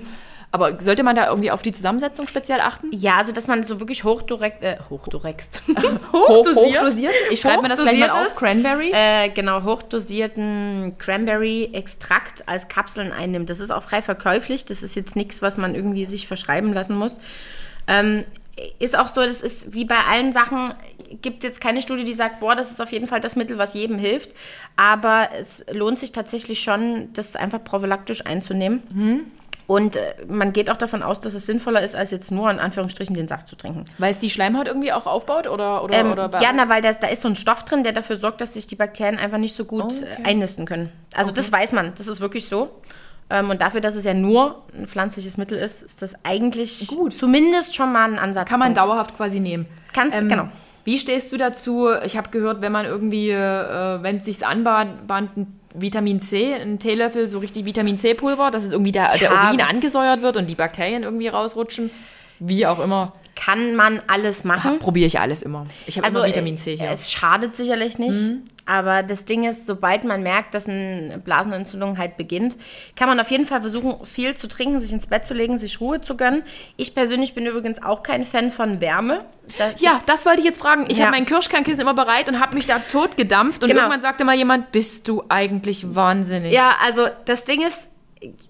Aber 0.55 0.81
sollte 0.81 1.03
man 1.03 1.17
da 1.17 1.27
irgendwie 1.27 1.51
auf 1.51 1.61
die 1.61 1.73
Zusammensetzung 1.73 2.29
speziell 2.29 2.61
achten? 2.61 2.87
Ja, 2.91 3.17
also 3.17 3.33
dass 3.33 3.47
man 3.47 3.63
so 3.63 3.81
wirklich 3.81 4.05
hochdurekt, 4.05 4.63
äh, 4.63 4.77
hochdurekt, 4.89 5.63
Hoch, 6.13 6.45
hochdosiert? 6.45 7.11
Ich 7.29 7.41
schreibe 7.41 7.61
mir 7.63 7.67
das 7.67 7.81
gleich 7.81 7.99
mal 7.99 8.09
auf. 8.09 8.37
Cranberry. 8.37 8.89
Äh, 8.93 9.31
genau, 9.31 9.63
hochdosierten 9.63 10.95
Cranberry-Extrakt 10.97 12.47
als 12.47 12.69
Kapseln 12.69 13.11
einnimmt. 13.11 13.49
Das 13.49 13.59
ist 13.59 13.69
auch 13.69 13.83
frei 13.83 14.01
verkäuflich. 14.01 14.65
Das 14.65 14.81
ist 14.81 14.95
jetzt 14.95 15.17
nichts, 15.17 15.41
was 15.41 15.57
man 15.57 15.75
irgendwie 15.75 16.05
sich 16.05 16.25
verschreiben 16.25 16.71
lassen 16.71 16.95
muss. 16.95 17.19
Ähm, 17.87 18.23
ist 18.79 18.97
auch 18.97 19.09
so, 19.09 19.19
das 19.19 19.41
ist 19.41 19.73
wie 19.73 19.83
bei 19.83 19.99
allen 20.09 20.31
Sachen, 20.31 20.73
gibt 21.21 21.43
jetzt 21.43 21.59
keine 21.59 21.81
Studie, 21.81 22.05
die 22.05 22.13
sagt, 22.13 22.39
boah, 22.39 22.55
das 22.55 22.71
ist 22.71 22.81
auf 22.81 22.93
jeden 22.93 23.09
Fall 23.09 23.19
das 23.19 23.35
Mittel, 23.35 23.57
was 23.57 23.73
jedem 23.73 23.97
hilft. 23.97 24.29
Aber 24.77 25.31
es 25.37 25.65
lohnt 25.69 25.99
sich 25.99 26.13
tatsächlich 26.13 26.61
schon, 26.61 27.11
das 27.11 27.35
einfach 27.35 27.61
prophylaktisch 27.61 28.25
einzunehmen. 28.25 29.29
Und 29.67 29.95
äh, 29.95 30.13
man 30.27 30.53
geht 30.53 30.69
auch 30.69 30.77
davon 30.77 31.01
aus, 31.01 31.19
dass 31.19 31.33
es 31.33 31.45
sinnvoller 31.47 31.81
ist, 31.81 31.95
als 31.95 32.11
jetzt 32.11 32.31
nur 32.31 32.51
in 32.51 32.59
Anführungsstrichen 32.59 33.15
den 33.15 33.27
Saft 33.27 33.47
zu 33.47 33.55
trinken. 33.55 33.85
Weil 33.97 34.11
es 34.11 34.19
die 34.19 34.29
Schleimhaut 34.29 34.67
irgendwie 34.67 34.91
auch 34.93 35.07
aufbaut? 35.07 35.47
Oder, 35.47 35.83
oder, 35.83 35.97
Ähm, 35.97 36.11
oder 36.11 36.29
ja, 36.39 36.51
na, 36.53 36.69
weil 36.69 36.81
das, 36.83 36.99
da 36.99 37.07
ist 37.07 37.21
so 37.21 37.27
ein 37.27 37.35
Stoff 37.35 37.65
drin, 37.65 37.83
der 37.83 37.91
dafür 37.93 38.17
sorgt, 38.17 38.41
dass 38.41 38.53
sich 38.53 38.67
die 38.67 38.75
Bakterien 38.75 39.17
einfach 39.17 39.39
nicht 39.39 39.55
so 39.55 39.65
gut 39.65 39.83
Oh, 39.83 39.87
okay. 39.87 40.21
äh, 40.21 40.25
einnisten 40.25 40.65
können. 40.65 40.91
Also 41.15 41.31
das 41.31 41.51
weiß 41.51 41.71
man, 41.71 41.93
das 41.97 42.07
ist 42.07 42.21
wirklich 42.21 42.47
so. 42.47 42.69
Ähm, 43.29 43.49
und 43.49 43.59
dafür, 43.61 43.81
dass 43.81 43.95
es 43.95 44.03
ja 44.03 44.13
nur 44.13 44.63
ein 44.77 44.85
pflanzliches 44.85 45.37
Mittel 45.37 45.57
ist, 45.57 45.81
ist 45.81 46.03
das 46.03 46.13
eigentlich 46.23 46.87
Gut. 46.87 47.17
zumindest 47.17 47.75
schon 47.75 47.91
mal 47.91 48.11
ein 48.11 48.19
Ansatz. 48.19 48.47
Kann 48.49 48.59
man 48.59 48.75
dauerhaft 48.75 49.17
quasi 49.17 49.39
nehmen. 49.39 49.65
Kannst, 49.93 50.19
genau. 50.19 50.49
Wie 50.85 50.97
stehst 50.99 51.31
du 51.31 51.37
dazu? 51.37 51.89
Ich 52.05 52.15
habe 52.15 52.29
gehört, 52.29 52.61
wenn 52.61 52.71
man 52.71 52.85
irgendwie, 52.85 53.31
äh, 53.31 54.01
wenn 54.01 54.17
es 54.17 54.25
sich 54.25 54.45
anbahnt, 54.45 54.91
Vitamin 55.73 56.19
C, 56.19 56.53
ein 56.53 56.79
Teelöffel, 56.79 57.27
so 57.27 57.39
richtig 57.39 57.65
Vitamin 57.65 57.97
C-Pulver, 57.97 58.51
dass 58.51 58.63
es 58.63 58.71
irgendwie 58.71 58.91
der, 58.91 59.17
der 59.17 59.31
Ja. 59.31 59.49
Urin 59.49 59.61
angesäuert 59.61 60.21
wird 60.21 60.37
und 60.37 60.49
die 60.49 60.55
Bakterien 60.55 61.03
irgendwie 61.03 61.27
rausrutschen. 61.27 61.89
Wie 62.39 62.65
auch 62.65 62.79
immer. 62.79 63.13
Kann 63.35 63.75
man 63.75 64.01
alles 64.07 64.43
machen. 64.45 64.79
Probiere 64.79 65.07
ich 65.07 65.19
alles 65.19 65.41
immer. 65.41 65.65
Ich 65.87 65.97
habe 65.97 66.07
Also 66.07 66.19
immer 66.19 66.27
Vitamin 66.29 66.57
C 66.57 66.73
äh, 66.73 66.77
hier. 66.77 66.89
es 66.91 67.11
schadet 67.11 67.55
sicherlich 67.55 67.97
nicht. 67.99 68.19
Mhm. 68.21 68.43
Aber 68.67 69.03
das 69.03 69.25
Ding 69.25 69.43
ist, 69.43 69.67
sobald 69.67 70.05
man 70.05 70.23
merkt, 70.23 70.55
dass 70.55 70.67
eine 70.67 71.21
Blasenentzündung 71.23 71.99
halt 71.99 72.17
beginnt, 72.17 72.55
kann 72.95 73.07
man 73.07 73.19
auf 73.19 73.29
jeden 73.29 73.45
Fall 73.45 73.61
versuchen, 73.61 74.03
viel 74.05 74.35
zu 74.35 74.47
trinken, 74.47 74.79
sich 74.79 74.91
ins 74.91 75.05
Bett 75.05 75.23
zu 75.25 75.35
legen, 75.35 75.59
sich 75.59 75.79
Ruhe 75.79 76.01
zu 76.01 76.17
gönnen. 76.17 76.41
Ich 76.75 76.95
persönlich 76.95 77.35
bin 77.35 77.45
übrigens 77.45 77.83
auch 77.83 78.01
kein 78.01 78.25
Fan 78.25 78.51
von 78.51 78.79
Wärme. 78.81 79.25
Da 79.59 79.71
Ja, 79.77 80.01
das 80.07 80.25
wollte 80.25 80.39
ich 80.39 80.45
jetzt 80.45 80.59
fragen. 80.59 80.85
Ich 80.89 80.97
Ja. 80.97 81.05
habe 81.05 81.15
mein 81.15 81.25
Kirschkernkissen 81.25 81.81
immer 81.81 81.93
bereit 81.93 82.27
und 82.27 82.39
habe 82.39 82.55
mich 82.57 82.65
da 82.65 82.79
tot 82.79 83.17
gedampft. 83.17 83.61
Und 83.61 83.69
Genau. 83.69 83.81
irgendwann 83.81 84.01
sagte 84.01 84.25
mal 84.25 84.35
jemand, 84.35 84.71
bist 84.71 85.07
du 85.07 85.23
eigentlich 85.29 85.93
wahnsinnig? 85.93 86.51
Ja, 86.51 86.71
also 86.83 87.07
das 87.25 87.43
Ding 87.43 87.61
ist, 87.61 87.87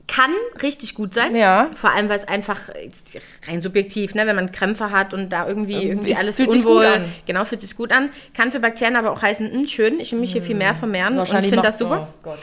kann 0.08 0.32
richtig 0.62 0.94
gut 0.96 1.14
sein. 1.14 1.36
Ja. 1.36 1.70
Vor 1.74 1.92
allem, 1.92 2.08
weil 2.08 2.18
es 2.18 2.28
einfach 2.28 2.70
äh, 2.70 2.90
rein 3.48 3.62
subjektiv, 3.62 4.16
ne, 4.16 4.26
wenn 4.28 4.36
man 4.36 4.52
Krämpfe 4.52 4.92
hat 4.92 5.14
und 5.14 5.30
da 5.30 5.48
irgendwie, 5.48 5.84
irgendwie 5.84 6.12
es 6.12 6.20
alles 6.20 6.36
fühlt 6.38 6.52
sich 6.52 6.66
unwohl. 6.66 6.86
gut 6.86 6.96
an. 6.96 7.06
Genau, 7.26 7.46
fühlt 7.46 7.62
sich 7.62 7.76
gut 7.76 7.92
an. 7.92 8.10
Kann 8.34 8.52
für 8.52 8.60
Bakterien 8.60 8.96
aber 8.96 9.12
auch 9.12 9.22
heißen, 9.22 9.52
"Hm, 9.52 9.68
schön, 9.68 10.00
ich 10.00 10.12
will 10.12 10.20
mich 10.20 10.32
hier 10.32 10.44
viel 10.44 10.56
mehr 10.56 10.76
vermehren 10.76 11.20
und 11.20 11.28
finde 11.28 11.62
das 11.62 11.78
super. 11.80 12.14
Oh. 12.24 12.34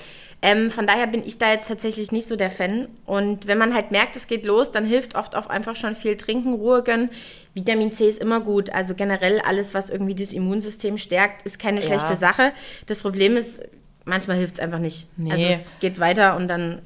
Ähm, 0.44 0.72
von 0.72 0.88
daher 0.88 1.06
bin 1.06 1.22
ich 1.24 1.38
da 1.38 1.52
jetzt 1.52 1.68
tatsächlich 1.68 2.11
nicht 2.11 2.26
so 2.26 2.35
der 2.35 2.50
Fan. 2.50 2.88
Und 3.06 3.46
wenn 3.46 3.58
man 3.58 3.72
halt 3.74 3.92
merkt, 3.92 4.16
es 4.16 4.26
geht 4.26 4.44
los, 4.44 4.72
dann 4.72 4.85
hilft 4.85 5.14
oft 5.14 5.37
auch 5.37 5.46
einfach 5.46 5.76
schon 5.76 5.94
viel 5.94 6.16
trinken, 6.16 6.54
Ruhe 6.54 6.82
gönnen. 6.82 7.11
Vitamin 7.54 7.92
C 7.92 8.08
ist 8.08 8.18
immer 8.20 8.40
gut. 8.40 8.68
Also 8.70 8.94
generell 8.94 9.38
alles, 9.46 9.72
was 9.72 9.88
irgendwie 9.88 10.16
das 10.16 10.32
Immunsystem 10.32 10.98
stärkt, 10.98 11.42
ist 11.46 11.61
keine 11.61 11.80
schlechte 11.80 12.16
Sache. 12.16 12.50
Das 12.87 13.02
Problem 13.02 13.37
ist, 13.37 13.62
manchmal 14.04 14.37
hilft 14.37 14.54
es 14.54 14.61
einfach 14.61 14.80
nicht. 14.80 15.06
Also 15.30 15.37
Nee. 15.46 15.52
es 15.54 15.70
geht 15.78 16.00
weiter 16.00 16.35
und 16.35 16.48
dann 16.48 16.82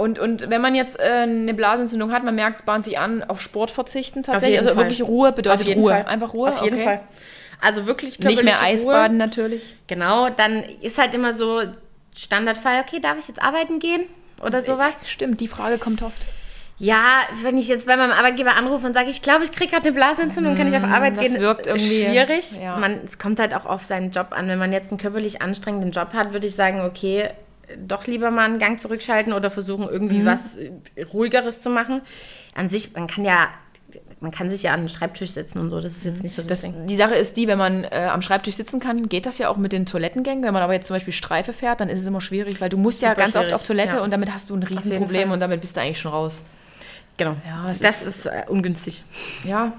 Und, 0.00 0.18
und 0.18 0.50
wenn 0.50 0.60
man 0.60 0.74
jetzt 0.74 0.98
äh, 0.98 1.02
eine 1.22 1.54
Blasenentzündung 1.54 2.12
hat, 2.12 2.24
man 2.24 2.34
merkt, 2.34 2.64
bahnt 2.64 2.84
sich 2.84 2.98
an, 2.98 3.22
auf 3.24 3.40
Sport 3.40 3.70
verzichten 3.70 4.22
tatsächlich. 4.22 4.58
Also 4.58 4.70
Fall. 4.70 4.78
wirklich 4.78 5.02
Ruhe 5.02 5.32
bedeutet 5.32 5.74
Ruhe. 5.76 5.92
Fall. 5.92 6.04
Einfach 6.06 6.32
Ruhe. 6.34 6.48
Auf 6.50 6.62
jeden 6.62 6.76
okay. 6.76 6.84
Fall. 6.84 7.00
Also 7.60 7.86
wirklich 7.86 8.18
Nicht 8.18 8.42
mehr 8.44 8.54
körperliche 8.54 8.60
Eisbaden 8.62 9.16
Ruhe. 9.20 9.26
natürlich. 9.26 9.76
Genau, 9.86 10.28
dann 10.30 10.62
ist 10.80 10.98
halt 10.98 11.14
immer 11.14 11.32
so 11.32 11.62
Standardfall, 12.16 12.80
okay, 12.86 13.00
darf 13.00 13.18
ich 13.18 13.28
jetzt 13.28 13.42
arbeiten 13.42 13.78
gehen 13.78 14.02
oder 14.44 14.62
sowas? 14.62 15.08
Stimmt, 15.08 15.40
die 15.40 15.48
Frage 15.48 15.78
kommt 15.78 16.02
oft. 16.02 16.26
Ja, 16.78 17.20
wenn 17.42 17.56
ich 17.58 17.68
jetzt 17.68 17.86
bei 17.86 17.96
meinem 17.96 18.10
Arbeitgeber 18.10 18.56
anrufe 18.56 18.84
und 18.86 18.94
sage, 18.94 19.08
ich 19.08 19.22
glaube, 19.22 19.44
ich 19.44 19.52
kriege 19.52 19.70
gerade 19.70 19.84
eine 19.86 19.92
Blasenentzündung, 19.92 20.56
kann 20.56 20.66
ich 20.66 20.74
auf 20.76 20.82
Arbeit 20.82 21.12
Mm, 21.12 21.16
das 21.16 21.32
gehen? 21.32 21.40
wirkt 21.40 21.66
irgendwie- 21.68 22.04
schwierig. 22.04 22.58
ja. 22.60 22.76
Man, 22.76 23.00
es 23.04 23.18
kommt 23.20 23.38
halt 23.38 23.54
auch 23.54 23.66
auf 23.66 23.84
seinen 23.84 24.10
Job 24.10 24.28
an. 24.30 24.48
Wenn 24.48 24.58
man 24.58 24.72
jetzt 24.72 24.90
einen 24.90 24.98
körperlich 24.98 25.40
anstrengenden 25.40 25.92
Job 25.92 26.12
hat, 26.12 26.32
würde 26.32 26.48
ich 26.48 26.56
sagen, 26.56 26.80
okay, 26.80 27.30
doch 27.86 28.06
lieber 28.06 28.30
mal 28.30 28.44
einen 28.44 28.58
Gang 28.58 28.78
zurückschalten 28.80 29.32
oder 29.32 29.50
versuchen, 29.50 29.88
irgendwie 29.88 30.20
Mhm. 30.20 30.26
was 30.26 30.56
äh, 30.56 30.70
ruhigeres 31.12 31.60
zu 31.60 31.70
machen. 31.70 32.02
An 32.54 32.68
sich, 32.68 32.94
man 32.94 33.06
kann 33.06 33.24
ja, 33.24 33.48
man 34.20 34.30
kann 34.30 34.48
sich 34.50 34.62
ja 34.62 34.72
an 34.72 34.80
den 34.80 34.88
Schreibtisch 34.88 35.30
setzen 35.30 35.58
und 35.58 35.70
so. 35.70 35.80
Das 35.80 35.94
ist 35.96 36.04
jetzt 36.04 36.22
nicht 36.22 36.34
so 36.34 36.42
das, 36.42 36.48
Das, 36.48 36.60
Ding. 36.62 36.86
die 36.86 36.96
Sache 36.96 37.14
ist 37.14 37.36
die, 37.36 37.48
wenn 37.48 37.58
man 37.58 37.84
äh, 37.84 38.08
am 38.10 38.22
Schreibtisch 38.22 38.54
sitzen 38.54 38.78
kann, 38.80 39.08
geht 39.08 39.26
das 39.26 39.38
ja 39.38 39.48
auch 39.48 39.56
mit 39.56 39.72
den 39.72 39.84
Toilettengängen. 39.86 40.44
Wenn 40.44 40.52
man 40.54 40.62
aber 40.62 40.72
jetzt 40.74 40.86
zum 40.86 40.96
Beispiel 40.96 41.12
Streife 41.12 41.52
fährt, 41.52 41.80
dann 41.80 41.88
ist 41.88 42.00
es 42.00 42.06
immer 42.06 42.20
schwierig, 42.20 42.60
weil 42.60 42.68
du 42.68 42.76
musst 42.78 43.02
ja 43.02 43.10
Super 43.10 43.20
ganz 43.22 43.36
oft 43.36 43.44
schwierig, 43.46 43.54
auf 43.54 43.66
Toilette 43.66 43.96
ja. 43.96 44.02
und 44.02 44.12
damit 44.12 44.32
hast 44.32 44.48
du 44.50 44.54
ein 44.54 44.62
Riesenproblem 44.62 45.30
und 45.30 45.40
damit 45.40 45.60
bist 45.60 45.76
du 45.76 45.80
eigentlich 45.80 45.98
schon 45.98 46.12
raus. 46.12 46.42
Genau. 47.16 47.36
Ja, 47.46 47.66
das 47.66 48.02
es 48.02 48.06
ist, 48.06 48.26
äh, 48.26 48.44
ungünstig. 48.48 49.02
Ja. 49.44 49.72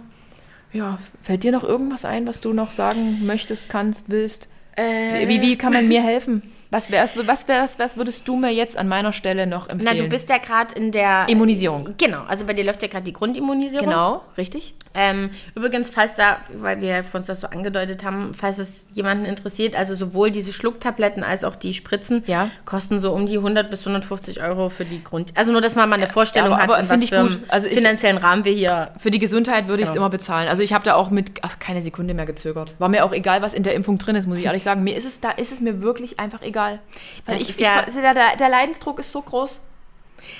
Ja. 0.71 0.99
Fällt 1.21 1.43
dir 1.43 1.51
noch 1.51 1.63
irgendwas 1.63 2.03
ein, 2.06 2.27
was 2.27 2.41
du 2.41 2.53
noch 2.53 2.71
sagen 2.71 3.25
möchtest, 3.25 3.69
kannst, 3.69 4.10
willst? 4.10 4.47
Äh. 4.75 5.27
Wie, 5.27 5.41
wie 5.41 5.56
kann 5.58 5.71
man 5.73 5.88
mir 5.88 6.01
helfen? 6.03 6.41
Was, 6.74 6.90
wär's, 6.90 7.16
was, 7.16 7.48
wär's, 7.48 7.78
was 7.78 7.98
würdest 7.98 8.28
du 8.28 8.36
mir 8.36 8.52
jetzt 8.52 8.78
an 8.78 8.88
meiner 8.88 9.14
Stelle 9.14 9.46
noch 9.46 9.68
Na, 9.68 9.74
empfehlen? 9.74 9.98
du 10.00 10.10
bist 10.10 10.28
ja 10.28 10.40
gerade 10.40 10.74
in 10.74 10.92
der 10.92 11.30
Immunisierung. 11.30 11.94
Genau, 12.00 12.24
also 12.24 12.46
bei 12.46 12.54
dir 12.54 12.64
läuft 12.64 12.82
ja 12.82 12.88
gerade 12.88 13.04
die 13.04 13.14
Grundimmunisierung. 13.14 13.86
Genau, 13.86 14.24
richtig? 14.40 14.74
Ähm, 14.95 15.32
übrigens, 15.56 15.89
falls 15.89 16.15
da, 16.15 16.38
weil 16.53 16.79
wir 16.79 17.03
uns 17.13 17.25
das 17.25 17.41
so 17.41 17.47
angedeutet 17.47 18.03
haben, 18.03 18.34
falls 18.36 18.60
es 18.60 18.86
jemanden 18.91 19.25
interessiert, 19.25 19.75
also 19.75 19.95
sowohl 19.95 20.29
diese 20.29 20.53
Schlucktabletten 20.53 21.23
als 21.23 21.43
auch 21.43 21.56
die 21.56 21.73
Spritzen 21.73 22.23
Ja. 22.27 22.49
kosten 22.65 22.99
so 22.99 23.12
um 23.12 23.25
die 23.25 23.38
100 23.38 23.71
bis 23.71 23.82
150 23.86 24.41
Euro 24.41 24.69
für 24.69 24.86
die 24.86 25.03
Grund. 25.03 25.32
Also 25.36 25.51
nur, 25.51 25.62
dass 25.62 25.75
man 25.75 25.89
mal 25.89 25.95
eine 25.95 26.06
Vorstellung 26.08 26.53
aber- 26.53 26.62
hat, 26.62 26.69
aber 26.69 26.89
was 26.89 27.01
ich 27.01 27.10
für 27.10 27.21
gut. 27.23 27.39
Also 27.47 27.67
ich- 27.67 27.73
finanziellen 27.73 28.17
Rahmen 28.17 28.45
wir 28.45 28.53
hier. 28.53 28.91
Für 28.99 29.10
die 29.10 29.19
Gesundheit 29.19 29.67
würde 29.67 29.82
ich 29.82 29.88
es 29.89 29.93
Genau. 29.93 30.03
immer 30.06 30.10
bezahlen. 30.12 30.47
Also 30.47 30.62
ich 30.62 30.73
habe 30.73 30.84
da 30.86 30.93
auch 30.93 31.10
mit 31.10 31.32
ach, 31.41 31.58
keine 31.58 31.82
Sekunde 31.82 32.13
mehr 32.13 32.25
gezögert. 32.27 32.75
War 32.77 32.89
mir 32.89 33.03
auch 33.03 33.13
egal, 33.13 33.41
was 33.41 33.53
in 33.56 33.63
der 33.63 33.73
Impfung 33.73 33.97
drin 33.97 34.15
ist, 34.15 34.27
muss 34.27 34.38
ich 34.38 34.45
ehrlich 34.45 34.62
sagen. 34.63 34.84
Mir 34.84 34.95
ist 34.95 35.06
es 35.06 35.19
da 35.19 35.32
ist 35.32 35.51
es 35.51 35.60
mir 35.62 35.82
wirklich 35.82 36.19
einfach 36.19 36.41
egal, 36.43 36.79
weil 37.25 37.36
Das 37.38 37.41
ich, 37.41 37.49
ist 37.49 37.60
ich 37.62 37.65
ja- 37.65 37.82
der, 37.82 38.13
der, 38.13 38.38
der 38.38 38.49
Leidensdruck 38.49 38.99
ist 38.99 39.12
so 39.12 39.21
groß. 39.21 39.60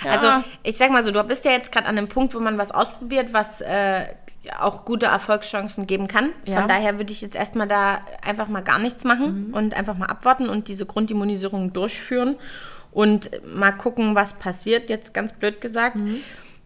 Ja. 0.06 0.12
Also 0.12 0.28
ich 0.64 0.78
sag 0.78 0.92
mal 0.92 1.04
so, 1.04 1.12
du 1.12 1.22
bist 1.24 1.44
ja 1.44 1.52
jetzt 1.52 1.72
gerade 1.72 1.88
an 1.88 1.98
einem 1.98 2.08
Punkt, 2.08 2.34
wo 2.34 2.40
man 2.40 2.58
was 2.58 2.72
ausprobiert, 2.72 3.34
was 3.34 3.60
äh, 3.60 4.06
auch 4.60 4.86
gute 4.86 5.06
Erfolgschancen 5.06 5.88
geben 5.88 6.08
kann. 6.08 6.30
Ja. 6.46 6.60
Von 6.60 6.68
daher 6.68 6.98
würde 6.98 7.12
ich 7.12 7.22
jetzt 7.22 7.36
erstmal 7.36 7.68
da 7.68 8.02
einfach 8.26 8.48
mal 8.48 8.62
gar 8.62 8.80
nichts 8.80 9.04
machen 9.04 9.54
und 9.54 9.74
einfach 9.74 9.98
mal 9.98 10.08
abwarten 10.08 10.50
und 10.50 10.68
diese 10.68 10.86
Grundimmunisierung 10.86 11.72
durchführen 11.74 12.36
und 12.92 13.30
mal 13.56 13.72
gucken, 13.72 14.16
was 14.16 14.34
passiert, 14.34 14.90
jetzt 14.90 15.14
ganz 15.14 15.34
blöd 15.34 15.62
gesagt. 15.62 15.98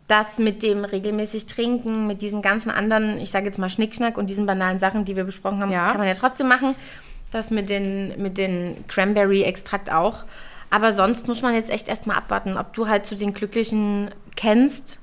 Das 0.08 0.40
mit 0.40 0.64
dem 0.64 0.86
regelmäßig 0.86 1.46
Trinken, 1.48 2.08
mit 2.08 2.22
diesen 2.22 2.42
ganzen 2.42 2.72
anderen, 2.72 3.18
ich 3.20 3.30
sage 3.30 3.46
jetzt 3.46 3.60
mal 3.60 3.70
Schnickschnack 3.70 4.18
und 4.18 4.30
diesen 4.30 4.46
banalen 4.46 4.80
Sachen, 4.80 5.04
die 5.06 5.16
wir 5.16 5.26
besprochen 5.26 5.60
haben, 5.62 5.72
Ja. 5.72 5.90
kann 5.90 5.98
man 5.98 6.08
ja 6.08 6.14
trotzdem 6.14 6.48
machen. 6.48 6.76
Das 7.32 7.52
mit 7.52 7.70
den, 7.70 8.14
mit 8.22 8.38
den 8.38 8.86
Cranberry-Extrakt 8.88 9.92
auch. 9.92 10.24
Aber 10.70 10.92
sonst 10.94 11.28
muss 11.28 11.42
man 11.42 11.54
jetzt 11.54 11.70
echt 11.70 11.90
erstmal 11.90 12.18
abwarten, 12.18 12.58
ob 12.58 12.74
du 12.74 12.88
halt 12.88 13.06
zu 13.06 13.16
den 13.16 13.34
Glücklichen 13.34 14.10
kennst, 14.36 15.00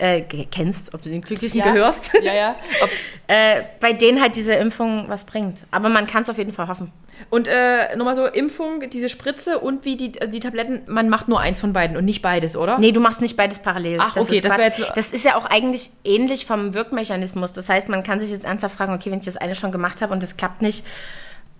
äh, 0.00 0.22
kennst, 0.22 0.94
ob 0.94 1.02
du 1.02 1.10
den 1.10 1.20
Glücklichen 1.20 1.58
Ja. 1.60 1.72
gehörst, 1.72 2.12
Ja, 2.22 2.32
ja. 2.34 2.56
Ob, 2.82 2.90
äh, 3.28 3.62
bei 3.80 3.92
denen 3.92 4.20
halt 4.20 4.34
diese 4.34 4.54
Impfung 4.54 5.04
was 5.08 5.24
bringt. 5.24 5.66
Aber 5.70 5.88
man 5.88 6.06
kann 6.06 6.22
es 6.22 6.30
auf 6.30 6.38
jeden 6.38 6.52
Fall 6.52 6.68
hoffen. 6.68 6.90
und 7.28 7.48
äh, 7.48 7.94
nochmal 7.96 8.14
so, 8.14 8.24
Impfung, 8.26 8.88
diese 8.88 9.08
Spritze 9.10 9.58
und 9.58 9.84
wie 9.84 9.96
die, 9.96 10.18
also 10.20 10.32
die 10.32 10.40
Tabletten, 10.40 10.80
man 10.86 11.08
macht 11.10 11.28
nur 11.28 11.38
eins 11.38 11.60
von 11.60 11.72
beiden 11.74 11.96
und 11.98 12.06
nicht 12.06 12.22
beides, 12.22 12.56
oder? 12.56 12.78
Nee, 12.78 12.92
du 12.92 13.00
machst 13.00 13.20
nicht 13.20 13.36
beides 13.36 13.58
parallel. 13.58 13.98
Ach, 14.00 14.16
okay, 14.16 14.36
ist 14.36 14.44
das 14.44 14.56
wär 14.56 14.70
Quatsch. 14.70 14.78
jetzt 14.78 14.96
das 14.96 15.12
ist 15.12 15.24
ja 15.26 15.36
auch 15.36 15.44
eigentlich 15.44 15.90
ähnlich 16.04 16.46
vom 16.46 16.72
Wirkmechanismus. 16.72 17.52
Das 17.52 17.68
heißt, 17.68 17.88
man 17.90 18.02
kann 18.02 18.20
sich 18.20 18.30
jetzt 18.30 18.46
ernsthaft 18.46 18.74
fragen, 18.76 18.94
okay, 18.94 19.10
wenn 19.10 19.18
ich 19.18 19.26
das 19.26 19.36
eine 19.36 19.54
schon 19.54 19.70
gemacht 19.70 20.00
habe 20.00 20.12
und 20.14 20.22
das 20.22 20.36
klappt 20.38 20.62
nicht, 20.62 20.84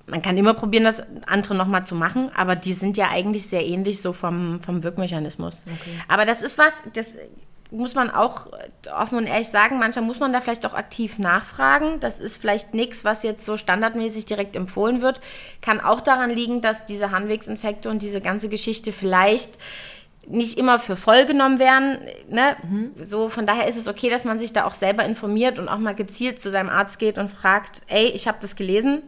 man 0.06 0.22
kann 0.22 0.36
immer 0.38 0.54
probieren, 0.54 0.84
das 0.84 1.02
andere 1.26 1.54
nochmal 1.54 1.84
zu 1.86 1.94
machen, 1.94 2.30
aber 2.34 2.56
die 2.56 2.72
sind 2.72 2.96
ja 2.96 3.10
eigentlich 3.10 3.46
sehr 3.46 3.64
ähnlich 3.64 4.00
so 4.00 4.12
vom, 4.12 4.60
vom 4.60 4.82
Wirkmechanismus. 4.82 5.62
Aber 6.08 6.24
das 6.24 6.42
ist 6.42 6.58
was, 6.58 6.72
das 6.94 7.14
muss 7.70 7.94
man 7.94 8.10
auch 8.10 8.48
offen 8.94 9.18
und 9.18 9.26
ehrlich 9.26 9.48
sagen, 9.48 9.78
manchmal 9.78 10.04
muss 10.04 10.20
man 10.20 10.32
da 10.32 10.40
vielleicht 10.40 10.66
auch 10.66 10.74
aktiv 10.74 11.18
nachfragen. 11.18 12.00
Das 12.00 12.20
ist 12.20 12.36
vielleicht 12.36 12.74
nichts, 12.74 13.04
was 13.04 13.22
jetzt 13.22 13.44
so 13.44 13.56
standardmäßig 13.56 14.26
direkt 14.26 14.56
empfohlen 14.56 15.00
wird. 15.00 15.20
Kann 15.60 15.80
auch 15.80 16.00
daran 16.00 16.30
liegen, 16.30 16.60
dass 16.62 16.84
diese 16.84 17.10
Harnwegsinfekte 17.10 17.88
und 17.88 18.02
diese 18.02 18.20
ganze 18.20 18.48
Geschichte 18.48 18.92
vielleicht 18.92 19.58
nicht 20.26 20.58
immer 20.58 20.78
für 20.78 20.96
voll 20.96 21.24
genommen 21.26 21.58
werden. 21.58 21.98
Ne? 22.28 22.56
Mhm. 22.62 22.92
So, 23.00 23.28
von 23.28 23.46
daher 23.46 23.68
ist 23.68 23.76
es 23.76 23.88
okay, 23.88 24.10
dass 24.10 24.24
man 24.24 24.38
sich 24.38 24.52
da 24.52 24.64
auch 24.64 24.74
selber 24.74 25.04
informiert 25.04 25.58
und 25.58 25.68
auch 25.68 25.78
mal 25.78 25.94
gezielt 25.94 26.40
zu 26.40 26.50
seinem 26.50 26.68
Arzt 26.68 26.98
geht 26.98 27.18
und 27.18 27.30
fragt, 27.30 27.82
ey, 27.88 28.06
ich 28.06 28.28
habe 28.28 28.38
das 28.40 28.54
gelesen 28.56 29.02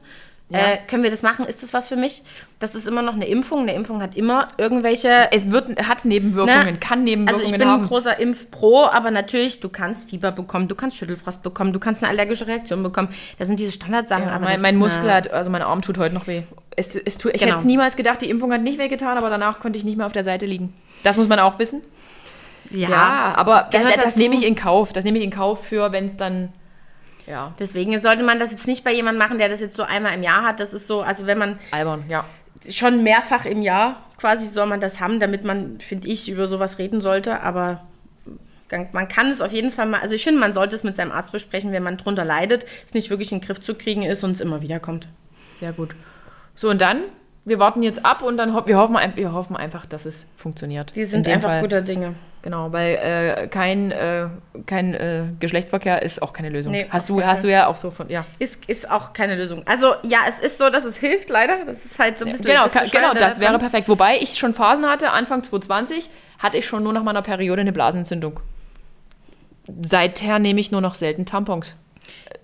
ja. 0.53 0.73
Äh, 0.73 0.79
können 0.87 1.03
wir 1.03 1.11
das 1.11 1.23
machen? 1.23 1.45
Ist 1.47 1.63
das 1.63 1.73
was 1.73 1.89
für 1.89 1.97
mich? 1.97 2.23
Das 2.59 2.75
ist 2.75 2.87
immer 2.87 3.03
noch 3.03 3.15
eine 3.15 3.27
Impfung. 3.27 3.63
Eine 3.63 3.75
Impfung 3.75 4.03
hat 4.03 4.15
immer 4.15 4.49
irgendwelche. 4.59 5.29
Es 5.33 5.51
wird, 5.51 5.89
hat 5.89 6.05
Nebenwirkungen, 6.05 6.75
ne? 6.75 6.79
kann 6.79 7.05
Nebenwirkungen 7.05 7.29
haben. 7.29 7.35
Also 7.35 7.45
ich 7.45 7.59
bin 7.59 7.69
haben. 7.69 7.83
ein 7.83 7.89
großer 7.89 8.19
Impfpro, 8.19 8.87
aber 8.87 9.11
natürlich, 9.11 9.61
du 9.61 9.69
kannst 9.69 10.11
Fieber 10.11 10.33
bekommen, 10.33 10.69
du 10.69 10.75
kannst 10.75 10.99
Schüttelfrost 10.99 11.43
bekommen, 11.43 11.73
du 11.73 11.81
kannst 11.81 12.03
eine 12.03 12.11
allergische 12.11 12.47
Reaktion 12.47 12.83
bekommen. 12.83 13.09
Das 13.39 13.49
sind 13.49 13.59
diese 13.59 13.73
Standardsachen. 13.73 14.27
Ja, 14.27 14.39
mein, 14.39 14.61
mein 14.61 14.77
Muskel 14.77 15.13
hat, 15.13 15.31
also 15.31 15.51
mein 15.51 15.63
Arm 15.63 15.83
tut 15.83 15.99
heute 15.99 16.15
noch 16.15 16.27
weh. 16.27 16.43
Es, 16.77 16.97
es 16.97 17.19
tut, 17.19 17.33
ich 17.35 17.41
genau. 17.41 17.53
hätte 17.53 17.61
es 17.61 17.65
niemals 17.65 17.97
gedacht, 17.97 18.23
die 18.23 18.31
Impfung 18.31 18.53
hat 18.53 18.63
nicht 18.63 18.79
wehgetan, 18.79 19.19
aber 19.19 19.31
danach 19.31 19.61
konnte 19.61 19.79
ich 19.79 19.85
nicht 19.85 19.97
mehr 19.97 20.07
auf 20.07 20.13
der 20.13 20.25
Seite 20.25 20.47
liegen. 20.47 20.73
Das 21.03 21.17
muss 21.17 21.29
man 21.29 21.39
auch 21.39 21.59
wissen. 21.59 21.83
Ja, 22.71 22.89
ja 22.91 23.35
aber 23.37 23.69
das, 23.71 23.83
das 23.97 24.17
nehme 24.17 24.35
ich 24.35 24.47
in 24.47 24.57
Kauf. 24.57 24.93
Das 24.93 25.05
nehme 25.05 25.19
ich 25.19 25.25
in 25.25 25.31
Kauf 25.31 25.65
für, 25.65 25.93
wenn 25.93 26.07
es 26.07 26.17
dann 26.17 26.51
ja. 27.27 27.55
Deswegen 27.59 27.99
sollte 27.99 28.23
man 28.23 28.39
das 28.39 28.51
jetzt 28.51 28.67
nicht 28.67 28.85
bei 28.85 28.93
jemandem 28.93 29.19
machen, 29.19 29.39
der 29.39 29.49
das 29.49 29.61
jetzt 29.61 29.77
so 29.77 29.83
einmal 29.83 30.15
im 30.15 30.23
Jahr 30.23 30.43
hat. 30.43 30.61
Das 30.61 30.73
ist 30.75 30.87
so, 30.87 31.03
also 31.03 31.27
wenn 31.27 31.39
man. 31.39 31.59
Albern, 31.71 32.05
ja. 32.09 32.25
Schon 32.69 33.03
mehrfach 33.03 33.45
im 33.45 33.63
Jahr 33.63 34.05
quasi 34.19 34.47
soll 34.47 34.67
man 34.67 34.81
das 34.81 35.01
haben, 35.01 35.19
damit 35.19 35.45
man, 35.45 35.81
finde 35.81 36.07
ich, 36.09 36.29
über 36.29 36.47
sowas 36.47 36.79
reden 36.79 37.01
sollte. 37.01 37.41
Aber 37.41 37.83
man 38.93 39.09
kann 39.09 39.29
es 39.29 39.41
auf 39.41 39.53
jeden 39.53 39.73
Fall 39.73 39.87
mal, 39.87 40.01
also 40.01 40.15
ich 40.15 40.25
finde, 40.25 40.41
man 40.41 40.53
sollte 40.53 40.77
es 40.77 40.85
mit 40.85 40.97
seinem 40.97 41.13
Arzt 41.13 41.33
besprechen, 41.33 41.73
wenn 41.73 41.83
man 41.83 41.97
drunter 41.97 42.25
leidet, 42.25 42.65
es 42.87 42.95
nicht 42.95 43.11
wirklich 43.11 43.33
in 43.33 43.41
den 43.41 43.47
Griff 43.47 43.61
zu 43.61 43.75
kriegen 43.75 44.03
ist 44.03 44.25
und 44.25 44.31
es 44.31 44.41
immer 44.41 44.63
wieder 44.63 44.81
kommt. 44.81 45.09
Sehr 45.59 45.73
gut. 45.73 45.95
So, 46.55 46.71
und 46.71 46.81
dann 46.81 47.03
wir 47.45 47.59
warten 47.59 47.83
jetzt 47.83 48.05
ab 48.05 48.23
und 48.23 48.37
dann 48.37 48.55
ho 48.55 48.67
wir 48.67 48.77
hoffen, 48.79 48.97
wir 49.15 49.33
hoffen 49.33 49.57
einfach, 49.57 49.87
dass 49.87 50.07
es 50.07 50.27
funktioniert. 50.37 50.95
Wir 50.95 51.07
sind 51.07 51.29
einfach 51.29 51.51
Fall. 51.51 51.61
guter 51.63 51.83
Dinge. 51.83 52.15
Genau, 52.43 52.73
weil 52.73 52.97
äh, 52.97 53.47
kein, 53.47 53.93
äh, 53.93 54.27
kein 54.67 54.95
äh, 54.95 55.27
Geschlechtsverkehr 55.39 56.03
ist 56.03 56.21
auch 56.23 56.33
keine 56.33 56.51
Lösung. 56.51 56.73
Nee, 56.73 56.87
hast, 56.91 57.09
du, 57.09 57.23
hast 57.23 57.45
du 57.45 57.49
ja 57.49 57.69
auch 57.69 57.77
so 57.77 57.93
von, 57.93 58.09
ja. 58.09 58.27
Ist, 58.41 58.65
ist 58.67 58.91
auch 58.91 59.13
keine 59.13 59.37
Lösung. 59.37 59.63
Also 59.65 59.95
ja, 60.03 60.19
es 60.29 60.41
ist 60.41 60.59
so, 60.59 60.69
dass 60.69 60.85
es 60.85 60.97
hilft 60.97 61.31
leider. 61.31 61.65
Das 61.65 61.85
ist 61.85 62.01
halt 62.01 62.19
so 62.19 62.25
ein 62.25 62.33
bisschen. 62.33 62.47
Genau, 62.47 62.67
genau 62.67 63.15
das 63.15 63.39
wäre 63.39 63.57
perfekt. 63.59 63.89
Wobei 63.89 64.19
ich 64.19 64.39
schon 64.39 64.55
Phasen 64.55 64.85
hatte, 64.87 65.11
Anfang 65.11 65.45
2020 65.45 66.11
hatte 66.41 66.59
ich 66.59 66.67
schon 66.67 66.83
nur 66.83 66.93
nach 66.93 67.05
meiner 67.05 67.23
Periode 67.23 67.61
eine 67.61 67.73
Blasenentzündung. 67.73 68.41
Seither 69.81 70.41
nehme 70.41 70.59
ich 70.59 70.73
nur 70.73 70.81
noch 70.81 70.97
selten 70.97 71.25
Tampons. 71.25 71.77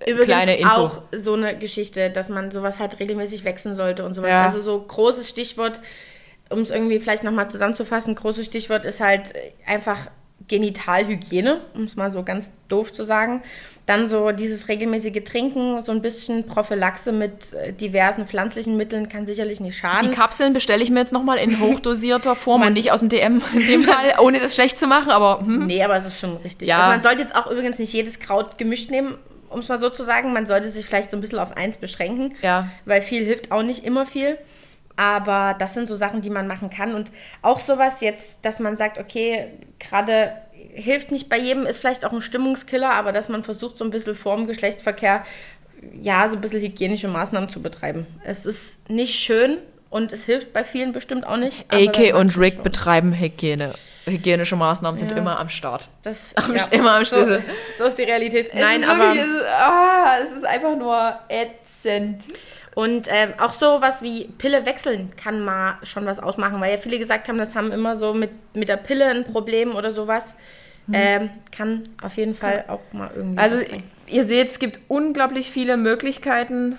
Übrigens 0.07 0.27
kleine 0.27 0.57
Info. 0.57 0.71
auch 0.71 1.03
so 1.11 1.35
eine 1.35 1.59
Geschichte, 1.59 2.11
dass 2.11 2.29
man 2.29 2.53
sowas 2.53 2.79
halt 2.79 3.01
regelmäßig 3.01 3.43
wechseln 3.43 3.75
sollte 3.75 4.05
und 4.05 4.15
sowas. 4.15 4.31
Ja. 4.31 4.45
Also 4.45 4.61
so 4.61 4.81
großes 4.81 5.29
Stichwort, 5.29 5.81
um 6.51 6.61
es 6.61 6.71
irgendwie 6.71 7.01
vielleicht 7.01 7.25
nochmal 7.25 7.51
zusammenzufassen, 7.51 8.15
großes 8.15 8.47
Stichwort 8.47 8.85
ist 8.85 9.01
halt 9.01 9.35
einfach 9.67 10.09
Genitalhygiene, 10.47 11.61
um 11.75 11.85
es 11.85 11.97
mal 11.97 12.11
so 12.11 12.23
ganz 12.23 12.53
doof 12.69 12.93
zu 12.93 13.05
sagen. 13.05 13.43
Dann 13.87 14.07
so 14.07 14.33
dieses 14.33 14.69
regelmäßige 14.69 15.25
Trinken, 15.25 15.83
so 15.83 15.93
ein 15.93 16.03
bisschen 16.03 16.47
Prophylaxe 16.47 17.11
mit 17.11 17.55
äh, 17.55 17.73
diversen 17.73 18.27
pflanzlichen 18.27 18.77
Mitteln 18.77 19.09
kann 19.09 19.27
sicherlich 19.27 19.61
nicht 19.61 19.79
schaden. 19.79 20.11
Die 20.11 20.15
Kapseln 20.15 20.53
bestelle 20.53 20.83
ich 20.83 20.91
mir 20.91 21.01
jetzt 21.01 21.13
nochmal 21.13 21.39
in 21.39 21.59
hochdosierter 21.61 22.37
Form 22.37 22.63
und 22.63 22.75
nicht 22.75 22.93
aus 22.93 23.01
dem 23.01 23.09
DM 23.09 23.43
in 23.55 23.67
dem 23.67 23.85
Fall, 23.85 24.15
ohne 24.21 24.41
das 24.41 24.55
schlecht 24.55 24.79
zu 24.79 24.87
machen, 24.87 25.11
aber... 25.11 25.41
Hm. 25.41 25.67
Nee, 25.67 25.83
aber 25.83 25.97
es 25.97 26.07
ist 26.07 26.21
schon 26.21 26.37
richtig. 26.39 26.69
Ja. 26.69 26.79
Also 26.79 26.91
man 26.91 27.03
sollte 27.03 27.23
jetzt 27.23 27.35
auch 27.35 27.51
übrigens 27.51 27.79
nicht 27.79 27.93
jedes 27.93 28.21
Kraut 28.21 28.59
gemischt 28.59 28.91
nehmen 28.91 29.17
um 29.51 29.61
es 29.61 29.69
mal 29.69 29.79
so 29.79 29.89
zu 29.89 30.05
sagen. 30.05 30.35
Man 30.35 30.45
sollte 30.45 30.69
sich 30.69 30.85
vielleicht 30.85 31.11
so 31.11 31.17
ein 31.17 31.23
bisschen 31.23 31.39
auf 31.39 31.57
eins 31.57 31.79
beschränken, 31.79 32.35
ja. 32.43 32.69
weil 32.85 33.01
viel 33.01 33.25
hilft 33.25 33.51
auch 33.51 33.63
nicht 33.63 33.83
immer 33.83 34.05
viel. 34.05 34.37
Aber 34.99 35.55
das 35.57 35.75
sind 35.75 35.87
so 35.87 35.95
Sachen, 35.95 36.23
die 36.23 36.29
man 36.29 36.49
machen 36.49 36.71
kann. 36.71 36.95
Und 36.95 37.13
auch 37.41 37.61
sowas 37.61 38.01
jetzt, 38.01 38.39
dass 38.43 38.59
man 38.59 38.75
sagt, 38.75 38.99
okay, 38.99 39.47
gerade 39.79 40.33
hilft 40.75 41.13
nicht 41.13 41.29
bei 41.29 41.39
jedem, 41.39 41.67
ist 41.67 41.79
vielleicht 41.79 42.05
auch 42.05 42.13
ein 42.13 42.21
Stimmungskiller, 42.21 42.91
aber 42.91 43.13
dass 43.13 43.29
man 43.29 43.45
versucht, 43.45 43.79
so 43.79 43.85
ein 43.85 43.91
bisschen 43.91 44.17
vorm 44.17 44.49
Geschlechtsverkehr, 44.49 45.25
ja, 46.01 46.29
so 46.29 46.35
ein 46.35 46.41
bisschen 46.41 46.61
hygienische 46.61 47.07
Maßnahmen 47.07 47.49
zu 47.49 47.63
betreiben. 47.63 48.09
Es 48.25 48.45
ist 48.45 48.91
nicht 48.91 49.15
schön 49.15 49.59
und 49.89 50.13
es 50.13 50.25
hilft 50.25 50.53
bei 50.53 50.65
vielen 50.65 50.93
bestimmt 50.93 51.25
auch 51.25 51.37
nicht. 51.37 51.73
AK 51.73 52.15
und 52.17 52.37
Rick 52.37 52.55
schon. 52.55 52.65
betreiben 52.65 53.13
Hygiene 53.13 53.73
hygienische 54.11 54.57
Maßnahmen 54.57 54.99
sind 54.99 55.11
ja. 55.11 55.17
immer 55.17 55.39
am 55.39 55.49
Start. 55.49 55.89
Das, 56.03 56.33
am, 56.35 56.55
ja. 56.55 56.65
Immer 56.71 56.97
am 56.97 57.05
Schlüssel. 57.05 57.43
So, 57.77 57.85
so, 57.85 57.89
ist 57.89 57.99
die 57.99 58.05
Realität. 58.05 58.51
Nein, 58.55 58.83
ist 58.83 58.89
aber. 58.89 59.15
Wirklich, 59.15 59.23
es, 59.23 59.29
ist, 59.29 59.45
ah, 59.47 60.17
es 60.23 60.37
ist 60.37 60.47
einfach 60.47 60.77
nur 60.77 61.19
ätzend. 61.29 62.25
Und 62.79 63.09
ähm, 63.11 63.35
auch 63.39 63.55
so 63.55 63.81
was 63.81 64.03
wie 64.03 64.27
Pille 64.39 64.65
wechseln 64.65 65.11
kann 65.17 65.41
mal 65.41 65.79
schon 65.83 66.07
was 66.07 66.21
ausmachen, 66.21 66.61
weil 66.61 66.71
ja 66.71 66.79
viele 66.79 67.01
gesagt 67.01 67.27
haben, 67.27 67.37
das 67.37 67.57
haben 67.57 67.73
immer 67.73 67.97
so 67.97 68.15
mit, 68.15 68.31
mit 68.55 68.69
der 68.69 68.77
Pille 68.77 69.07
ein 69.07 69.25
Problem 69.25 69.75
oder 69.75 69.91
sowas. 69.91 70.35
Hm. 70.87 70.95
Ähm, 70.95 71.31
kann 71.51 71.89
auf 72.05 72.17
jeden 72.17 72.37
Fall 72.37 72.67
auch 72.69 72.93
mal 72.93 73.11
irgendwie. 73.17 73.37
Also, 73.37 73.65
ihr 74.07 74.23
seht, 74.23 74.47
es 74.47 74.61
gibt 74.61 74.79
unglaublich 74.87 75.51
viele 75.51 75.77
Möglichkeiten, 75.77 76.79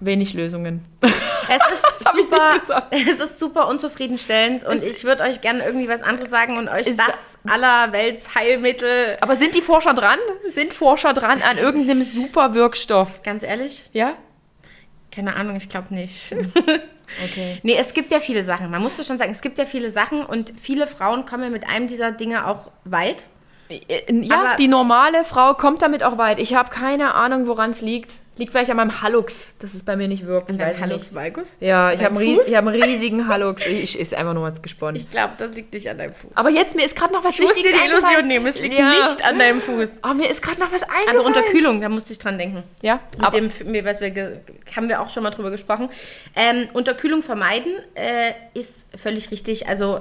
wenig 0.00 0.34
Lösungen. 0.34 0.84
Es 1.00 1.60
ist, 1.72 1.84
super, 2.16 2.86
es 2.90 3.20
ist 3.20 3.38
super 3.38 3.68
unzufriedenstellend 3.68 4.64
und 4.64 4.84
ich 4.84 5.04
würde 5.04 5.22
euch 5.24 5.40
gerne 5.40 5.64
irgendwie 5.64 5.88
was 5.88 6.02
anderes 6.02 6.30
sagen 6.30 6.58
und 6.58 6.68
euch 6.68 6.94
das 6.96 7.38
allerwelts 7.46 8.34
Heilmittel. 8.34 9.16
Aber 9.20 9.36
sind 9.36 9.54
die 9.54 9.62
Forscher 9.62 9.94
dran? 9.94 10.18
Sind 10.48 10.74
Forscher 10.74 11.12
dran 11.12 11.42
an 11.42 11.58
irgendeinem 11.58 12.02
super 12.02 12.54
Wirkstoff? 12.54 13.22
Ganz 13.22 13.42
ehrlich? 13.42 13.84
Ja? 13.92 14.14
Keine 15.10 15.36
Ahnung, 15.36 15.56
ich 15.56 15.68
glaube 15.68 15.94
nicht. 15.94 16.34
Okay. 17.24 17.58
Nee, 17.62 17.76
es 17.78 17.94
gibt 17.94 18.10
ja 18.10 18.20
viele 18.20 18.42
Sachen. 18.42 18.70
Man 18.70 18.82
muss 18.82 18.94
das 18.94 19.06
schon 19.06 19.18
sagen, 19.18 19.30
es 19.30 19.40
gibt 19.40 19.58
ja 19.58 19.64
viele 19.64 19.90
Sachen 19.90 20.24
und 20.24 20.52
viele 20.60 20.86
Frauen 20.86 21.24
kommen 21.24 21.44
ja 21.44 21.50
mit 21.50 21.68
einem 21.68 21.88
dieser 21.88 22.12
Dinge 22.12 22.46
auch 22.46 22.70
weit. 22.84 23.26
Äh, 23.68 24.12
ja, 24.12 24.36
Aber 24.36 24.56
die 24.56 24.68
normale 24.68 25.24
Frau 25.24 25.54
kommt 25.54 25.82
damit 25.82 26.02
auch 26.02 26.18
weit. 26.18 26.38
Ich 26.38 26.54
habe 26.54 26.70
keine 26.70 27.14
Ahnung, 27.14 27.46
woran 27.46 27.70
es 27.70 27.80
liegt. 27.80 28.12
Liegt 28.38 28.52
vielleicht 28.52 28.70
an 28.70 28.76
meinem 28.76 29.02
Hallux, 29.02 29.56
dass 29.58 29.74
es 29.74 29.82
bei 29.82 29.96
mir 29.96 30.06
nicht 30.06 30.24
wirkt. 30.24 30.48
An 30.48 30.58
deinem 30.58 30.80
Hallux 30.80 31.12
Valgus? 31.12 31.56
Ja, 31.58 31.92
ich 31.92 32.04
habe 32.04 32.18
einen, 32.18 32.38
hab 32.38 32.66
einen 32.66 32.82
riesigen 32.82 33.26
Hallux. 33.26 33.66
Ich 33.66 33.98
ist 33.98 34.14
einfach 34.14 34.32
nur 34.32 34.42
mal 34.42 34.52
gesponnen. 34.52 34.96
Ich 34.96 35.10
glaube, 35.10 35.34
das 35.38 35.52
liegt 35.54 35.74
nicht 35.74 35.90
an 35.90 35.98
deinem 35.98 36.14
Fuß. 36.14 36.30
Aber 36.36 36.48
jetzt, 36.48 36.76
mir 36.76 36.84
ist 36.84 36.94
gerade 36.94 37.12
noch 37.12 37.24
was 37.24 37.34
ich 37.34 37.40
Wichtiges 37.40 37.72
Ich 37.72 37.72
muss 37.72 37.82
dir 37.82 37.88
die 37.88 37.90
Illusion 37.90 38.28
nehmen, 38.28 38.46
es 38.46 38.60
liegt 38.60 38.78
ja. 38.78 38.90
nicht 38.90 39.24
an 39.24 39.38
deinem 39.38 39.60
Fuß. 39.60 39.98
Aber 40.02 40.14
mir 40.14 40.30
ist 40.30 40.40
gerade 40.40 40.60
noch 40.60 40.72
was 40.72 40.82
eingefallen. 40.82 41.18
An 41.18 41.26
Unterkühlung, 41.26 41.80
da 41.80 41.88
musste 41.88 42.12
ich 42.12 42.18
dran 42.20 42.38
denken. 42.38 42.62
Ja? 42.80 43.00
Mit 43.16 43.26
aber 43.26 43.40
dem, 43.40 43.84
was 43.84 44.00
wir, 44.00 44.40
haben 44.76 44.88
wir 44.88 45.00
auch 45.02 45.10
schon 45.10 45.24
mal 45.24 45.30
drüber 45.30 45.50
gesprochen. 45.50 45.90
Ähm, 46.36 46.68
Unterkühlung 46.72 47.22
vermeiden 47.22 47.72
äh, 47.94 48.32
ist 48.54 48.86
völlig 48.96 49.32
richtig. 49.32 49.66
Also 49.66 49.98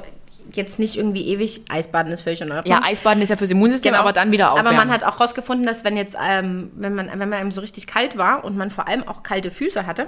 jetzt 0.53 0.79
nicht 0.79 0.95
irgendwie 0.95 1.27
ewig. 1.27 1.61
Eisbaden 1.69 2.11
ist 2.11 2.21
völlig 2.21 2.41
in 2.41 2.51
Ordnung. 2.51 2.73
Ja, 2.73 2.81
Eisbaden 2.83 3.21
ist 3.21 3.29
ja 3.29 3.35
fürs 3.35 3.51
Immunsystem, 3.51 3.91
genau. 3.91 4.01
aber 4.01 4.13
dann 4.13 4.31
wieder 4.31 4.51
aufwärmen. 4.51 4.67
Aber 4.67 4.77
man 4.77 4.91
hat 4.91 5.03
auch 5.03 5.19
herausgefunden, 5.19 5.65
dass 5.65 5.83
wenn 5.83 5.97
jetzt, 5.97 6.17
ähm, 6.21 6.71
wenn 6.75 6.95
man, 6.95 7.07
wenn 7.07 7.29
man 7.29 7.33
einem 7.33 7.51
so 7.51 7.61
richtig 7.61 7.87
kalt 7.87 8.17
war 8.17 8.43
und 8.43 8.57
man 8.57 8.69
vor 8.69 8.87
allem 8.87 9.07
auch 9.07 9.23
kalte 9.23 9.51
Füße 9.51 9.85
hatte, 9.85 10.07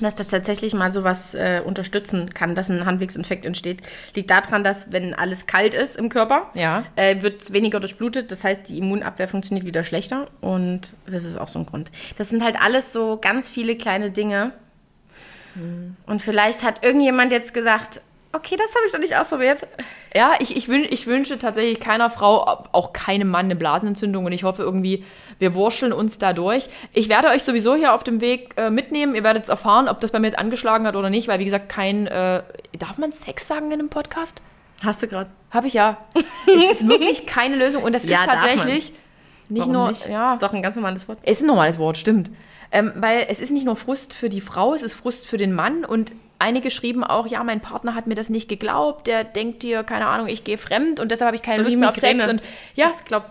dass 0.00 0.14
das 0.14 0.28
tatsächlich 0.28 0.74
mal 0.74 0.90
sowas 0.90 1.34
äh, 1.34 1.60
unterstützen 1.64 2.32
kann, 2.32 2.54
dass 2.54 2.70
ein 2.70 2.86
Handwegsinfekt 2.86 3.44
entsteht. 3.44 3.82
Liegt 4.14 4.30
daran, 4.30 4.64
dass 4.64 4.90
wenn 4.92 5.14
alles 5.14 5.46
kalt 5.46 5.74
ist 5.74 5.96
im 5.96 6.08
Körper, 6.08 6.50
ja. 6.54 6.84
äh, 6.96 7.22
wird 7.22 7.52
weniger 7.52 7.80
durchblutet. 7.80 8.30
Das 8.30 8.44
heißt, 8.44 8.68
die 8.68 8.78
Immunabwehr 8.78 9.28
funktioniert 9.28 9.66
wieder 9.66 9.84
schlechter. 9.84 10.26
Und 10.40 10.94
das 11.06 11.24
ist 11.24 11.36
auch 11.36 11.48
so 11.48 11.58
ein 11.58 11.66
Grund. 11.66 11.90
Das 12.16 12.28
sind 12.30 12.42
halt 12.42 12.60
alles 12.60 12.92
so 12.92 13.18
ganz 13.20 13.48
viele 13.48 13.76
kleine 13.76 14.10
Dinge. 14.10 14.52
Hm. 15.54 15.96
Und 16.06 16.22
vielleicht 16.22 16.62
hat 16.62 16.84
irgendjemand 16.84 17.32
jetzt 17.32 17.52
gesagt, 17.52 18.00
Okay, 18.34 18.56
das 18.56 18.74
habe 18.74 18.86
ich 18.86 18.92
doch 18.92 18.98
nicht 18.98 19.14
ausprobiert. 19.14 19.66
Ja, 20.14 20.34
ich, 20.38 20.56
ich, 20.56 20.68
wün, 20.68 20.86
ich 20.88 21.06
wünsche 21.06 21.38
tatsächlich 21.38 21.80
keiner 21.80 22.08
Frau, 22.08 22.64
auch 22.72 22.94
keinem 22.94 23.28
Mann, 23.28 23.46
eine 23.46 23.56
Blasenentzündung 23.56 24.24
und 24.24 24.32
ich 24.32 24.42
hoffe 24.42 24.62
irgendwie, 24.62 25.04
wir 25.38 25.54
wurscheln 25.54 25.92
uns 25.92 26.16
da 26.16 26.32
durch. 26.32 26.70
Ich 26.94 27.10
werde 27.10 27.28
euch 27.28 27.42
sowieso 27.42 27.74
hier 27.74 27.92
auf 27.92 28.04
dem 28.04 28.22
Weg 28.22 28.54
äh, 28.56 28.70
mitnehmen. 28.70 29.14
Ihr 29.14 29.22
werdet 29.22 29.44
es 29.44 29.48
erfahren, 29.50 29.86
ob 29.86 30.00
das 30.00 30.12
bei 30.12 30.18
mir 30.18 30.28
jetzt 30.28 30.38
angeschlagen 30.38 30.86
hat 30.86 30.96
oder 30.96 31.10
nicht, 31.10 31.28
weil 31.28 31.40
wie 31.40 31.44
gesagt, 31.44 31.68
kein. 31.68 32.06
Äh, 32.06 32.42
darf 32.78 32.96
man 32.96 33.12
Sex 33.12 33.46
sagen 33.46 33.66
in 33.66 33.80
einem 33.80 33.90
Podcast? 33.90 34.40
Hast 34.82 35.02
du 35.02 35.08
gerade? 35.08 35.30
Habe 35.50 35.66
ich 35.66 35.74
ja. 35.74 35.98
es 36.46 36.80
ist 36.80 36.88
wirklich 36.88 37.26
keine 37.26 37.56
Lösung 37.56 37.82
und 37.82 37.92
das 37.92 38.04
ja, 38.06 38.20
ist 38.20 38.30
tatsächlich 38.30 38.92
nicht 39.50 39.60
Warum 39.60 39.72
nur. 39.72 39.88
Nicht? 39.88 40.08
Ja, 40.08 40.32
ist 40.32 40.42
doch 40.42 40.54
ein 40.54 40.62
ganz 40.62 40.76
normales 40.76 41.06
Wort. 41.06 41.18
Es 41.22 41.38
ist 41.38 41.42
ein 41.42 41.48
normales 41.48 41.78
Wort, 41.78 41.98
stimmt. 41.98 42.30
Ähm, 42.70 42.92
weil 42.96 43.26
es 43.28 43.38
ist 43.38 43.50
nicht 43.50 43.66
nur 43.66 43.76
Frust 43.76 44.14
für 44.14 44.30
die 44.30 44.40
Frau, 44.40 44.72
es 44.72 44.82
ist 44.82 44.94
Frust 44.94 45.26
für 45.26 45.36
den 45.36 45.52
Mann 45.52 45.84
und 45.84 46.12
einige 46.42 46.70
schrieben 46.70 47.04
auch, 47.04 47.26
ja, 47.26 47.42
mein 47.44 47.60
Partner 47.60 47.94
hat 47.94 48.06
mir 48.06 48.14
das 48.14 48.28
nicht 48.28 48.48
geglaubt, 48.48 49.06
der 49.06 49.24
denkt 49.24 49.62
dir, 49.62 49.84
keine 49.84 50.06
Ahnung, 50.08 50.26
ich 50.26 50.44
gehe 50.44 50.58
fremd 50.58 51.00
und 51.00 51.10
deshalb 51.10 51.28
habe 51.28 51.36
ich 51.36 51.42
keine 51.42 51.58
so 51.58 51.64
Lust 51.64 51.78
mehr 51.78 51.88
auf 51.88 51.96
Sex. 51.96 52.26
Und 52.26 52.42
ja, 52.74 52.90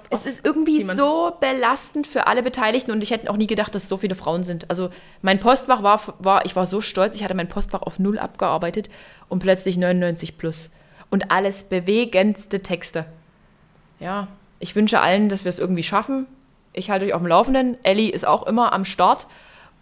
es 0.10 0.26
ist 0.26 0.46
irgendwie 0.46 0.80
niemand. 0.80 0.98
so 0.98 1.34
belastend 1.40 2.08
für 2.08 2.26
alle 2.28 2.42
Beteiligten 2.42 2.92
und 2.92 3.04
ich 3.04 3.12
hätte 3.12 3.30
auch 3.30 3.38
nie 3.38 3.48
gedacht, 3.48 3.76
dass 3.76 3.84
es 3.84 3.90
so 3.90 3.98
viele 3.98 4.16
Frauen 4.16 4.44
sind. 4.44 4.70
Also 4.70 4.90
mein 5.22 5.40
Postfach 5.40 5.84
war, 5.84 6.02
war, 6.20 6.46
ich 6.46 6.56
war 6.56 6.66
so 6.66 6.82
stolz, 6.82 7.16
ich 7.18 7.24
hatte 7.24 7.36
mein 7.36 7.50
Postfach 7.50 7.82
auf 7.82 8.00
null 8.00 8.18
abgearbeitet 8.18 8.90
und 9.30 9.40
plötzlich 9.40 9.78
99 9.78 10.38
plus. 10.38 10.72
Und 11.10 11.30
alles 11.30 11.64
bewegendste 11.64 12.62
Texte. 12.62 13.06
ja, 14.00 14.30
ich 14.60 14.76
wünsche 14.76 15.02
allen, 15.02 15.28
dass 15.28 15.44
wir 15.44 15.50
es 15.50 15.60
irgendwie 15.60 15.84
schaffen. 15.84 16.28
Ich 16.72 16.90
halte 16.90 17.06
euch 17.06 17.14
auf 17.14 17.22
dem 17.22 17.28
Laufenden. 17.28 17.78
Ellie 17.84 18.12
ist 18.12 18.26
auch 18.26 18.46
immer 18.46 18.72
am 18.74 18.86
Start. 18.86 19.26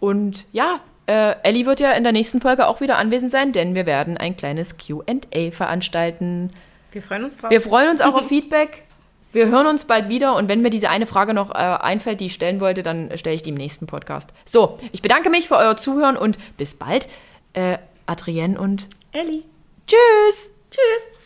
Und 0.00 0.46
ja, 0.52 0.80
äh, 1.10 1.34
Ellie 1.42 1.66
wird 1.66 1.80
ja 1.80 1.90
in 1.92 2.04
der 2.04 2.12
nächsten 2.12 2.40
Folge 2.40 2.68
auch 2.68 2.80
wieder 2.80 2.96
anwesend 2.96 3.32
sein, 3.32 3.50
denn 3.50 3.74
wir 3.74 3.84
werden 3.84 4.16
ein 4.16 4.36
kleines 4.36 4.76
QA 4.76 5.50
veranstalten. 5.50 6.52
Wir 6.92 7.02
freuen 7.02 7.24
uns 7.24 7.38
drauf. 7.38 7.50
Wir 7.50 7.60
freuen 7.60 7.90
uns 7.90 8.00
auch 8.00 8.14
auf 8.14 8.28
Feedback. 8.28 8.84
Wir 9.32 9.48
hören 9.48 9.66
uns 9.66 9.84
bald 9.84 10.08
wieder 10.08 10.36
und 10.36 10.48
wenn 10.48 10.62
mir 10.62 10.70
diese 10.70 10.88
eine 10.88 11.06
Frage 11.06 11.34
noch 11.34 11.50
äh, 11.50 11.54
einfällt, 11.54 12.20
die 12.20 12.26
ich 12.26 12.34
stellen 12.34 12.60
wollte, 12.60 12.82
dann 12.82 13.10
stelle 13.16 13.34
ich 13.34 13.42
die 13.42 13.50
im 13.50 13.56
nächsten 13.56 13.86
Podcast. 13.86 14.32
So, 14.44 14.78
ich 14.92 15.02
bedanke 15.02 15.30
mich 15.30 15.48
für 15.48 15.56
euer 15.56 15.76
Zuhören 15.76 16.16
und 16.16 16.38
bis 16.56 16.74
bald. 16.74 17.08
Äh, 17.54 17.78
Adrienne 18.06 18.58
und 18.58 18.88
Ellie. 19.12 19.42
Tschüss. 19.86 20.50
Tschüss. 20.70 21.19